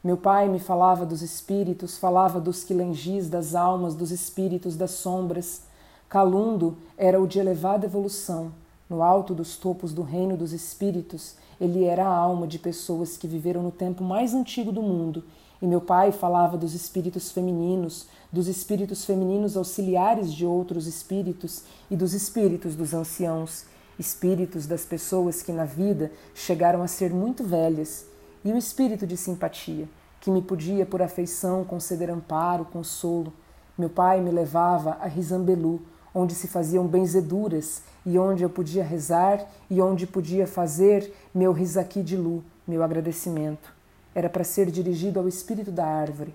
Meu 0.03 0.17
pai 0.17 0.49
me 0.49 0.59
falava 0.59 1.05
dos 1.05 1.21
espíritos, 1.21 1.99
falava 1.99 2.41
dos 2.41 2.65
quilengis, 2.65 3.29
das 3.29 3.55
almas, 3.55 3.95
dos 3.95 4.11
espíritos, 4.11 4.75
das 4.75 4.93
sombras. 4.93 5.65
Calundo 6.09 6.79
era 6.97 7.21
o 7.21 7.27
de 7.27 7.39
elevada 7.39 7.85
evolução. 7.85 8.53
No 8.89 9.03
alto 9.03 9.35
dos 9.35 9.57
topos 9.57 9.93
do 9.93 10.01
reino 10.01 10.35
dos 10.35 10.55
espíritos, 10.55 11.37
ele 11.61 11.85
era 11.85 12.07
a 12.07 12.17
alma 12.17 12.47
de 12.47 12.59
pessoas 12.59 13.19
que 13.19 13.29
viveram 13.29 13.63
no 13.63 13.71
tempo 13.71 14.03
mais 14.03 14.33
antigo 14.33 14.73
do 14.73 14.83
mundo. 14.83 15.23
E 15.61 15.67
meu 15.67 15.81
pai 15.81 16.11
falava 16.11 16.57
dos 16.57 16.73
espíritos 16.73 17.31
femininos, 17.31 18.07
dos 18.33 18.49
espíritos 18.49 19.05
femininos 19.05 19.59
auxiliares 19.59 20.33
de 20.33 20.47
outros 20.47 20.87
espíritos 20.87 21.63
e 21.91 21.95
dos 21.95 22.15
espíritos 22.15 22.75
dos 22.75 22.95
anciãos, 22.95 23.67
espíritos 23.99 24.67
das 24.67 24.85
pessoas 24.85 25.43
que 25.43 25.53
na 25.53 25.65
vida 25.65 26.11
chegaram 26.35 26.83
a 26.83 26.89
ser 26.89 27.11
muito 27.11 27.45
velhas, 27.45 28.07
e 28.45 28.53
o 28.53 28.59
espírito 28.59 29.07
de 29.07 29.17
simpatia, 29.17 29.89
que 30.21 30.31
me 30.31 30.43
podia 30.43 30.85
por 30.85 31.03
afeição 31.03 31.65
conceder 31.65 32.11
amparo, 32.11 32.65
consolo. 32.65 33.33
Meu 33.77 33.89
pai 33.89 34.21
me 34.21 34.31
levava 34.31 34.99
a 35.01 35.07
Rizambelu, 35.07 35.81
onde 36.15 36.35
se 36.35 36.47
faziam 36.47 36.87
benzeduras 36.87 37.83
e 38.05 38.19
onde 38.19 38.43
eu 38.43 38.51
podia 38.51 38.85
rezar 38.85 39.45
e 39.71 39.81
onde 39.81 40.07
podia 40.07 40.47
fazer 40.47 41.13
meu 41.35 41.53
risaqui 41.53 42.03
de 42.03 42.17
lu, 42.17 42.45
meu 42.67 42.83
agradecimento. 42.83 43.73
Era 44.15 44.29
para 44.29 44.45
ser 44.45 44.71
dirigido 44.71 45.19
ao 45.19 45.27
espírito 45.27 45.71
da 45.71 45.87
árvore. 45.87 46.35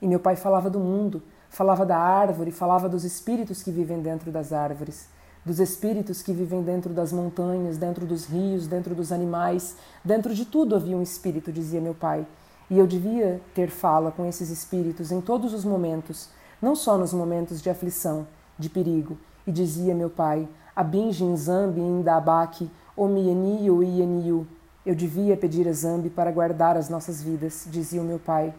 E 0.00 0.06
meu 0.06 0.18
pai 0.18 0.36
falava 0.36 0.70
do 0.70 0.78
mundo, 0.78 1.22
falava 1.50 1.84
da 1.84 1.98
árvore, 1.98 2.50
falava 2.50 2.88
dos 2.88 3.04
espíritos 3.04 3.62
que 3.62 3.70
vivem 3.70 4.00
dentro 4.00 4.30
das 4.30 4.52
árvores, 4.52 5.08
dos 5.48 5.58
espíritos 5.58 6.20
que 6.20 6.30
vivem 6.30 6.62
dentro 6.62 6.92
das 6.92 7.10
montanhas, 7.10 7.78
dentro 7.78 8.04
dos 8.04 8.26
rios, 8.26 8.66
dentro 8.66 8.94
dos 8.94 9.10
animais, 9.10 9.74
dentro 10.04 10.34
de 10.34 10.44
tudo 10.44 10.76
havia 10.76 10.94
um 10.94 11.02
espírito, 11.02 11.50
dizia 11.50 11.80
meu 11.80 11.94
pai. 11.94 12.26
E 12.70 12.78
eu 12.78 12.86
devia 12.86 13.40
ter 13.54 13.70
fala 13.70 14.12
com 14.12 14.26
esses 14.26 14.50
espíritos 14.50 15.10
em 15.10 15.22
todos 15.22 15.54
os 15.54 15.64
momentos, 15.64 16.28
não 16.60 16.76
só 16.76 16.98
nos 16.98 17.14
momentos 17.14 17.62
de 17.62 17.70
aflição, 17.70 18.26
de 18.58 18.68
perigo, 18.68 19.16
e 19.46 19.50
dizia 19.50 19.94
meu 19.94 20.10
pai, 20.10 20.46
Abinjin 20.76 21.34
Zambi 21.34 21.80
Indabaki, 21.80 22.70
Omieniu 22.94 23.82
Ieniu. 23.82 24.46
Eu 24.84 24.94
devia 24.94 25.34
pedir 25.34 25.66
a 25.66 25.72
Zambi 25.72 26.10
para 26.10 26.30
guardar 26.30 26.76
as 26.76 26.90
nossas 26.90 27.22
vidas, 27.22 27.66
dizia 27.70 28.02
o 28.02 28.04
meu 28.04 28.18
pai. 28.18 28.52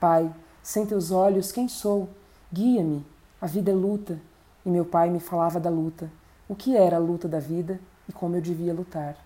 Pai, 0.00 0.28
sem 0.60 0.84
teus 0.84 1.12
olhos, 1.12 1.52
quem 1.52 1.68
sou? 1.68 2.08
Guia-me, 2.52 3.06
a 3.40 3.46
vida 3.46 3.70
é 3.70 3.74
luta. 3.74 4.18
E 4.66 4.70
meu 4.70 4.84
pai 4.84 5.08
me 5.08 5.20
falava 5.20 5.58
da 5.58 5.70
luta, 5.70 6.10
o 6.52 6.54
que 6.54 6.76
era 6.76 6.96
a 6.96 7.00
luta 7.00 7.26
da 7.26 7.40
vida 7.40 7.80
e 8.06 8.12
como 8.12 8.36
eu 8.36 8.40
devia 8.42 8.74
lutar. 8.74 9.16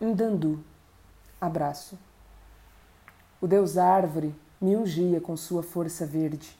Ndandu, 0.00 0.64
abraço. 1.38 1.98
O 3.42 3.46
Deus 3.46 3.76
Árvore 3.76 4.34
me 4.58 4.74
ungia 4.74 5.20
com 5.20 5.36
sua 5.36 5.62
força 5.62 6.06
verde. 6.06 6.58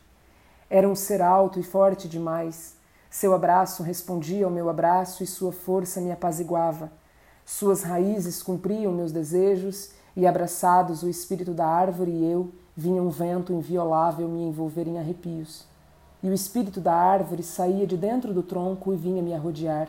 Era 0.68 0.86
um 0.86 0.94
ser 0.94 1.22
alto 1.22 1.58
e 1.58 1.62
forte 1.62 2.06
demais. 2.06 2.76
Seu 3.08 3.32
abraço 3.32 3.82
respondia 3.82 4.44
ao 4.44 4.50
meu 4.50 4.68
abraço 4.68 5.24
e 5.24 5.26
sua 5.26 5.50
força 5.50 5.98
me 5.98 6.12
apaziguava. 6.12 6.92
Suas 7.46 7.82
raízes 7.82 8.42
cumpriam 8.42 8.92
meus 8.92 9.12
desejos 9.12 9.92
e, 10.14 10.26
abraçados 10.26 11.02
o 11.02 11.08
espírito 11.08 11.54
da 11.54 11.66
árvore 11.66 12.10
e 12.10 12.30
eu, 12.30 12.52
vinha 12.76 13.02
um 13.02 13.08
vento 13.08 13.50
inviolável 13.50 14.28
me 14.28 14.42
envolver 14.42 14.86
em 14.86 14.98
arrepios. 14.98 15.69
E 16.22 16.28
o 16.28 16.34
espírito 16.34 16.80
da 16.80 16.94
árvore 16.94 17.42
saía 17.42 17.86
de 17.86 17.96
dentro 17.96 18.34
do 18.34 18.42
tronco 18.42 18.92
e 18.92 18.96
vinha 18.96 19.22
me 19.22 19.34
arrodear. 19.34 19.88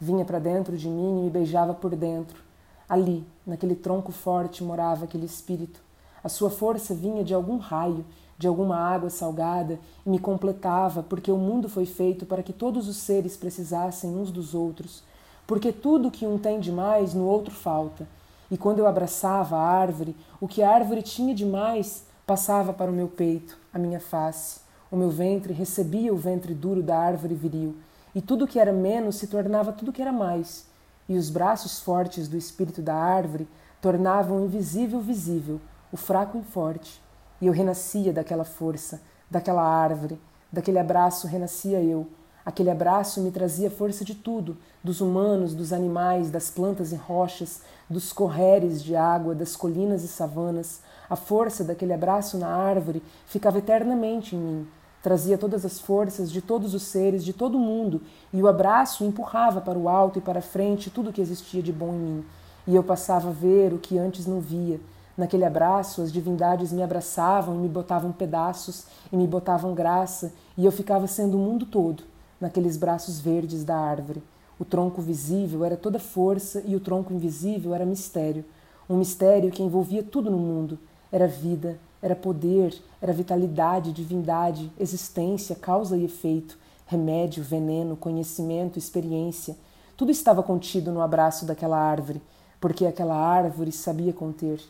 Vinha 0.00 0.24
para 0.24 0.38
dentro 0.38 0.76
de 0.76 0.88
mim 0.88 1.20
e 1.20 1.24
me 1.24 1.30
beijava 1.30 1.72
por 1.72 1.94
dentro. 1.96 2.40
Ali, 2.88 3.26
naquele 3.46 3.74
tronco 3.74 4.12
forte, 4.12 4.62
morava 4.62 5.04
aquele 5.04 5.26
espírito. 5.26 5.80
A 6.22 6.28
sua 6.28 6.50
força 6.50 6.94
vinha 6.94 7.24
de 7.24 7.32
algum 7.32 7.56
raio 7.56 8.04
de 8.42 8.48
alguma 8.48 8.76
água 8.76 9.08
salgada 9.08 9.78
e 10.04 10.10
me 10.10 10.18
completava, 10.18 11.00
porque 11.00 11.30
o 11.30 11.36
mundo 11.36 11.68
foi 11.68 11.86
feito 11.86 12.26
para 12.26 12.42
que 12.42 12.52
todos 12.52 12.88
os 12.88 12.96
seres 12.96 13.36
precisassem 13.36 14.10
uns 14.10 14.32
dos 14.32 14.52
outros, 14.52 15.04
porque 15.46 15.70
tudo 15.70 16.10
que 16.10 16.26
um 16.26 16.36
tem 16.36 16.58
demais 16.58 17.14
no 17.14 17.24
outro 17.24 17.54
falta. 17.54 18.04
E 18.50 18.58
quando 18.58 18.80
eu 18.80 18.86
abraçava 18.88 19.56
a 19.56 19.62
árvore, 19.62 20.16
o 20.40 20.48
que 20.48 20.60
a 20.60 20.74
árvore 20.74 21.02
tinha 21.02 21.32
de 21.32 21.46
mais 21.46 22.04
passava 22.26 22.72
para 22.72 22.90
o 22.90 22.94
meu 22.94 23.06
peito, 23.06 23.56
a 23.72 23.78
minha 23.78 24.00
face. 24.00 24.60
O 24.92 24.96
meu 24.96 25.10
ventre 25.10 25.52
recebia 25.52 26.14
o 26.14 26.16
ventre 26.16 26.54
duro 26.54 26.84
da 26.84 26.96
árvore 26.96 27.34
viril, 27.34 27.74
e 28.14 28.22
tudo 28.22 28.46
que 28.46 28.60
era 28.60 28.72
menos 28.72 29.16
se 29.16 29.26
tornava 29.26 29.72
tudo 29.72 29.92
que 29.92 30.02
era 30.02 30.12
mais. 30.12 30.66
E 31.08 31.16
os 31.18 31.28
braços 31.28 31.80
fortes 31.80 32.28
do 32.28 32.36
espírito 32.36 32.80
da 32.80 32.94
árvore 32.94 33.48
tornavam 33.80 34.36
o 34.36 34.44
invisível 34.44 35.00
visível, 35.00 35.60
o 35.90 35.96
fraco 35.96 36.38
em 36.38 36.44
forte 36.44 37.02
e 37.42 37.46
eu 37.48 37.52
renascia 37.52 38.12
daquela 38.12 38.44
força, 38.44 39.02
daquela 39.28 39.64
árvore, 39.64 40.16
daquele 40.50 40.78
abraço 40.78 41.26
renascia 41.26 41.82
eu. 41.82 42.06
Aquele 42.46 42.70
abraço 42.70 43.20
me 43.20 43.32
trazia 43.32 43.68
força 43.68 44.04
de 44.04 44.14
tudo, 44.14 44.56
dos 44.82 45.00
humanos, 45.00 45.52
dos 45.52 45.72
animais, 45.72 46.30
das 46.30 46.50
plantas 46.50 46.92
e 46.92 46.96
rochas, 46.96 47.62
dos 47.90 48.12
correres 48.12 48.80
de 48.80 48.94
água, 48.94 49.34
das 49.34 49.56
colinas 49.56 50.04
e 50.04 50.08
savanas. 50.08 50.82
A 51.10 51.16
força 51.16 51.64
daquele 51.64 51.92
abraço 51.92 52.38
na 52.38 52.46
árvore 52.46 53.02
ficava 53.26 53.58
eternamente 53.58 54.36
em 54.36 54.38
mim. 54.38 54.68
Trazia 55.02 55.36
todas 55.36 55.64
as 55.64 55.80
forças 55.80 56.30
de 56.30 56.40
todos 56.40 56.74
os 56.74 56.82
seres, 56.82 57.24
de 57.24 57.32
todo 57.32 57.56
o 57.56 57.60
mundo, 57.60 58.00
e 58.32 58.42
o 58.42 58.46
abraço 58.46 59.04
empurrava 59.04 59.60
para 59.60 59.78
o 59.78 59.88
alto 59.88 60.18
e 60.18 60.22
para 60.22 60.38
a 60.38 60.42
frente 60.42 60.90
tudo 60.90 61.12
que 61.12 61.20
existia 61.20 61.62
de 61.62 61.72
bom 61.72 61.92
em 61.94 61.98
mim. 61.98 62.24
E 62.66 62.74
eu 62.74 62.82
passava 62.84 63.30
a 63.30 63.32
ver 63.32 63.72
o 63.72 63.78
que 63.78 63.98
antes 63.98 64.26
não 64.26 64.40
via, 64.40 64.78
Naquele 65.16 65.44
abraço, 65.44 66.00
as 66.00 66.10
divindades 66.10 66.72
me 66.72 66.82
abraçavam 66.82 67.54
e 67.54 67.58
me 67.58 67.68
botavam 67.68 68.12
pedaços 68.12 68.86
e 69.12 69.16
me 69.16 69.26
botavam 69.26 69.74
graça, 69.74 70.32
e 70.56 70.64
eu 70.64 70.72
ficava 70.72 71.06
sendo 71.06 71.36
o 71.36 71.40
mundo 71.40 71.66
todo, 71.66 72.04
naqueles 72.40 72.76
braços 72.76 73.20
verdes 73.20 73.62
da 73.62 73.76
árvore. 73.76 74.22
O 74.58 74.64
tronco 74.64 75.02
visível 75.02 75.64
era 75.64 75.76
toda 75.76 75.98
força 75.98 76.62
e 76.64 76.74
o 76.74 76.80
tronco 76.80 77.12
invisível 77.12 77.74
era 77.74 77.84
mistério. 77.84 78.44
Um 78.88 78.96
mistério 78.96 79.50
que 79.50 79.62
envolvia 79.62 80.02
tudo 80.02 80.30
no 80.30 80.38
mundo. 80.38 80.78
Era 81.10 81.26
vida, 81.26 81.78
era 82.02 82.16
poder, 82.16 82.74
era 83.00 83.12
vitalidade, 83.12 83.92
divindade, 83.92 84.72
existência, 84.78 85.54
causa 85.54 85.96
e 85.96 86.04
efeito, 86.04 86.58
remédio, 86.86 87.44
veneno, 87.44 87.96
conhecimento, 87.96 88.78
experiência. 88.78 89.56
Tudo 89.96 90.10
estava 90.10 90.42
contido 90.42 90.90
no 90.90 91.00
abraço 91.00 91.46
daquela 91.46 91.78
árvore, 91.78 92.20
porque 92.60 92.84
aquela 92.84 93.14
árvore 93.16 93.70
sabia 93.70 94.12
conter. 94.12 94.60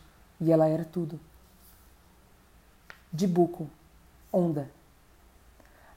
E 0.40 0.52
ela 0.52 0.68
era 0.68 0.84
tudo. 0.84 1.18
De 3.10 3.26
buco, 3.26 3.66
onda. 4.32 4.70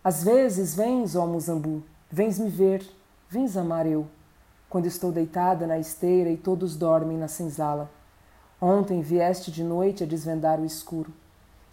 Às 0.03 0.23
vezes 0.23 0.75
vens, 0.75 1.15
ó 1.15 1.25
Muzambu, 1.25 1.83
vens 2.11 2.39
me 2.39 2.49
ver, 2.49 2.85
vens 3.29 3.57
amar 3.57 3.85
eu, 3.87 4.07
quando 4.69 4.85
estou 4.85 5.11
deitada 5.11 5.65
na 5.65 5.79
esteira 5.79 6.29
e 6.29 6.37
todos 6.37 6.75
dormem 6.75 7.17
na 7.17 7.27
senzala. 7.27 7.89
Ontem 8.61 9.01
vieste 9.01 9.51
de 9.51 9.63
noite 9.63 10.03
a 10.03 10.07
desvendar 10.07 10.59
o 10.59 10.65
escuro. 10.65 11.11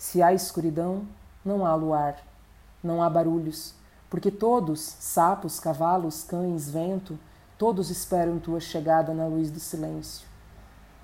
Se 0.03 0.21
há 0.21 0.35
escuridão, 0.35 1.07
não 1.45 1.65
há 1.65 1.77
luar, 1.77 2.19
não 2.83 3.01
há 3.01 3.09
barulhos, 3.09 3.73
porque 4.11 4.33
todos, 4.33 4.81
sapos, 4.81 5.61
cavalos, 5.61 6.25
cães, 6.25 6.69
vento, 6.69 7.17
todos 7.57 7.89
esperam 7.89 8.41
tua 8.41 8.59
chegada 8.59 9.15
na 9.15 9.27
luz 9.29 9.49
do 9.49 9.61
silêncio. 9.61 10.27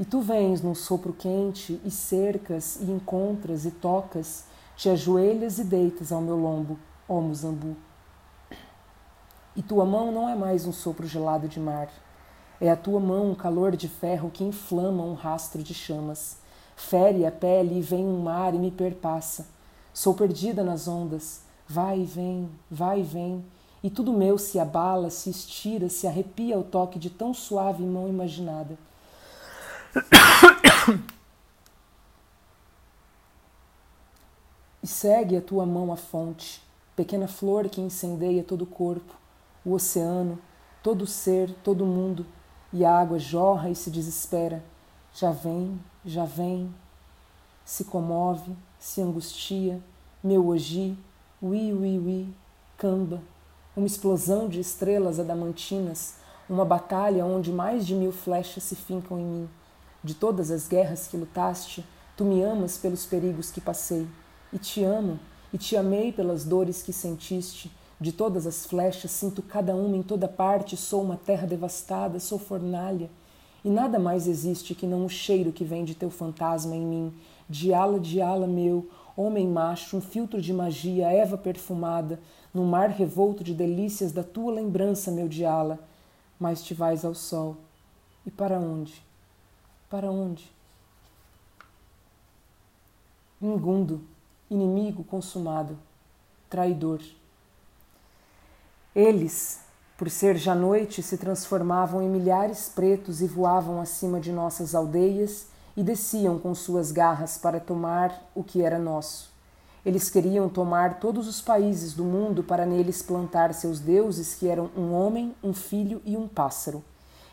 E 0.00 0.04
tu 0.04 0.20
vens 0.20 0.62
num 0.62 0.74
sopro 0.74 1.12
quente 1.12 1.80
e 1.84 1.92
cercas 1.92 2.74
e 2.80 2.90
encontras 2.90 3.64
e 3.64 3.70
tocas, 3.70 4.46
te 4.76 4.88
ajoelhas 4.88 5.60
e 5.60 5.64
deitas 5.64 6.10
ao 6.10 6.20
meu 6.20 6.36
lombo, 6.36 6.76
ó 7.08 7.20
Muzambu. 7.20 7.76
E 9.54 9.62
tua 9.62 9.86
mão 9.86 10.10
não 10.10 10.28
é 10.28 10.34
mais 10.34 10.66
um 10.66 10.72
sopro 10.72 11.06
gelado 11.06 11.46
de 11.46 11.60
mar, 11.60 11.88
é 12.60 12.68
a 12.68 12.76
tua 12.76 12.98
mão 12.98 13.30
um 13.30 13.34
calor 13.36 13.76
de 13.76 13.88
ferro 13.88 14.28
que 14.28 14.42
inflama 14.42 15.04
um 15.04 15.14
rastro 15.14 15.62
de 15.62 15.72
chamas. 15.72 16.47
Fere 16.78 17.26
a 17.26 17.32
pele 17.32 17.80
e 17.80 17.82
vem 17.82 18.04
um 18.04 18.22
mar 18.22 18.54
e 18.54 18.58
me 18.58 18.70
perpassa. 18.70 19.48
Sou 19.92 20.14
perdida 20.14 20.62
nas 20.62 20.86
ondas, 20.86 21.42
vai 21.66 22.00
e 22.00 22.04
vem, 22.04 22.48
vai 22.70 23.00
e 23.00 23.02
vem, 23.02 23.44
e 23.82 23.90
tudo 23.90 24.12
meu 24.12 24.38
se 24.38 24.60
abala, 24.60 25.10
se 25.10 25.28
estira, 25.28 25.88
se 25.88 26.06
arrepia 26.06 26.54
ao 26.54 26.62
toque 26.62 26.96
de 26.96 27.10
tão 27.10 27.34
suave 27.34 27.82
mão 27.82 28.08
imaginada. 28.08 28.78
E 34.80 34.86
segue 34.86 35.36
a 35.36 35.42
tua 35.42 35.66
mão 35.66 35.92
à 35.92 35.96
fonte, 35.96 36.62
pequena 36.94 37.26
flor 37.26 37.68
que 37.68 37.80
incendeia 37.80 38.44
todo 38.44 38.62
o 38.62 38.66
corpo, 38.66 39.14
o 39.64 39.72
oceano, 39.72 40.38
todo 40.80 41.02
o 41.02 41.06
ser, 41.08 41.52
todo 41.64 41.82
o 41.82 41.86
mundo, 41.86 42.24
e 42.72 42.84
a 42.84 42.96
água 42.96 43.18
jorra 43.18 43.68
e 43.68 43.74
se 43.74 43.90
desespera. 43.90 44.62
Já 45.12 45.32
vem, 45.32 45.80
já 46.08 46.24
vem, 46.24 46.72
se 47.64 47.84
comove, 47.84 48.52
se 48.78 49.00
angustia, 49.02 49.80
meu 50.24 50.46
oji, 50.48 50.96
ui, 51.40 51.72
ui, 51.72 51.98
ui, 51.98 52.28
camba, 52.78 53.20
uma 53.76 53.86
explosão 53.86 54.48
de 54.48 54.58
estrelas 54.58 55.20
adamantinas, 55.20 56.14
uma 56.48 56.64
batalha 56.64 57.26
onde 57.26 57.52
mais 57.52 57.86
de 57.86 57.94
mil 57.94 58.10
flechas 58.10 58.64
se 58.64 58.74
fincam 58.74 59.18
em 59.18 59.24
mim. 59.24 59.50
De 60.02 60.14
todas 60.14 60.50
as 60.50 60.66
guerras 60.66 61.06
que 61.06 61.16
lutaste, 61.16 61.84
tu 62.16 62.24
me 62.24 62.42
amas 62.42 62.78
pelos 62.78 63.04
perigos 63.04 63.50
que 63.50 63.60
passei, 63.60 64.08
e 64.50 64.58
te 64.58 64.82
amo, 64.82 65.20
e 65.52 65.58
te 65.58 65.76
amei 65.76 66.10
pelas 66.10 66.44
dores 66.44 66.82
que 66.82 66.92
sentiste. 66.92 67.70
De 68.00 68.12
todas 68.12 68.46
as 68.46 68.64
flechas, 68.64 69.10
sinto 69.10 69.42
cada 69.42 69.74
uma 69.74 69.96
em 69.96 70.02
toda 70.02 70.26
parte, 70.26 70.76
sou 70.76 71.02
uma 71.02 71.16
terra 71.16 71.46
devastada, 71.46 72.18
sou 72.18 72.38
fornalha. 72.38 73.10
E 73.64 73.70
nada 73.70 73.98
mais 73.98 74.26
existe 74.28 74.74
que 74.74 74.86
não 74.86 75.04
o 75.04 75.08
cheiro 75.08 75.52
que 75.52 75.64
vem 75.64 75.84
de 75.84 75.94
teu 75.94 76.10
fantasma 76.10 76.76
em 76.76 76.84
mim, 76.84 77.14
de 77.48 77.74
ala 77.74 77.98
de 77.98 78.20
ala 78.20 78.46
meu, 78.46 78.88
homem 79.16 79.48
macho, 79.48 79.96
um 79.96 80.00
filtro 80.00 80.40
de 80.40 80.52
magia, 80.52 81.10
Eva 81.10 81.36
perfumada, 81.36 82.20
no 82.54 82.64
mar 82.64 82.88
revolto 82.90 83.42
de 83.42 83.52
delícias 83.52 84.12
da 84.12 84.22
tua 84.22 84.52
lembrança, 84.52 85.10
meu 85.10 85.28
diala. 85.28 85.78
Mas 86.38 86.62
te 86.62 86.72
vais 86.72 87.04
ao 87.04 87.14
sol. 87.14 87.56
E 88.24 88.30
para 88.30 88.58
onde? 88.60 89.02
Para 89.90 90.10
onde? 90.10 90.50
Ingundo, 93.40 94.02
inimigo 94.50 95.02
consumado, 95.02 95.78
traidor. 96.48 97.00
Eles, 98.94 99.60
por 99.98 100.08
ser 100.08 100.36
já 100.36 100.54
noite, 100.54 101.02
se 101.02 101.18
transformavam 101.18 102.00
em 102.00 102.08
milhares 102.08 102.70
pretos 102.72 103.20
e 103.20 103.26
voavam 103.26 103.80
acima 103.80 104.20
de 104.20 104.30
nossas 104.30 104.72
aldeias 104.72 105.48
e 105.76 105.82
desciam 105.82 106.38
com 106.38 106.54
suas 106.54 106.92
garras 106.92 107.36
para 107.36 107.58
tomar 107.58 108.30
o 108.32 108.44
que 108.44 108.62
era 108.62 108.78
nosso. 108.78 109.28
Eles 109.84 110.08
queriam 110.08 110.48
tomar 110.48 111.00
todos 111.00 111.26
os 111.26 111.40
países 111.40 111.94
do 111.94 112.04
mundo 112.04 112.44
para 112.44 112.64
neles 112.64 113.02
plantar 113.02 113.52
seus 113.52 113.80
deuses, 113.80 114.36
que 114.36 114.46
eram 114.46 114.70
um 114.76 114.92
homem, 114.92 115.34
um 115.42 115.52
filho 115.52 116.00
e 116.04 116.16
um 116.16 116.28
pássaro. 116.28 116.80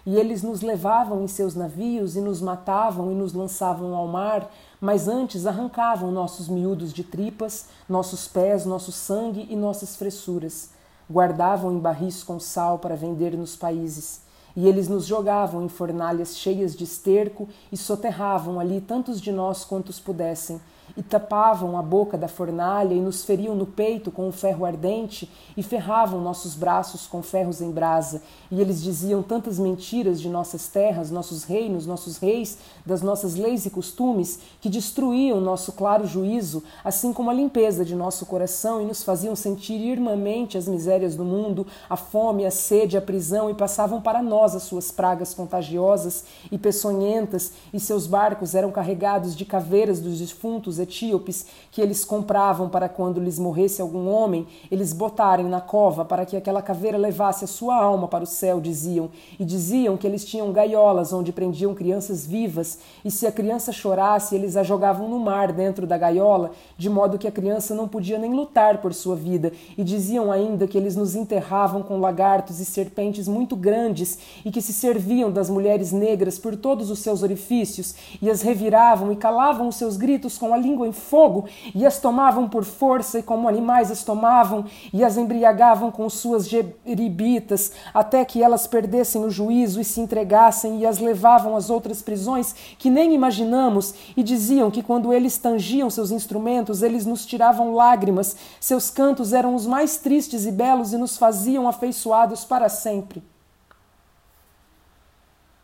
E 0.03 0.16
eles 0.16 0.41
nos 0.41 0.61
levavam 0.61 1.24
em 1.24 1.28
seus 1.28 1.53
navios 1.53 2.16
e 2.16 2.20
nos 2.20 2.41
matavam 2.41 3.11
e 3.11 3.16
nos 3.16 3.34
lançavam 3.34 3.93
ao 3.93 4.07
mar, 4.07 4.51
mas 4.82 5.07
antes 5.07 5.45
arrancavam 5.45 6.11
nossos 6.11 6.47
miúdos 6.47 6.91
de 6.91 7.03
tripas, 7.03 7.66
nossos 7.88 8.28
pés, 8.28 8.66
nosso 8.66 8.91
sangue 8.91 9.45
e 9.51 9.55
nossas 9.55 9.95
fressuras. 9.95 10.74
Guardavam 11.09 11.73
em 11.73 11.79
barris 11.79 12.23
com 12.23 12.39
sal 12.39 12.79
para 12.79 12.95
vender 12.95 13.37
nos 13.37 13.55
países. 13.55 14.21
E 14.55 14.67
eles 14.67 14.87
nos 14.87 15.05
jogavam 15.05 15.63
em 15.63 15.69
fornalhas 15.69 16.37
cheias 16.37 16.75
de 16.75 16.85
esterco 16.85 17.47
e 17.71 17.77
soterravam 17.77 18.59
ali 18.59 18.79
tantos 18.79 19.19
de 19.19 19.31
nós 19.31 19.65
quantos 19.65 19.99
pudessem, 19.99 20.61
e 20.97 21.03
tapavam 21.03 21.77
a 21.77 21.81
boca 21.81 22.17
da 22.17 22.27
fornalha 22.27 22.93
e 22.93 22.99
nos 22.99 23.25
feriam 23.25 23.55
no 23.55 23.65
peito 23.65 24.11
com 24.11 24.27
um 24.27 24.31
ferro 24.31 24.65
ardente 24.65 25.29
e 25.57 25.63
ferravam 25.63 26.21
nossos 26.21 26.55
braços 26.55 27.05
com 27.07 27.21
ferros 27.21 27.61
em 27.61 27.71
brasa. 27.71 28.21
E 28.49 28.61
eles 28.61 28.81
diziam 28.81 29.21
tantas 29.21 29.59
mentiras 29.59 30.21
de 30.21 30.29
nossas 30.29 30.67
terras, 30.67 31.11
nossos 31.11 31.43
reinos, 31.43 31.86
nossos 31.86 32.17
reis, 32.17 32.57
das 32.86 33.01
nossas 33.01 33.36
leis 33.36 33.65
e 33.65 33.69
costumes, 33.69 34.39
que 34.61 34.69
destruíam 34.69 35.41
nosso 35.41 35.73
claro 35.73 36.07
juízo, 36.07 36.63
assim 36.83 37.11
como 37.11 37.29
a 37.29 37.33
limpeza 37.33 37.83
de 37.83 37.95
nosso 37.95 38.25
coração 38.25 38.81
e 38.81 38.86
nos 38.86 39.03
faziam 39.03 39.36
sentir 39.36 39.79
irmãmente 39.79 40.57
as 40.57 40.67
misérias 40.67 41.15
do 41.15 41.25
mundo, 41.25 41.67
a 41.89 41.97
fome, 41.97 42.45
a 42.45 42.51
sede, 42.51 42.97
a 42.97 43.01
prisão 43.01 43.49
e 43.49 43.53
passavam 43.53 44.01
para 44.01 44.21
nós 44.21 44.55
as 44.55 44.63
suas 44.63 44.91
pragas 44.91 45.33
contagiosas 45.33 46.25
e 46.51 46.57
peçonhentas, 46.57 47.51
e 47.73 47.79
seus 47.79 48.07
barcos 48.07 48.55
eram 48.55 48.71
carregados 48.71 49.36
de 49.36 49.45
caveiras 49.45 49.99
dos 49.99 50.19
defuntos 50.19 50.74
etíopes 50.80 51.45
que 51.71 51.82
eles 51.82 52.05
compravam 52.05 52.69
para 52.69 52.88
quando 52.88 53.19
lhes 53.19 53.39
morresse 53.39 53.82
algum 53.82 54.09
homem, 54.09 54.47
eles 54.71 54.93
botarem 54.93 55.45
na 55.45 55.61
cova 55.61 56.05
para 56.05 56.26
que 56.26 56.38
aquela 56.38 56.61
caveira 56.61 56.97
levasse 56.97 57.43
a 57.43 57.47
sua 57.47 57.76
alma 57.76 58.07
para 58.07 58.23
o 58.23 58.28
céu, 58.28 58.59
diziam. 58.59 59.09
E 59.39 59.45
diziam 59.45 59.97
que 59.97 60.07
eles 60.07 60.26
tinham 60.26 60.51
gaiolas 60.51 61.13
onde 61.13 61.32
prendiam 61.32 61.73
crianças 61.73 62.26
vivas, 62.26 62.80
e 63.03 63.11
se 63.11 63.28
a 63.28 63.32
criança 63.32 63.71
chorasse, 63.71 64.36
eles 64.36 64.55
a 64.57 64.63
jogavam 64.63 65.09
no 65.09 65.19
mar 65.19 65.51
dentro 65.51 65.86
da 65.86 65.97
gaiola, 65.97 66.51
de 66.78 66.89
modo 66.89 67.17
que 67.17 67.28
a 67.28 67.32
criança 67.32 67.76
não 67.76 67.88
podia 67.88 68.17
nem 68.17 68.34
lutar 68.34 68.80
por 68.80 68.93
sua 68.93 69.15
vida. 69.15 69.51
E 69.78 69.84
diziam 69.84 70.32
ainda 70.32 70.67
que 70.67 70.78
eles 70.78 70.95
nos 70.95 71.15
enterravam 71.15 71.84
com 71.84 71.99
lagartos 71.99 72.59
e 72.59 72.65
serpentes 72.65 73.28
muito 73.28 73.55
grandes 73.55 74.17
e 74.43 74.51
que 74.51 74.61
se 74.61 74.73
serviam 74.73 75.32
das 75.32 75.49
mulheres 75.49 75.91
negras 75.91 76.38
por 76.38 76.55
todos 76.55 76.89
os 76.89 76.99
seus 76.99 77.23
orifícios 77.23 77.95
e 78.21 78.30
as 78.30 78.41
reviravam 78.41 79.11
e 79.11 79.15
calavam 79.15 79.67
os 79.67 79.76
seus 79.76 79.97
gritos 79.97 80.38
com 80.38 80.53
a 80.53 80.57
língua 80.66 80.88
em 80.88 80.91
fogo, 80.91 81.45
e 81.74 81.86
as 81.86 81.99
tomavam 81.99 82.49
por 82.49 82.63
força, 82.63 83.20
e 83.20 83.24
como 83.24 83.47
animais 83.47 83.91
as 83.91 84.03
tomavam, 84.03 84.66
e 84.91 85.03
as 85.03 85.18
embriagavam 85.18 85.91
com 85.91 86.09
suas 86.09 86.47
jeribitas, 86.47 87.72
até 87.93 88.26
que 88.26 88.41
elas 88.41 88.66
perdessem 88.66 89.24
o 89.24 89.30
juízo 89.30 89.80
e 89.80 89.86
se 89.86 90.01
entregassem, 90.01 90.80
e 90.80 90.86
as 90.86 90.99
levavam 90.99 91.55
às 91.55 91.70
outras 91.70 92.01
prisões 92.01 92.53
que 92.80 92.89
nem 92.89 93.13
imaginamos, 93.13 93.93
e 94.18 94.24
diziam 94.24 94.72
que 94.72 94.82
quando 94.82 95.13
eles 95.13 95.38
tangiam 95.38 95.89
seus 95.89 96.11
instrumentos, 96.11 96.82
eles 96.82 97.05
nos 97.05 97.26
tiravam 97.26 97.74
lágrimas, 97.74 98.36
seus 98.59 98.89
cantos 98.89 99.34
eram 99.34 99.53
os 99.53 99.66
mais 99.66 99.97
tristes 99.97 100.45
e 100.45 100.51
belos 100.51 100.93
e 100.93 100.97
nos 100.97 101.18
faziam 101.18 101.68
afeiçoados 101.68 102.43
para 102.43 102.70
sempre. 102.70 103.22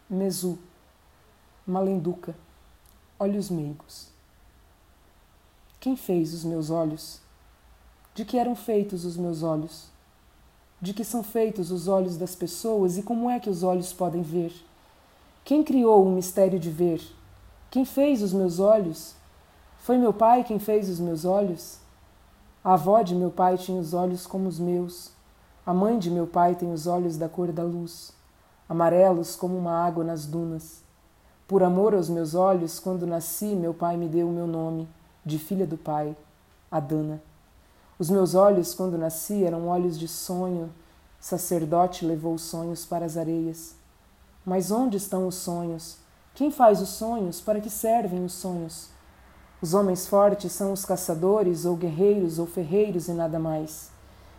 Mesu, 0.09 0.59
Malenduca, 1.65 2.35
olhos 3.17 3.49
meigos. 3.49 4.10
Quem 5.81 5.95
fez 5.95 6.31
os 6.31 6.43
meus 6.43 6.69
olhos? 6.69 7.19
De 8.13 8.23
que 8.23 8.37
eram 8.37 8.55
feitos 8.55 9.03
os 9.03 9.17
meus 9.17 9.41
olhos? 9.41 9.87
De 10.79 10.93
que 10.93 11.03
são 11.03 11.23
feitos 11.23 11.71
os 11.71 11.87
olhos 11.87 12.17
das 12.17 12.35
pessoas 12.35 12.99
e 12.99 13.01
como 13.01 13.31
é 13.31 13.39
que 13.39 13.49
os 13.49 13.63
olhos 13.63 13.91
podem 13.91 14.21
ver? 14.21 14.53
Quem 15.43 15.63
criou 15.63 16.05
o 16.05 16.11
mistério 16.11 16.59
de 16.59 16.69
ver? 16.69 17.01
Quem 17.71 17.83
fez 17.83 18.21
os 18.21 18.31
meus 18.31 18.59
olhos? 18.59 19.15
Foi 19.79 19.97
meu 19.97 20.13
pai 20.13 20.43
quem 20.43 20.59
fez 20.59 20.87
os 20.87 20.99
meus 20.99 21.25
olhos? 21.25 21.79
A 22.63 22.75
avó 22.75 23.01
de 23.01 23.15
meu 23.15 23.31
pai 23.31 23.57
tinha 23.57 23.81
os 23.81 23.91
olhos 23.91 24.27
como 24.27 24.47
os 24.47 24.59
meus. 24.59 25.09
A 25.65 25.73
mãe 25.73 25.97
de 25.97 26.11
meu 26.11 26.27
pai 26.27 26.53
tem 26.53 26.71
os 26.71 26.85
olhos 26.85 27.17
da 27.17 27.27
cor 27.27 27.51
da 27.51 27.63
luz, 27.63 28.13
amarelos 28.69 29.35
como 29.35 29.57
uma 29.57 29.83
água 29.83 30.03
nas 30.03 30.27
dunas. 30.27 30.83
Por 31.47 31.63
amor 31.63 31.95
aos 31.95 32.07
meus 32.07 32.35
olhos, 32.35 32.79
quando 32.79 33.07
nasci, 33.07 33.55
meu 33.55 33.73
pai 33.73 33.97
me 33.97 34.07
deu 34.07 34.29
o 34.29 34.31
meu 34.31 34.45
nome 34.45 34.87
de 35.25 35.37
filha 35.37 35.67
do 35.67 35.77
Pai, 35.77 36.15
Adana. 36.69 37.21
Os 37.99 38.09
meus 38.09 38.33
olhos, 38.33 38.73
quando 38.73 38.97
nasci, 38.97 39.43
eram 39.43 39.67
olhos 39.67 39.97
de 39.97 40.07
sonho. 40.07 40.71
Sacerdote 41.19 42.05
levou 42.05 42.33
os 42.33 42.41
sonhos 42.41 42.85
para 42.85 43.05
as 43.05 43.15
areias. 43.15 43.75
Mas 44.43 44.71
onde 44.71 44.97
estão 44.97 45.27
os 45.27 45.35
sonhos? 45.35 45.97
Quem 46.33 46.49
faz 46.49 46.81
os 46.81 46.89
sonhos? 46.89 47.39
Para 47.39 47.61
que 47.61 47.69
servem 47.69 48.25
os 48.25 48.33
sonhos? 48.33 48.89
Os 49.61 49.75
homens 49.75 50.07
fortes 50.07 50.51
são 50.51 50.73
os 50.73 50.83
caçadores, 50.83 51.65
ou 51.65 51.75
guerreiros, 51.75 52.39
ou 52.39 52.47
ferreiros 52.47 53.07
e 53.07 53.13
nada 53.13 53.37
mais. 53.37 53.91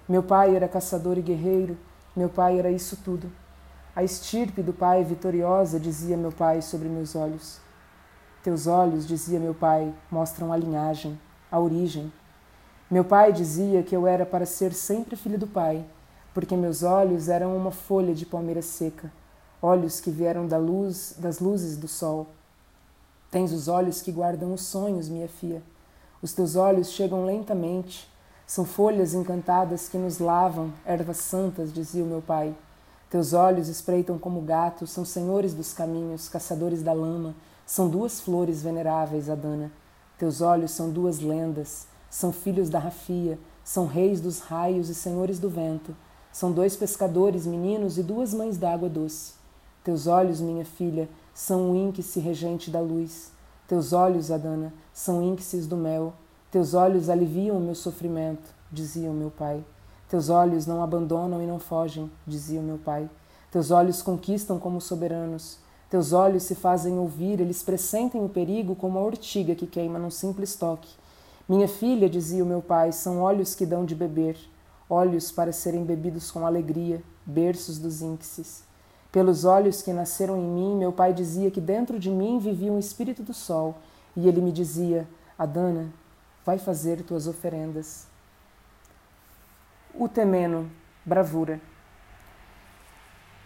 Meu 0.09 0.23
pai 0.23 0.57
era 0.57 0.67
caçador 0.67 1.17
e 1.17 1.23
guerreiro, 1.23 1.79
meu 2.17 2.29
pai 2.29 2.59
era 2.59 2.73
isso 2.73 2.97
tudo. 3.05 3.31
A 3.95 4.03
estirpe 4.03 4.63
do 4.63 4.73
pai 4.73 5.05
vitoriosa, 5.05 5.79
dizia 5.79 6.17
meu 6.17 6.33
pai 6.33 6.61
sobre 6.61 6.89
meus 6.89 7.15
olhos. 7.15 7.61
Teus 8.43 8.67
olhos, 8.67 9.07
dizia 9.07 9.39
meu 9.39 9.55
pai, 9.55 9.95
mostram 10.11 10.53
a 10.53 10.57
linhagem, 10.57 11.17
a 11.49 11.61
origem. 11.61 12.13
Meu 12.91 13.05
pai 13.05 13.33
dizia 13.33 13.85
que 13.85 13.95
eu 13.95 14.05
era 14.05 14.27
para 14.27 14.45
ser 14.45 14.73
sempre 14.73 15.15
filho 15.15 15.39
do 15.39 15.47
pai, 15.47 15.85
porque 16.35 16.57
meus 16.57 16.83
olhos 16.83 17.29
eram 17.29 17.57
uma 17.57 17.71
folha 17.71 18.13
de 18.13 18.27
palmeira 18.27 18.61
seca, 18.61 19.13
olhos 19.63 20.01
que 20.01 20.11
vieram 20.11 20.49
da 20.49 20.59
luz, 20.59 21.15
das 21.19 21.39
luzes 21.39 21.77
do 21.77 21.87
sol. 21.87 22.27
Tens 23.31 23.53
os 23.53 23.69
olhos 23.69 24.03
que 24.03 24.11
guardam 24.11 24.53
os 24.53 24.63
sonhos, 24.63 25.09
minha 25.09 25.29
filha. 25.29 25.63
Os 26.21 26.33
teus 26.33 26.57
olhos 26.57 26.91
chegam 26.91 27.25
lentamente, 27.25 28.11
são 28.45 28.65
folhas 28.65 29.15
encantadas 29.15 29.89
que 29.89 29.97
nos 29.97 30.19
lavam, 30.19 30.73
ervas 30.85 31.19
santas, 31.19 31.73
dizia 31.73 32.03
o 32.03 32.09
meu 32.09 32.21
pai. 32.21 32.53
Teus 33.09 33.33
olhos 33.33 33.69
espreitam 33.69 34.19
como 34.19 34.41
gatos, 34.41 34.91
são 34.91 35.05
senhores 35.05 35.55
dos 35.55 35.73
caminhos, 35.73 36.29
caçadores 36.29 36.83
da 36.83 36.93
lama, 36.93 37.35
São 37.73 37.89
duas 37.89 38.21
flores 38.21 38.63
veneráveis, 38.63 39.31
Adana. 39.31 39.73
Teus 40.19 40.43
olhos 40.43 40.73
são 40.73 40.91
duas 40.91 41.21
lendas, 41.21 41.87
são 42.11 42.31
filhos 42.31 42.69
da 42.69 42.79
rafia, 42.79 43.39
são 43.65 43.87
reis 43.87 44.21
dos 44.21 44.41
raios 44.41 44.91
e 44.91 44.95
senhores 44.95 45.39
do 45.39 45.49
vento. 45.49 45.97
São 46.31 46.53
dois 46.53 46.77
pescadores 46.77 47.47
meninos 47.47 47.97
e 47.97 48.03
duas 48.03 48.35
mães 48.35 48.59
d'água 48.59 48.91
doce. 48.91 49.33
Teus 49.83 50.07
olhos, 50.07 50.39
minha 50.39 50.67
filha, 50.67 51.09
são 51.33 51.71
o 51.71 51.75
índice 51.75 52.21
regente 52.21 52.71
da 52.71 52.79
luz. 52.79 53.33
Teus 53.67 53.95
olhos, 53.95 54.31
Adana, 54.31 54.71
são 54.93 55.23
índices 55.23 55.67
do 55.67 55.79
mel. 55.79 56.13
Teus 56.51 56.75
olhos 56.75 57.09
aliviam 57.09 57.57
o 57.57 57.61
meu 57.63 57.75
sofrimento, 57.75 58.55
dizia 58.71 59.11
o 59.11 59.15
meu 59.15 59.31
pai. 59.31 59.65
Teus 60.11 60.29
olhos 60.29 60.67
não 60.67 60.83
abandonam 60.83 61.43
e 61.43 61.47
não 61.47 61.59
fogem, 61.59 62.11
dizia 62.27 62.61
o 62.61 62.63
meu 62.63 62.77
pai. 62.77 63.09
Teus 63.51 63.71
olhos 63.71 64.03
conquistam 64.03 64.59
como 64.59 64.79
soberanos. 64.79 65.62
Teus 65.93 66.15
olhos 66.15 66.45
se 66.45 66.55
fazem 66.55 66.99
ouvir, 66.99 67.39
eles 67.39 67.63
pressentem 67.63 68.25
o 68.25 68.29
perigo 68.31 68.75
como 68.75 68.99
a 68.99 69.03
ortiga 69.03 69.55
que 69.55 69.67
queima 69.67 69.99
num 69.99 70.09
simples 70.09 70.55
toque. 70.57 70.89
Minha 71.47 71.69
filha, 71.69 72.09
dizia 72.09 72.43
o 72.43 72.47
meu 72.47 72.63
pai, 72.63 72.93
são 72.93 73.21
olhos 73.21 73.55
que 73.55 73.67
dão 73.67 73.85
de 73.85 73.95
beber, 73.95 74.39
olhos 74.89 75.31
para 75.31 75.53
serem 75.53 75.85
bebidos 75.85 76.31
com 76.31 76.47
alegria, 76.47 77.03
berços 77.27 77.79
dos 77.79 78.01
índices. 78.01 78.65
Pelos 79.13 79.45
olhos 79.45 79.83
que 79.83 79.93
nasceram 79.93 80.39
em 80.39 80.49
mim, 80.49 80.77
meu 80.77 80.95
pai 80.95 81.13
dizia 81.13 81.51
que 81.51 81.61
dentro 81.61 81.99
de 81.99 82.09
mim 82.09 82.39
vivia 82.39 82.73
um 82.73 82.79
espírito 82.79 83.23
do 83.23 83.35
sol, 83.35 83.75
e 84.17 84.27
ele 84.27 84.41
me 84.41 84.51
dizia: 84.51 85.07
Adana, 85.39 85.93
vai 86.43 86.57
fazer 86.57 87.03
tuas 87.03 87.27
oferendas. 87.27 88.07
O 89.95 90.09
temeno, 90.09 90.71
bravura. 91.05 91.61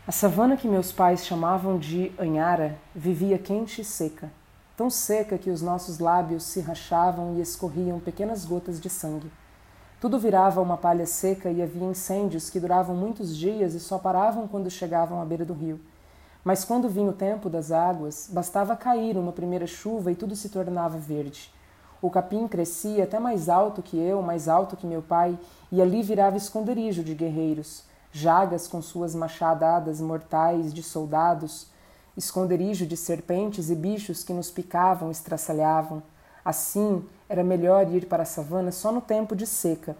A 0.08 0.12
savana 0.12 0.56
que 0.56 0.68
meus 0.68 0.92
pais 0.92 1.26
chamavam 1.26 1.80
de 1.80 2.12
Anhara 2.16 2.78
vivia 2.94 3.36
quente 3.38 3.80
e 3.80 3.84
seca, 3.84 4.30
tão 4.76 4.88
seca 4.88 5.36
que 5.36 5.50
os 5.50 5.60
nossos 5.60 5.98
lábios 5.98 6.44
se 6.44 6.60
rachavam 6.60 7.34
e 7.34 7.40
escorriam 7.40 7.98
pequenas 7.98 8.44
gotas 8.44 8.80
de 8.80 8.88
sangue. 8.88 9.28
Tudo 10.00 10.16
virava 10.16 10.62
uma 10.62 10.76
palha 10.76 11.06
seca 11.06 11.50
e 11.50 11.60
havia 11.60 11.82
incêndios 11.82 12.48
que 12.48 12.60
duravam 12.60 12.94
muitos 12.94 13.36
dias 13.36 13.74
e 13.74 13.80
só 13.80 13.98
paravam 13.98 14.46
quando 14.46 14.70
chegavam 14.70 15.20
à 15.20 15.24
beira 15.24 15.44
do 15.44 15.52
rio. 15.52 15.80
Mas 16.44 16.64
quando 16.64 16.88
vinha 16.88 17.10
o 17.10 17.12
tempo 17.12 17.50
das 17.50 17.72
águas, 17.72 18.30
bastava 18.30 18.76
cair 18.76 19.16
uma 19.16 19.32
primeira 19.32 19.66
chuva 19.66 20.12
e 20.12 20.14
tudo 20.14 20.36
se 20.36 20.50
tornava 20.50 20.96
verde. 20.96 21.52
O 22.00 22.10
capim 22.10 22.46
crescia 22.46 23.02
até 23.02 23.18
mais 23.18 23.48
alto 23.48 23.82
que 23.82 23.98
eu, 23.98 24.22
mais 24.22 24.46
alto 24.46 24.76
que 24.76 24.86
meu 24.86 25.02
pai, 25.02 25.36
e 25.72 25.82
ali 25.82 26.00
virava 26.00 26.36
esconderijo 26.36 27.02
de 27.02 27.12
guerreiros, 27.12 27.82
jagas 28.16 28.66
com 28.66 28.80
suas 28.80 29.14
machadadas 29.14 30.00
mortais 30.00 30.72
de 30.72 30.82
soldados, 30.82 31.66
esconderijo 32.16 32.86
de 32.86 32.96
serpentes 32.96 33.68
e 33.70 33.74
bichos 33.74 34.24
que 34.24 34.32
nos 34.32 34.50
picavam, 34.50 35.10
estraçalhavam. 35.10 36.02
Assim, 36.44 37.04
era 37.28 37.44
melhor 37.44 37.92
ir 37.92 38.06
para 38.06 38.22
a 38.22 38.26
savana 38.26 38.72
só 38.72 38.90
no 38.90 39.00
tempo 39.00 39.36
de 39.36 39.46
seca, 39.46 39.96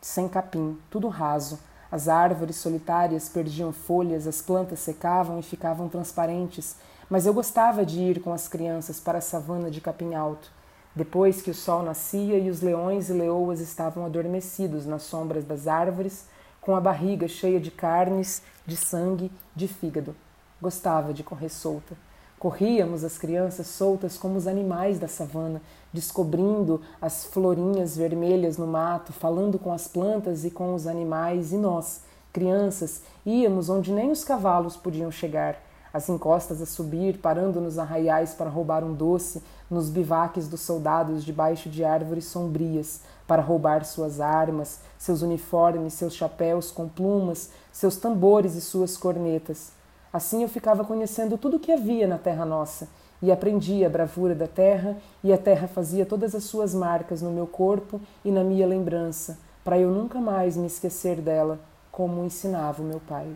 sem 0.00 0.28
capim, 0.28 0.76
tudo 0.90 1.08
raso. 1.08 1.58
As 1.92 2.08
árvores 2.08 2.56
solitárias 2.56 3.28
perdiam 3.28 3.72
folhas, 3.72 4.26
as 4.26 4.40
plantas 4.40 4.80
secavam 4.80 5.38
e 5.38 5.42
ficavam 5.42 5.88
transparentes, 5.88 6.76
mas 7.08 7.26
eu 7.26 7.34
gostava 7.34 7.84
de 7.84 8.00
ir 8.00 8.20
com 8.20 8.32
as 8.32 8.48
crianças 8.48 8.98
para 8.98 9.18
a 9.18 9.22
savana 9.22 9.70
de 9.70 9.80
capim 9.80 10.14
alto 10.14 10.50
depois 10.94 11.40
que 11.40 11.50
o 11.50 11.54
sol 11.54 11.82
nascia 11.82 12.38
e 12.38 12.50
os 12.50 12.60
leões 12.60 13.08
e 13.08 13.12
leoas 13.12 13.60
estavam 13.60 14.04
adormecidos 14.04 14.86
nas 14.86 15.02
sombras 15.02 15.44
das 15.44 15.66
árvores, 15.68 16.26
com 16.60 16.76
a 16.76 16.80
barriga 16.80 17.26
cheia 17.26 17.58
de 17.58 17.70
carnes, 17.70 18.42
de 18.66 18.76
sangue, 18.76 19.30
de 19.54 19.66
fígado. 19.66 20.14
Gostava 20.60 21.14
de 21.14 21.22
correr 21.22 21.48
solta. 21.48 21.96
Corríamos 22.38 23.04
as 23.04 23.18
crianças 23.18 23.66
soltas 23.66 24.16
como 24.16 24.36
os 24.36 24.46
animais 24.46 24.98
da 24.98 25.08
savana, 25.08 25.60
descobrindo 25.92 26.80
as 27.00 27.26
florinhas 27.26 27.96
vermelhas 27.96 28.56
no 28.56 28.66
mato, 28.66 29.12
falando 29.12 29.58
com 29.58 29.72
as 29.72 29.86
plantas 29.86 30.44
e 30.44 30.50
com 30.50 30.74
os 30.74 30.86
animais, 30.86 31.52
e 31.52 31.56
nós, 31.56 32.00
crianças, 32.32 33.02
íamos 33.26 33.68
onde 33.68 33.92
nem 33.92 34.10
os 34.10 34.24
cavalos 34.24 34.76
podiam 34.76 35.10
chegar 35.10 35.60
as 35.92 36.08
encostas 36.08 36.62
a 36.62 36.66
subir, 36.66 37.18
parando 37.18 37.60
nos 37.60 37.78
arraiais 37.78 38.32
para 38.32 38.48
roubar 38.48 38.84
um 38.84 38.94
doce, 38.94 39.42
nos 39.70 39.88
bivaques 39.88 40.48
dos 40.48 40.60
soldados 40.60 41.24
debaixo 41.24 41.68
de 41.68 41.84
árvores 41.84 42.24
sombrias, 42.24 43.00
para 43.26 43.40
roubar 43.40 43.84
suas 43.84 44.20
armas, 44.20 44.80
seus 44.98 45.22
uniformes, 45.22 45.94
seus 45.94 46.14
chapéus 46.14 46.72
com 46.72 46.88
plumas, 46.88 47.50
seus 47.70 47.96
tambores 47.96 48.56
e 48.56 48.60
suas 48.60 48.96
cornetas. 48.96 49.70
Assim 50.12 50.42
eu 50.42 50.48
ficava 50.48 50.84
conhecendo 50.84 51.38
tudo 51.38 51.56
o 51.56 51.60
que 51.60 51.70
havia 51.70 52.08
na 52.08 52.18
terra 52.18 52.44
nossa, 52.44 52.88
e 53.22 53.30
aprendia 53.30 53.86
a 53.86 53.90
bravura 53.90 54.34
da 54.34 54.48
terra, 54.48 54.96
e 55.22 55.32
a 55.32 55.38
terra 55.38 55.68
fazia 55.68 56.04
todas 56.04 56.34
as 56.34 56.42
suas 56.44 56.74
marcas 56.74 57.22
no 57.22 57.30
meu 57.30 57.46
corpo 57.46 58.00
e 58.24 58.32
na 58.32 58.42
minha 58.42 58.66
lembrança, 58.66 59.38
para 59.62 59.78
eu 59.78 59.90
nunca 59.90 60.20
mais 60.20 60.56
me 60.56 60.66
esquecer 60.66 61.20
dela, 61.20 61.60
como 61.92 62.24
ensinava 62.24 62.82
o 62.82 62.86
meu 62.86 63.00
pai. 63.00 63.28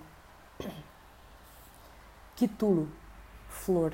Quitulo, 2.34 2.88
flor. 3.48 3.92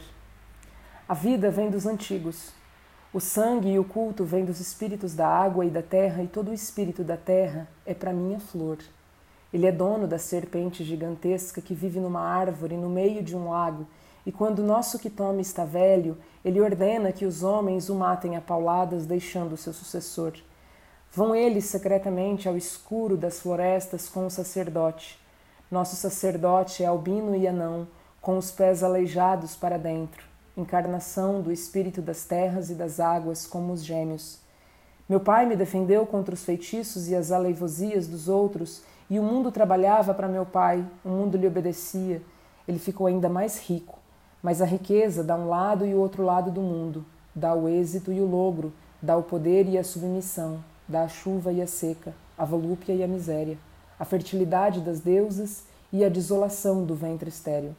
A 1.11 1.15
vida 1.15 1.51
vem 1.51 1.69
dos 1.69 1.87
antigos. 1.87 2.53
O 3.13 3.19
sangue 3.19 3.69
e 3.69 3.81
o 3.81 3.85
culto 3.85 4.25
vêm 4.25 4.45
dos 4.45 4.61
espíritos 4.61 5.13
da 5.13 5.27
água 5.27 5.65
e 5.65 5.69
da 5.69 5.83
terra, 5.83 6.23
e 6.23 6.29
todo 6.29 6.53
o 6.53 6.55
espírito 6.55 7.03
da 7.03 7.17
terra 7.17 7.67
é 7.85 7.93
para 7.93 8.13
mim 8.13 8.37
a 8.37 8.39
flor. 8.39 8.79
Ele 9.53 9.67
é 9.67 9.73
dono 9.73 10.07
da 10.07 10.21
serpente 10.21 10.85
gigantesca 10.85 11.61
que 11.61 11.75
vive 11.75 11.99
numa 11.99 12.21
árvore 12.21 12.77
no 12.77 12.89
meio 12.89 13.25
de 13.25 13.35
um 13.37 13.51
lago, 13.51 13.89
e 14.25 14.31
quando 14.31 14.61
o 14.61 14.65
nosso 14.65 15.01
Kitome 15.01 15.43
está 15.43 15.65
velho, 15.65 16.17
ele 16.45 16.61
ordena 16.61 17.11
que 17.11 17.27
os 17.27 17.43
homens 17.43 17.89
o 17.89 17.97
matem 17.97 18.37
a 18.37 18.41
pauladas, 18.41 19.05
deixando 19.05 19.57
seu 19.57 19.73
sucessor. 19.73 20.35
Vão 21.11 21.35
eles 21.35 21.65
secretamente 21.65 22.49
ao 22.49 22.57
escuro 22.57 23.17
das 23.17 23.41
florestas 23.41 24.09
com 24.09 24.27
o 24.27 24.31
sacerdote. 24.31 25.19
Nosso 25.69 25.97
sacerdote 25.97 26.85
é 26.85 26.87
albino 26.87 27.35
e 27.35 27.49
anão, 27.49 27.89
com 28.21 28.39
os 28.39 28.53
pés 28.53 28.85
aleijados 28.85 29.57
para 29.57 29.77
dentro, 29.77 30.30
encarnação 30.61 31.41
do 31.41 31.51
espírito 31.51 32.01
das 32.01 32.25
terras 32.25 32.71
e 32.71 32.75
das 32.75 33.01
águas 33.01 33.47
como 33.47 33.73
os 33.73 33.85
gêmeos. 33.85 34.39
Meu 35.09 35.19
pai 35.19 35.45
me 35.45 35.57
defendeu 35.57 36.07
contra 36.07 36.35
os 36.35 36.45
feitiços 36.45 37.09
e 37.09 37.17
as 37.17 37.33
aleivosias 37.33 38.07
dos 38.07 38.29
outros, 38.29 38.83
e 39.11 39.19
o 39.19 39.23
mundo 39.23 39.51
trabalhava 39.51 40.15
para 40.15 40.29
meu 40.29 40.47
pai, 40.47 40.87
o 41.05 41.09
mundo 41.09 41.37
lhe 41.37 41.49
obedecia. 41.49 42.23
Ele 42.69 42.79
ficou 42.79 43.09
ainda 43.09 43.29
mais 43.29 43.59
rico, 43.59 43.99
mas 44.41 44.63
a 44.63 44.65
riqueza 44.65 45.25
dá 45.25 45.35
um 45.35 45.49
lado 45.49 45.85
e 45.85 45.93
o 45.95 45.99
outro 45.99 46.23
lado 46.23 46.51
do 46.51 46.61
mundo, 46.61 47.05
dá 47.35 47.53
o 47.55 47.69
êxito 47.69 48.13
e 48.13 48.21
o 48.21 48.27
logro, 48.27 48.73
dá 49.03 49.17
o 49.17 49.23
poder 49.25 49.67
e 49.67 49.77
a 49.77 49.83
submissão, 49.83 50.63
dá 50.87 51.03
a 51.03 51.09
chuva 51.09 51.53
e 51.53 51.61
a 51.61 51.67
seca, 51.67 52.15
a 52.39 52.45
volúpia 52.45 52.93
e 52.93 53.03
a 53.03 53.09
miséria, 53.09 53.59
a 53.99 54.05
fertilidade 54.05 54.81
das 54.81 55.01
deusas 55.01 55.65
e 55.93 56.05
a 56.05 56.09
desolação 56.09 56.85
do 56.85 56.95
ventre 56.95 57.29
estéril. 57.29 57.75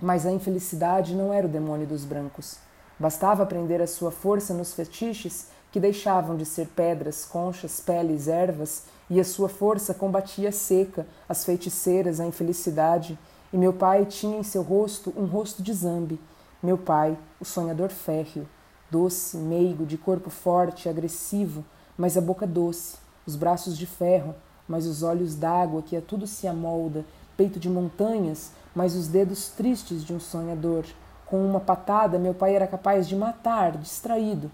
Mas 0.00 0.26
a 0.26 0.32
infelicidade 0.32 1.14
não 1.14 1.32
era 1.32 1.46
o 1.46 1.50
demônio 1.50 1.86
dos 1.86 2.04
brancos. 2.04 2.56
Bastava 2.98 3.46
prender 3.46 3.80
a 3.80 3.86
sua 3.86 4.10
força 4.10 4.54
nos 4.54 4.72
fetiches 4.72 5.48
que 5.72 5.80
deixavam 5.80 6.36
de 6.36 6.44
ser 6.44 6.68
pedras, 6.68 7.24
conchas, 7.24 7.80
peles, 7.80 8.28
ervas, 8.28 8.84
e 9.10 9.18
a 9.20 9.24
sua 9.24 9.48
força 9.48 9.92
combatia 9.92 10.48
a 10.48 10.52
seca, 10.52 11.06
as 11.28 11.44
feiticeiras, 11.44 12.20
a 12.20 12.26
infelicidade. 12.26 13.18
E 13.52 13.56
meu 13.56 13.72
pai 13.72 14.06
tinha 14.06 14.38
em 14.38 14.42
seu 14.42 14.62
rosto 14.62 15.12
um 15.16 15.26
rosto 15.26 15.62
de 15.62 15.72
zambe. 15.72 16.20
Meu 16.62 16.78
pai, 16.78 17.18
o 17.40 17.44
sonhador 17.44 17.90
férreo, 17.90 18.48
doce, 18.90 19.36
meigo, 19.36 19.84
de 19.84 19.98
corpo 19.98 20.30
forte, 20.30 20.88
agressivo, 20.88 21.64
mas 21.98 22.16
a 22.16 22.20
boca 22.20 22.46
doce, 22.46 22.96
os 23.26 23.36
braços 23.36 23.76
de 23.76 23.86
ferro, 23.86 24.34
mas 24.66 24.86
os 24.86 25.02
olhos 25.02 25.34
d'água 25.34 25.82
que 25.82 25.96
a 25.96 26.00
tudo 26.00 26.26
se 26.26 26.46
amolda, 26.46 27.04
peito 27.36 27.58
de 27.58 27.68
montanhas, 27.68 28.52
mas 28.74 28.94
os 28.94 29.08
dedos 29.08 29.48
tristes 29.50 30.04
de 30.04 30.12
um 30.12 30.20
sonhador. 30.20 30.84
Com 31.26 31.44
uma 31.44 31.60
patada, 31.60 32.18
meu 32.18 32.34
pai 32.34 32.54
era 32.54 32.66
capaz 32.66 33.08
de 33.08 33.16
matar, 33.16 33.72
distraído. 33.72 34.50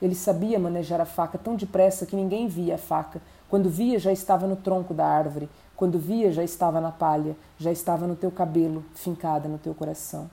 Ele 0.00 0.14
sabia 0.14 0.58
manejar 0.58 1.00
a 1.00 1.04
faca 1.04 1.38
tão 1.38 1.56
depressa 1.56 2.06
que 2.06 2.16
ninguém 2.16 2.46
via 2.46 2.74
a 2.74 2.78
faca. 2.78 3.20
Quando 3.48 3.70
via, 3.70 3.98
já 3.98 4.12
estava 4.12 4.46
no 4.46 4.56
tronco 4.56 4.92
da 4.92 5.06
árvore. 5.06 5.48
Quando 5.76 5.98
via, 5.98 6.32
já 6.32 6.42
estava 6.42 6.80
na 6.80 6.92
palha, 6.92 7.36
já 7.58 7.72
estava 7.72 8.06
no 8.06 8.14
teu 8.14 8.30
cabelo, 8.30 8.84
fincada 8.94 9.48
no 9.48 9.58
teu 9.58 9.74
coração. 9.74 10.30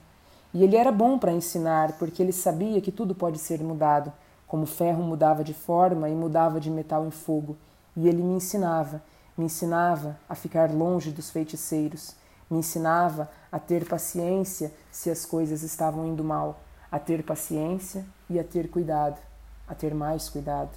E 0.54 0.62
ele 0.62 0.76
era 0.76 0.92
bom 0.92 1.18
para 1.18 1.32
ensinar, 1.32 1.92
porque 1.98 2.22
ele 2.22 2.32
sabia 2.32 2.80
que 2.80 2.92
tudo 2.92 3.14
pode 3.14 3.38
ser 3.38 3.60
mudado, 3.62 4.12
como 4.46 4.64
o 4.64 4.66
ferro 4.66 5.02
mudava 5.02 5.42
de 5.42 5.54
forma 5.54 6.08
e 6.08 6.14
mudava 6.14 6.60
de 6.60 6.70
metal 6.70 7.06
em 7.06 7.10
fogo. 7.10 7.56
E 7.96 8.06
ele 8.06 8.22
me 8.22 8.34
ensinava, 8.34 9.02
me 9.36 9.46
ensinava 9.46 10.18
a 10.28 10.34
ficar 10.34 10.70
longe 10.70 11.10
dos 11.10 11.30
feiticeiros, 11.30 12.14
me 12.52 12.58
ensinava 12.58 13.30
a 13.50 13.58
ter 13.58 13.88
paciência 13.88 14.72
se 14.90 15.10
as 15.10 15.24
coisas 15.24 15.62
estavam 15.62 16.06
indo 16.06 16.22
mal, 16.22 16.60
a 16.90 16.98
ter 16.98 17.24
paciência 17.24 18.04
e 18.28 18.38
a 18.38 18.44
ter 18.44 18.68
cuidado, 18.68 19.18
a 19.66 19.74
ter 19.74 19.94
mais 19.94 20.28
cuidado. 20.28 20.70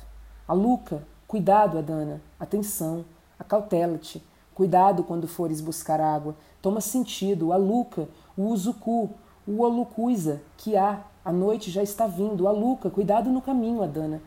A 0.47 0.53
Luca, 0.53 1.03
cuidado, 1.27 1.77
Adana, 1.77 2.21
atenção, 2.39 3.03
acautela-te, 3.37 4.25
cuidado 4.53 5.03
quando 5.03 5.27
fores 5.27 5.59
buscar 5.59 5.99
água, 5.99 6.35
toma 6.61 6.79
sentido, 6.79 7.51
a 7.51 7.57
Luca, 7.57 8.07
o 8.37 8.45
Uzuku, 8.45 9.09
o 9.47 9.61
Olucuisa, 9.61 10.41
que 10.57 10.75
há, 10.75 11.01
A 11.23 11.31
noite 11.31 11.71
já 11.71 11.81
está 11.81 12.05
vindo. 12.05 12.47
A 12.47 12.51
Luca, 12.51 12.87
cuidado 12.87 13.31
no 13.31 13.41
caminho, 13.41 13.81
Adana. 13.81 14.21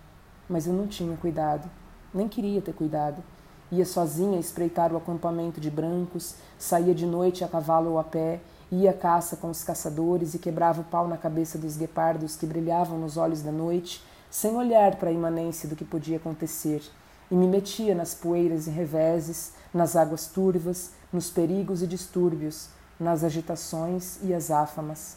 Mas 0.48 0.66
eu 0.66 0.72
não 0.72 0.88
tinha 0.88 1.16
cuidado. 1.16 1.70
Nem 2.12 2.28
queria 2.28 2.60
ter 2.60 2.74
cuidado. 2.74 3.22
Ia 3.70 3.84
sozinha 3.84 4.40
espreitar 4.40 4.92
o 4.92 4.96
acampamento 4.96 5.60
de 5.60 5.70
brancos, 5.70 6.34
saía 6.58 6.94
de 6.94 7.04
noite 7.04 7.44
a 7.44 7.48
cavalo 7.48 7.90
ou 7.92 7.98
a 7.98 8.04
pé, 8.04 8.40
ia 8.72 8.90
à 8.90 8.94
caça 8.94 9.36
com 9.36 9.50
os 9.50 9.62
caçadores 9.62 10.34
e 10.34 10.38
quebrava 10.38 10.80
o 10.80 10.84
pau 10.84 11.06
na 11.06 11.16
cabeça 11.16 11.58
dos 11.58 11.76
guepardos 11.76 12.36
que 12.36 12.46
brilhavam 12.46 12.98
nos 12.98 13.16
olhos 13.16 13.42
da 13.42 13.52
noite, 13.52 14.02
sem 14.30 14.54
olhar 14.56 14.96
para 14.96 15.10
a 15.10 15.12
imanência 15.12 15.68
do 15.68 15.76
que 15.76 15.84
podia 15.84 16.16
acontecer, 16.16 16.82
e 17.30 17.34
me 17.34 17.46
metia 17.46 17.94
nas 17.94 18.14
poeiras 18.14 18.66
e 18.66 18.70
reveses, 18.70 19.52
nas 19.72 19.96
águas 19.96 20.26
turvas, 20.26 20.92
nos 21.12 21.30
perigos 21.30 21.82
e 21.82 21.86
distúrbios, 21.86 22.68
nas 22.98 23.22
agitações 23.22 24.18
e 24.22 24.34
azáfamas. 24.34 25.16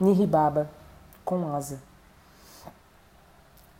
Niribaba, 0.00 0.68
com 1.24 1.54
asa. 1.54 1.91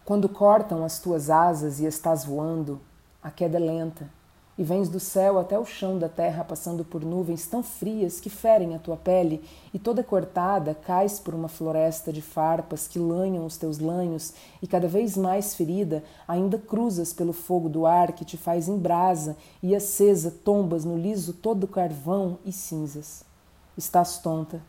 Quando 0.05 0.29
cortam 0.29 0.85
as 0.85 0.99
tuas 0.99 1.31
asas 1.31 1.79
e 1.79 1.85
estás 1.85 2.25
voando, 2.25 2.81
a 3.23 3.31
queda 3.31 3.57
é 3.57 3.61
lenta, 3.61 4.11
e 4.59 4.65
vens 4.65 4.89
do 4.89 4.99
céu 4.99 5.39
até 5.39 5.57
o 5.57 5.65
chão 5.65 5.97
da 5.97 6.09
terra 6.09 6.43
passando 6.43 6.85
por 6.85 7.05
nuvens 7.05 7.47
tão 7.47 7.63
frias 7.63 8.19
que 8.19 8.29
ferem 8.29 8.75
a 8.75 8.81
tua 8.81 8.97
pele, 8.97 9.45
e 9.73 9.79
toda 9.79 10.03
cortada 10.03 10.75
cais 10.75 11.21
por 11.21 11.35
uma 11.35 11.47
floresta 11.49 12.13
de 12.13 12.21
farpas 12.21 12.89
que 12.89 12.99
lanham 12.99 13.47
os 13.47 13.57
teus 13.57 13.79
lanhos, 13.79 14.35
e 14.61 14.67
cada 14.67 14.89
vez 14.89 15.17
mais 15.17 15.55
ferida, 15.55 16.03
ainda 16.27 16.59
cruzas 16.59 17.13
pelo 17.13 17.33
fogo 17.33 17.69
do 17.69 17.87
ar 17.87 18.11
que 18.11 18.25
te 18.25 18.37
faz 18.37 18.67
em 18.67 18.77
brasa, 18.77 19.37
e 19.63 19.73
acesa 19.73 20.35
tombas 20.45 20.85
no 20.85 20.99
liso 20.99 21.33
todo 21.33 21.69
carvão 21.69 22.39
e 22.45 22.51
cinzas. 22.51 23.23
Estás 23.79 24.19
tonta, 24.19 24.61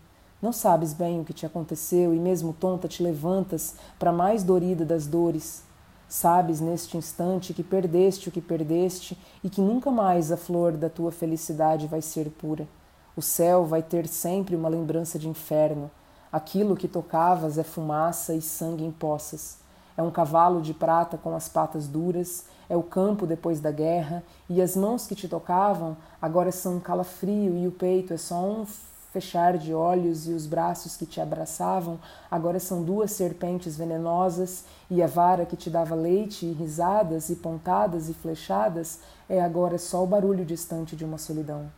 não 0.43 0.51
sabes 0.51 0.93
bem 0.93 1.21
o 1.21 1.23
que 1.23 1.31
te 1.31 1.45
aconteceu 1.45 2.13
e, 2.13 2.19
mesmo 2.19 2.51
tonta, 2.51 2.85
te 2.85 3.01
levantas 3.01 3.75
para 3.97 4.11
mais 4.11 4.43
dorida 4.43 4.83
das 4.83 5.07
dores. 5.07 5.63
Sabes 6.09 6.59
neste 6.59 6.97
instante 6.97 7.53
que 7.53 7.63
perdeste 7.63 8.27
o 8.27 8.31
que 8.31 8.41
perdeste 8.41 9.17
e 9.41 9.49
que 9.49 9.61
nunca 9.61 9.89
mais 9.89 10.33
a 10.33 10.37
flor 10.37 10.73
da 10.73 10.89
tua 10.89 11.13
felicidade 11.13 11.87
vai 11.87 12.01
ser 12.01 12.29
pura. 12.29 12.67
O 13.15 13.21
céu 13.21 13.63
vai 13.63 13.81
ter 13.81 14.05
sempre 14.05 14.53
uma 14.53 14.67
lembrança 14.67 15.17
de 15.17 15.29
inferno. 15.29 15.89
Aquilo 16.29 16.75
que 16.75 16.89
tocavas 16.89 17.57
é 17.57 17.63
fumaça 17.63 18.33
e 18.33 18.41
sangue 18.41 18.83
em 18.83 18.91
poças. 18.91 19.59
É 19.95 20.03
um 20.03 20.11
cavalo 20.11 20.61
de 20.61 20.73
prata 20.73 21.17
com 21.17 21.33
as 21.33 21.47
patas 21.47 21.87
duras, 21.87 22.47
é 22.67 22.75
o 22.75 22.83
campo 22.83 23.25
depois 23.25 23.61
da 23.61 23.71
guerra, 23.71 24.21
e 24.49 24.61
as 24.61 24.75
mãos 24.75 25.07
que 25.07 25.15
te 25.15 25.29
tocavam 25.29 25.95
agora 26.21 26.51
são 26.51 26.75
um 26.75 26.79
calafrio 26.81 27.55
e 27.55 27.65
o 27.65 27.71
peito 27.71 28.11
é 28.13 28.17
só 28.17 28.43
um 28.43 28.65
fechar 29.13 29.59
de 29.59 29.71
olhos 29.71 30.27
e 30.27 30.31
os 30.31 30.47
braços 30.47 30.97
que 30.97 31.05
te 31.05 31.21
abraçavam 31.21 31.99
agora 32.31 32.59
são 32.59 32.81
duas 32.83 33.11
serpentes 33.11 33.77
venenosas, 33.77 34.65
e 34.89 35.03
a 35.03 35.07
vara 35.07 35.45
que 35.45 35.55
te 35.55 35.69
dava 35.69 35.93
leite 35.93 36.47
e 36.47 36.51
risadas 36.51 37.29
e 37.29 37.35
pontadas 37.35 38.09
e 38.09 38.13
flechadas 38.13 38.99
é 39.29 39.39
agora 39.39 39.77
só 39.77 40.03
o 40.03 40.07
barulho 40.07 40.43
distante 40.43 40.95
de 40.95 41.05
uma 41.05 41.19
solidão. 41.19 41.71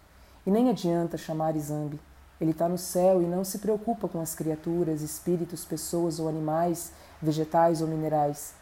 E 0.45 0.49
nem 0.49 0.69
adianta 0.69 1.17
chamar 1.17 1.57
Zambi. 1.57 1.99
Ele 2.39 2.51
está 2.51 2.69
no 2.69 2.77
céu 2.77 3.21
e 3.21 3.25
não 3.25 3.43
se 3.43 3.59
preocupa 3.59 4.07
com 4.07 4.21
as 4.21 4.33
criaturas, 4.33 5.01
espíritos, 5.01 5.65
pessoas 5.65 6.19
ou 6.19 6.29
animais, 6.29 6.93
vegetais 7.21 7.81
ou 7.81 7.87
minerais. 7.87 8.53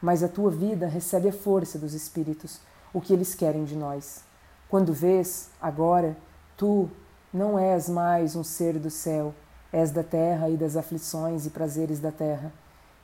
Mas 0.00 0.22
a 0.22 0.28
tua 0.28 0.50
vida 0.50 0.86
recebe 0.86 1.28
a 1.28 1.32
força 1.32 1.78
dos 1.78 1.92
espíritos, 1.92 2.60
o 2.94 3.00
que 3.00 3.12
eles 3.12 3.34
querem 3.34 3.64
de 3.64 3.76
nós. 3.76 4.22
Quando 4.68 4.92
vês, 4.92 5.50
agora, 5.60 6.16
tu, 6.56 6.88
não 7.32 7.58
és 7.58 7.88
mais 7.88 8.36
um 8.36 8.44
ser 8.44 8.78
do 8.78 8.90
céu, 8.90 9.34
és 9.72 9.90
da 9.90 10.02
terra 10.02 10.50
e 10.50 10.56
das 10.56 10.76
aflições 10.76 11.46
e 11.46 11.50
prazeres 11.50 11.98
da 11.98 12.12
terra, 12.12 12.52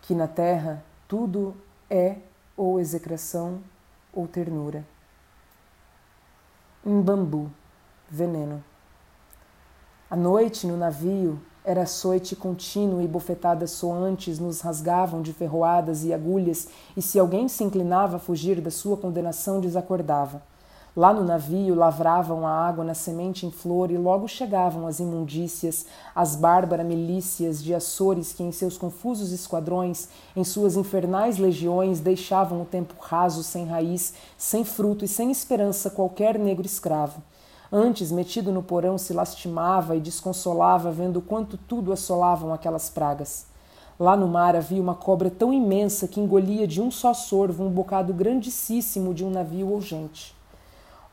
que 0.03 0.15
na 0.15 0.29
terra 0.29 0.85
tudo 1.07 1.55
é 1.89 2.17
ou 2.57 2.79
execração 2.79 3.61
ou 4.13 4.29
ternura. 4.29 4.85
Um 6.85 7.01
bambu, 7.01 7.51
veneno. 8.09 8.63
A 10.11 10.17
noite 10.17 10.67
no 10.67 10.77
navio 10.77 11.41
era 11.65 11.83
açoite 11.83 12.35
contínuo 12.35 13.01
e 13.03 13.07
bofetadas 13.07 13.73
soantes 13.73 14.39
nos 14.39 14.61
rasgavam 14.61 15.21
de 15.23 15.33
ferroadas 15.33 16.05
e 16.05 16.13
agulhas, 16.13 16.69
e 16.97 17.03
se 17.03 17.19
alguém 17.19 17.49
se 17.49 17.65
inclinava 17.65 18.17
a 18.17 18.21
fugir 18.21 18.61
da 18.61 18.71
sua 18.71 18.97
condenação, 18.97 19.61
desacordava. 19.61 20.43
Lá 20.99 21.13
no 21.13 21.23
navio 21.23 21.77
lavravam 21.77 22.45
a 22.45 22.51
água 22.51 22.83
na 22.83 22.93
semente 22.93 23.47
em 23.47 23.53
flor 23.53 23.89
e 23.93 23.97
logo 23.97 24.27
chegavam 24.27 24.85
as 24.85 24.99
imundícias, 24.99 25.87
as 26.13 26.35
bárbaras 26.35 26.85
milícias 26.85 27.63
de 27.63 27.73
Açores 27.73 28.33
que 28.33 28.43
em 28.43 28.51
seus 28.51 28.77
confusos 28.77 29.31
esquadrões, 29.31 30.09
em 30.35 30.43
suas 30.43 30.75
infernais 30.75 31.39
legiões, 31.39 32.01
deixavam 32.01 32.63
o 32.63 32.65
tempo 32.65 32.95
raso, 32.99 33.45
sem 33.45 33.65
raiz, 33.65 34.13
sem 34.37 34.65
fruto 34.65 35.05
e 35.05 35.09
sem 35.09 35.31
esperança 35.31 35.89
qualquer 35.89 36.37
negro 36.37 36.67
escravo. 36.67 37.23
Antes, 37.71 38.11
metido 38.11 38.51
no 38.51 38.65
porão, 38.65 38.99
se 38.99 39.13
lastimava 39.13 39.95
e 39.95 40.01
desconsolava 40.01 40.91
vendo 40.91 41.21
quanto 41.23 41.57
tudo 41.57 41.93
assolavam 41.93 42.53
aquelas 42.53 42.91
pragas. 42.91 43.47
Lá 44.01 44.17
no 44.17 44.27
mar 44.27 44.57
havia 44.57 44.83
uma 44.83 44.97
cobra 44.97 45.31
tão 45.31 45.53
imensa 45.53 46.09
que 46.09 46.19
engolia 46.19 46.67
de 46.67 46.83
um 46.83 46.91
só 46.91 47.15
sorvo 47.15 47.63
um 47.63 47.71
bocado 47.71 48.13
grandíssimo 48.13 49.15
de 49.15 49.25
um 49.25 49.31
navio 49.31 49.69
ou 49.69 49.81
gente. 49.81 50.37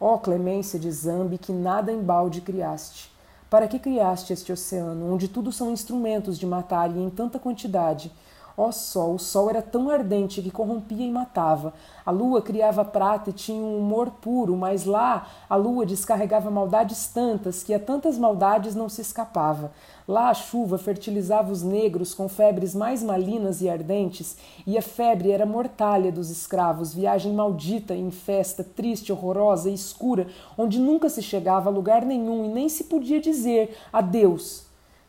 Ó 0.07 0.19
clemência 0.19 0.77
de 0.77 0.91
Zambi, 0.91 1.39
que 1.39 1.51
nada 1.51 1.91
em 1.91 1.99
balde 1.99 2.39
criaste. 2.39 3.11
Para 3.49 3.67
que 3.67 3.79
criaste 3.79 4.33
este 4.33 4.51
oceano, 4.51 5.11
onde 5.11 5.27
tudo 5.27 5.51
são 5.51 5.71
instrumentos 5.71 6.37
de 6.37 6.45
matar 6.45 6.95
e 6.95 6.99
em 6.99 7.09
tanta 7.09 7.39
quantidade? 7.39 8.11
Ó 8.57 8.71
sol, 8.71 9.15
o 9.15 9.19
sol 9.19 9.49
era 9.49 9.61
tão 9.61 9.89
ardente 9.89 10.41
que 10.41 10.49
corrompia 10.49 11.05
e 11.05 11.11
matava. 11.11 11.73
A 12.05 12.11
lua 12.11 12.41
criava 12.41 12.85
prata 12.85 13.29
e 13.29 13.33
tinha 13.33 13.61
um 13.61 13.79
humor 13.79 14.11
puro, 14.21 14.55
mas 14.55 14.85
lá 14.85 15.27
a 15.49 15.55
lua 15.57 15.85
descarregava 15.85 16.49
maldades 16.49 17.07
tantas 17.07 17.63
que 17.63 17.73
a 17.73 17.79
tantas 17.79 18.17
maldades 18.17 18.73
não 18.73 18.87
se 18.87 19.01
escapava. 19.01 19.71
Lá 20.07 20.29
a 20.29 20.33
chuva 20.33 20.77
fertilizava 20.77 21.51
os 21.51 21.63
negros 21.63 22.13
com 22.13 22.29
febres 22.29 22.73
mais 22.73 23.03
malinas 23.03 23.61
e 23.61 23.69
ardentes, 23.69 24.37
e 24.65 24.77
a 24.77 24.81
febre 24.81 25.31
era 25.31 25.45
mortalha 25.45 26.11
dos 26.11 26.29
escravos, 26.29 26.93
viagem 26.93 27.33
maldita, 27.33 27.93
infesta, 27.93 28.63
triste, 28.63 29.11
horrorosa 29.11 29.69
e 29.69 29.73
escura, 29.73 30.27
onde 30.57 30.79
nunca 30.79 31.09
se 31.09 31.21
chegava 31.21 31.69
a 31.69 31.73
lugar 31.73 32.05
nenhum 32.05 32.45
e 32.45 32.47
nem 32.47 32.69
se 32.69 32.85
podia 32.85 33.19
dizer 33.19 33.75
adeus. 33.91 34.64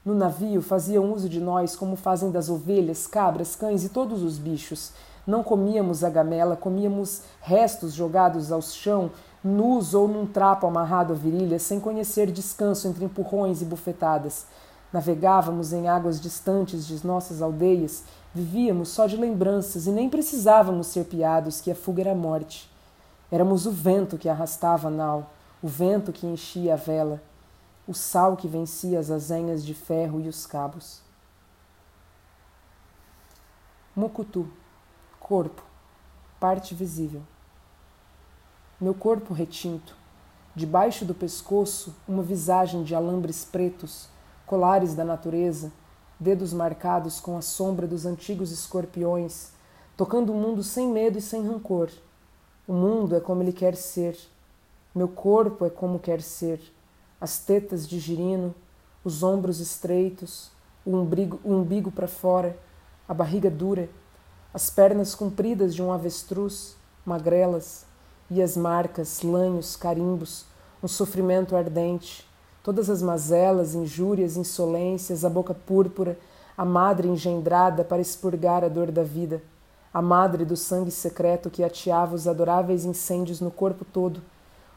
No 0.07 0.15
navio 0.15 0.63
faziam 0.63 1.13
uso 1.13 1.29
de 1.29 1.41
nós 1.41 1.75
como 1.75 1.97
fazem 1.97 2.31
das 2.31 2.49
ovelhas, 2.49 3.09
cabras, 3.09 3.57
cães 3.57 3.83
e 3.83 3.89
todos 3.89 4.23
os 4.23 4.39
bichos. 4.39 4.93
Não 5.27 5.43
comíamos 5.43 6.05
a 6.05 6.09
gamela, 6.09 6.55
comíamos 6.55 7.23
restos 7.41 7.93
jogados 7.93 8.53
ao 8.53 8.63
chão, 8.63 9.11
nus 9.43 9.95
ou 9.95 10.07
num 10.07 10.25
trapo 10.25 10.65
amarrado 10.65 11.13
à 11.13 11.17
virilha, 11.17 11.59
sem 11.59 11.81
conhecer 11.81 12.31
descanso 12.31 12.87
entre 12.87 13.05
empurrões 13.05 13.61
e 13.61 13.65
bufetadas. 13.65 14.47
Navegávamos 14.93 15.73
em 15.73 15.89
águas 15.89 16.21
distantes 16.21 16.87
de 16.87 17.05
nossas 17.05 17.43
aldeias, 17.43 18.05
vivíamos 18.33 18.91
só 18.91 19.09
de 19.09 19.17
lembranças 19.17 19.89
e 19.89 19.91
nem 19.91 20.09
precisávamos 20.09 20.87
ser 20.87 21.07
piados 21.07 21.61
que 21.61 21.73
a 21.73 21.75
fuga 21.75 22.03
era 22.03 22.13
a 22.13 22.15
morte. 22.15 22.71
Éramos 23.29 23.67
o 23.67 23.73
vento 23.73 24.17
que 24.17 24.29
arrastava 24.29 24.87
a 24.87 24.91
nau, 24.91 25.29
o 25.61 25.67
vento 25.67 26.13
que 26.13 26.29
enchia 26.29 26.75
a 26.75 26.77
vela, 26.77 27.21
o 27.87 27.95
sal 27.95 28.37
que 28.37 28.49
vencia 28.49 28.99
as 28.99 29.11
azenhas 29.11 29.65
de 29.65 29.73
ferro 29.73 30.21
e 30.21 30.29
os 30.29 30.47
cabos. 30.47 31.01
Mucutu, 33.95 34.51
corpo, 35.21 35.63
parte 36.41 36.75
visível. 36.75 37.23
Meu 38.81 38.93
corpo 38.93 39.33
retinto, 39.33 39.97
debaixo 40.55 41.05
do 41.05 41.15
pescoço, 41.15 41.95
uma 42.07 42.23
visagem 42.23 42.83
de 42.83 42.95
alambres 42.95 43.45
pretos 43.45 44.09
colares 44.47 44.95
da 44.95 45.05
natureza, 45.05 45.73
dedos 46.21 46.53
marcados 46.53 47.21
com 47.21 47.37
a 47.37 47.43
sombra 47.43 47.87
dos 47.87 48.07
antigos 48.07 48.51
escorpiões, 48.53 49.53
tocando 49.97 50.33
o 50.33 50.37
mundo 50.37 50.63
sem 50.63 50.89
medo 50.89 51.19
e 51.19 51.23
sem 51.23 51.47
rancor. 51.47 51.91
O 52.67 52.73
mundo 52.73 53.17
é 53.17 53.21
como 53.21 53.43
ele 53.43 53.53
quer 53.53 53.77
ser, 53.77 54.19
meu 54.95 55.09
corpo 55.09 55.65
é 55.65 55.71
como 55.71 55.99
quer 55.99 56.23
ser, 56.23 56.61
as 57.21 57.39
tetas 57.39 57.89
de 57.89 57.99
girino, 57.99 58.55
os 59.05 59.23
ombros 59.23 59.61
estreitos, 59.61 60.51
o 60.85 60.97
umbigo, 60.97 61.41
o 61.45 61.53
umbigo 61.53 61.91
para 61.91 62.09
fora, 62.09 62.57
a 63.09 63.15
barriga 63.15 63.51
dura, 63.51 63.89
as 64.53 64.71
pernas 64.71 65.15
compridas 65.15 65.75
de 65.75 65.83
um 65.83 65.93
avestruz, 65.93 66.77
magrelas, 67.05 67.85
e 68.31 68.43
as 68.43 68.57
marcas, 68.57 69.23
lanhos, 69.23 69.77
carimbos, 69.77 70.45
um 70.83 70.89
sofrimento 70.89 71.55
ardente, 71.57 72.27
todas 72.63 72.91
as 72.91 73.01
mazelas, 73.01 73.75
injúrias, 73.75 74.37
insolências, 74.37 75.25
a 75.25 75.31
boca 75.31 75.55
púrpura, 75.55 76.19
a 76.57 76.65
madre 76.65 77.07
engendrada 77.07 77.85
para 77.85 78.03
expurgar 78.03 78.65
a 78.65 78.69
dor 78.69 78.91
da 78.91 79.03
vida, 79.03 79.43
a 79.93 80.03
madre 80.03 80.45
do 80.45 80.57
sangue 80.57 80.91
secreto 80.91 81.51
que 81.51 81.63
ateava 81.63 82.15
os 82.15 82.27
adoráveis 82.27 82.85
incêndios 82.85 83.41
no 83.41 83.51
corpo 83.51 83.85
todo, 83.85 84.21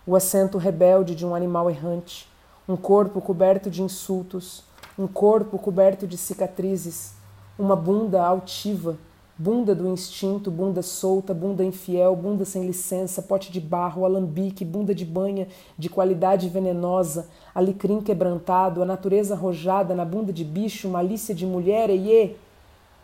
o 0.09 0.15
assento 0.15 0.57
rebelde 0.57 1.13
de 1.13 1.23
um 1.23 1.35
animal 1.35 1.69
errante, 1.69 2.27
um 2.67 2.75
corpo 2.75 3.21
coberto 3.21 3.69
de 3.69 3.83
insultos, 3.83 4.63
um 4.97 5.05
corpo 5.05 5.59
coberto 5.59 6.07
de 6.07 6.17
cicatrizes, 6.17 7.13
uma 7.59 7.75
bunda 7.75 8.25
altiva, 8.25 8.97
bunda 9.37 9.75
do 9.75 9.87
instinto, 9.87 10.49
bunda 10.49 10.81
solta, 10.81 11.31
bunda 11.31 11.63
infiel, 11.63 12.15
bunda 12.15 12.43
sem 12.43 12.65
licença, 12.65 13.21
pote 13.21 13.51
de 13.51 13.61
barro, 13.61 14.03
alambique, 14.03 14.65
bunda 14.65 14.95
de 14.95 15.05
banha 15.05 15.47
de 15.77 15.89
qualidade 15.89 16.49
venenosa, 16.49 17.27
alecrim 17.53 18.01
quebrantado, 18.01 18.81
a 18.81 18.85
natureza 18.87 19.35
arrojada 19.35 19.93
na 19.93 20.05
bunda 20.05 20.33
de 20.33 20.43
bicho, 20.43 20.89
malícia 20.89 21.35
de 21.35 21.45
mulher, 21.45 21.91
e 21.91 22.35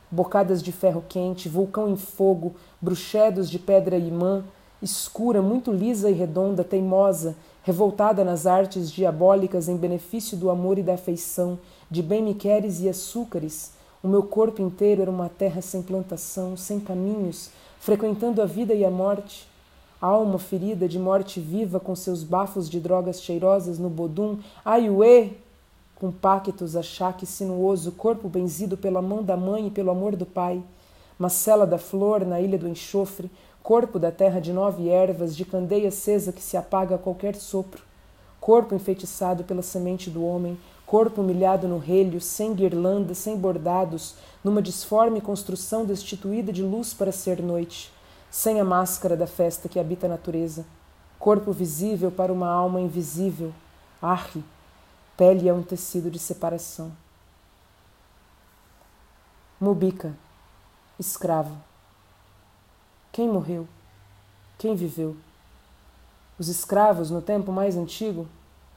bocadas 0.10 0.64
de 0.64 0.72
ferro 0.72 1.04
quente, 1.08 1.48
vulcão 1.48 1.88
em 1.88 1.98
fogo, 1.98 2.56
bruxedos 2.82 3.48
de 3.48 3.60
pedra 3.60 3.96
imã, 3.96 4.44
escura, 4.86 5.42
muito 5.42 5.72
lisa 5.72 6.10
e 6.10 6.14
redonda, 6.14 6.64
teimosa, 6.64 7.36
revoltada 7.64 8.24
nas 8.24 8.46
artes 8.46 8.92
diabólicas 8.92 9.68
em 9.68 9.76
benefício 9.76 10.38
do 10.38 10.50
amor 10.50 10.78
e 10.78 10.84
da 10.84 10.94
afeição, 10.94 11.58
de 11.90 12.04
bem-me-queres 12.04 12.80
e 12.82 12.88
açúcares. 12.88 13.74
O 14.04 14.08
meu 14.08 14.22
corpo 14.22 14.62
inteiro 14.62 15.02
era 15.02 15.10
uma 15.10 15.28
terra 15.28 15.62
sem 15.62 15.82
plantação, 15.82 16.56
sem 16.56 16.80
caminhos, 16.80 17.50
frequentando 17.80 18.42
a 18.42 18.46
vida 18.46 18.74
e 18.74 18.86
a 18.86 18.92
morte. 18.92 19.48
Alma 20.00 20.38
ferida 20.38 20.88
de 20.88 21.00
morte 21.00 21.40
viva 21.40 21.80
com 21.80 21.96
seus 21.96 22.24
bafos 22.24 22.70
de 22.70 22.80
drogas 22.80 23.22
cheirosas 23.22 23.80
no 23.80 23.90
bodum, 23.90 24.38
ai 24.64 24.90
uê! 24.90 25.32
Com 25.96 26.12
pactos, 26.12 26.76
achaque 26.76 27.26
sinuoso, 27.26 27.94
corpo 27.94 28.30
benzido 28.30 28.78
pela 28.78 29.02
mão 29.02 29.24
da 29.24 29.36
mãe 29.36 29.68
e 29.68 29.72
pelo 29.72 29.90
amor 29.90 30.16
do 30.16 30.26
pai. 30.26 30.62
Macela 31.18 31.66
da 31.66 31.78
flor 31.78 32.26
na 32.26 32.40
ilha 32.42 32.58
do 32.58 32.68
enxofre, 32.68 33.32
corpo 33.66 33.98
da 33.98 34.12
terra 34.12 34.40
de 34.40 34.54
nove 34.54 34.90
ervas, 34.90 35.36
de 35.36 35.44
candeia 35.44 35.88
acesa 35.88 36.32
que 36.32 36.40
se 36.44 36.56
apaga 36.56 36.94
a 36.94 37.00
qualquer 37.00 37.34
sopro, 37.34 37.82
corpo 38.40 38.76
enfeitiçado 38.76 39.44
pela 39.44 39.64
semente 39.64 40.08
do 40.08 40.24
homem, 40.24 40.56
corpo 40.86 41.22
humilhado 41.22 41.68
no 41.68 41.80
relho, 41.80 42.22
sem 42.22 42.54
guirlandas, 42.54 43.18
sem 43.18 43.36
bordados, 43.36 44.18
numa 44.44 44.62
disforme 44.62 45.20
construção 45.20 45.84
destituída 45.84 46.54
de 46.54 46.62
luz 46.62 46.94
para 46.94 47.12
ser 47.12 47.42
noite, 47.42 47.92
sem 48.30 48.60
a 48.60 48.64
máscara 48.64 49.18
da 49.18 49.26
festa 49.26 49.68
que 49.68 49.80
habita 49.80 50.06
a 50.06 50.10
natureza, 50.10 50.64
corpo 51.18 51.52
visível 51.52 52.12
para 52.12 52.32
uma 52.32 52.48
alma 52.48 52.80
invisível, 52.80 53.52
arre, 54.00 54.44
pele 55.18 55.50
é 55.50 55.54
um 55.56 55.64
tecido 55.64 56.12
de 56.12 56.20
separação. 56.20 56.92
Mubica, 59.60 60.16
escravo. 61.00 61.58
Quem 63.16 63.30
morreu? 63.30 63.66
Quem 64.58 64.76
viveu? 64.76 65.16
Os 66.38 66.50
escravos, 66.50 67.10
no 67.10 67.22
tempo 67.22 67.50
mais 67.50 67.78
antigo, 67.78 68.28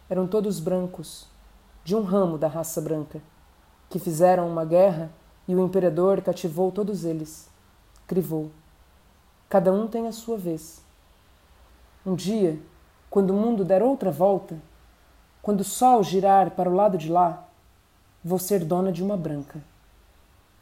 eram 0.08 0.28
todos 0.28 0.60
brancos, 0.60 1.26
de 1.82 1.96
um 1.96 2.04
ramo 2.04 2.38
da 2.38 2.46
raça 2.46 2.80
branca, 2.80 3.20
que 3.90 3.98
fizeram 3.98 4.48
uma 4.48 4.64
guerra 4.64 5.10
e 5.48 5.56
o 5.56 5.66
imperador 5.66 6.22
cativou 6.22 6.70
todos 6.70 7.04
eles. 7.04 7.50
Crivou. 8.06 8.52
Cada 9.48 9.72
um 9.72 9.88
tem 9.88 10.06
a 10.06 10.12
sua 10.12 10.38
vez. 10.38 10.84
Um 12.06 12.14
dia, 12.14 12.60
quando 13.10 13.30
o 13.30 13.36
mundo 13.36 13.64
der 13.64 13.82
outra 13.82 14.12
volta, 14.12 14.56
quando 15.42 15.62
o 15.62 15.64
sol 15.64 16.04
girar 16.04 16.52
para 16.52 16.70
o 16.70 16.74
lado 16.76 16.96
de 16.96 17.10
lá, 17.10 17.44
vou 18.22 18.38
ser 18.38 18.64
dona 18.64 18.92
de 18.92 19.02
uma 19.02 19.16
branca. 19.16 19.60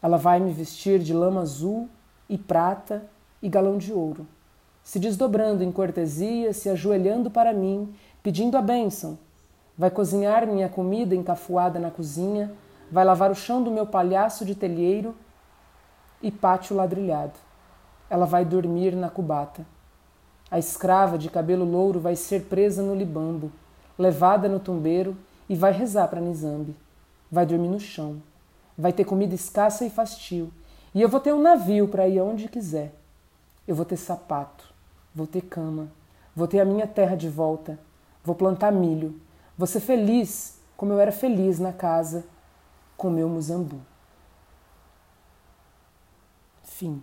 Ela 0.01 0.17
vai 0.17 0.41
me 0.41 0.51
vestir 0.51 0.99
de 0.99 1.13
lama 1.13 1.43
azul 1.43 1.91
e 2.27 2.39
prata 2.39 3.07
e 3.47 3.49
galão 3.49 3.79
de 3.79 3.93
ouro, 3.93 4.27
se 4.83 4.99
desdobrando 4.99 5.63
em 5.63 5.71
cortesia, 5.71 6.53
se 6.53 6.69
ajoelhando 6.69 7.31
para 7.31 7.53
mim, 7.53 7.95
pedindo 8.21 8.57
a 8.57 8.61
bênção. 8.61 9.17
Vai 9.79 9.89
cozinhar 9.89 10.49
minha 10.49 10.69
comida 10.69 11.15
encafuada 11.15 11.79
na 11.79 11.89
cozinha, 11.89 12.53
vai 12.91 13.05
lavar 13.05 13.31
o 13.31 13.37
chão 13.37 13.63
do 13.63 13.71
meu 13.71 13.87
palhaço 13.87 14.45
de 14.45 14.57
telheiro 14.57 15.15
e 16.21 16.29
pátio 16.29 16.75
ladrilhado. 16.75 17.35
Ela 18.11 18.27
vai 18.27 18.45
dormir 18.45 18.97
na 18.97 19.09
cubata. 19.09 19.65
A 20.51 20.59
escrava 20.59 21.17
de 21.17 21.31
cabelo 21.31 21.65
louro 21.65 22.01
vai 22.01 22.17
ser 22.17 22.47
presa 22.47 22.83
no 22.83 22.97
libambo, 22.97 23.53
levada 23.97 24.49
no 24.49 24.59
tumbeiro 24.59 25.17
e 25.49 25.55
vai 25.55 25.71
rezar 25.71 26.09
para 26.09 26.21
Nizambi. 26.21 26.75
Vai 27.31 27.47
dormir 27.47 27.69
no 27.69 27.79
chão. 27.79 28.21
Vai 28.77 28.93
ter 28.93 29.05
comida 29.05 29.37
escassa 29.37 29.85
e 29.85 29.91
fastio. 29.91 30.53
E 30.93 31.01
eu 31.01 31.09
vou 31.09 31.21
ter 31.21 31.33
um 31.33 31.41
navio 31.41 31.87
para 31.87 32.09
ir 32.09 32.19
aonde 32.19 32.49
quiser. 32.49 32.93
Eu 33.67 33.75
vou 33.75 33.85
ter 33.85 33.97
sapato, 33.97 34.73
vou 35.15 35.27
ter 35.27 35.43
cama, 35.43 35.89
vou 36.35 36.47
ter 36.47 36.61
a 36.61 36.65
minha 36.65 36.87
terra 36.87 37.17
de 37.17 37.29
volta, 37.29 37.79
vou 38.23 38.35
plantar 38.35 38.71
milho, 38.71 39.21
vou 39.57 39.67
ser 39.67 39.81
feliz 39.81 40.61
como 40.77 40.93
eu 40.93 41.01
era 41.01 41.13
feliz 41.13 41.59
na 41.59 41.73
casa 41.73 42.25
com 42.97 43.11
meu 43.11 43.29
muzambu. 43.29 43.81
Fim. 46.63 47.03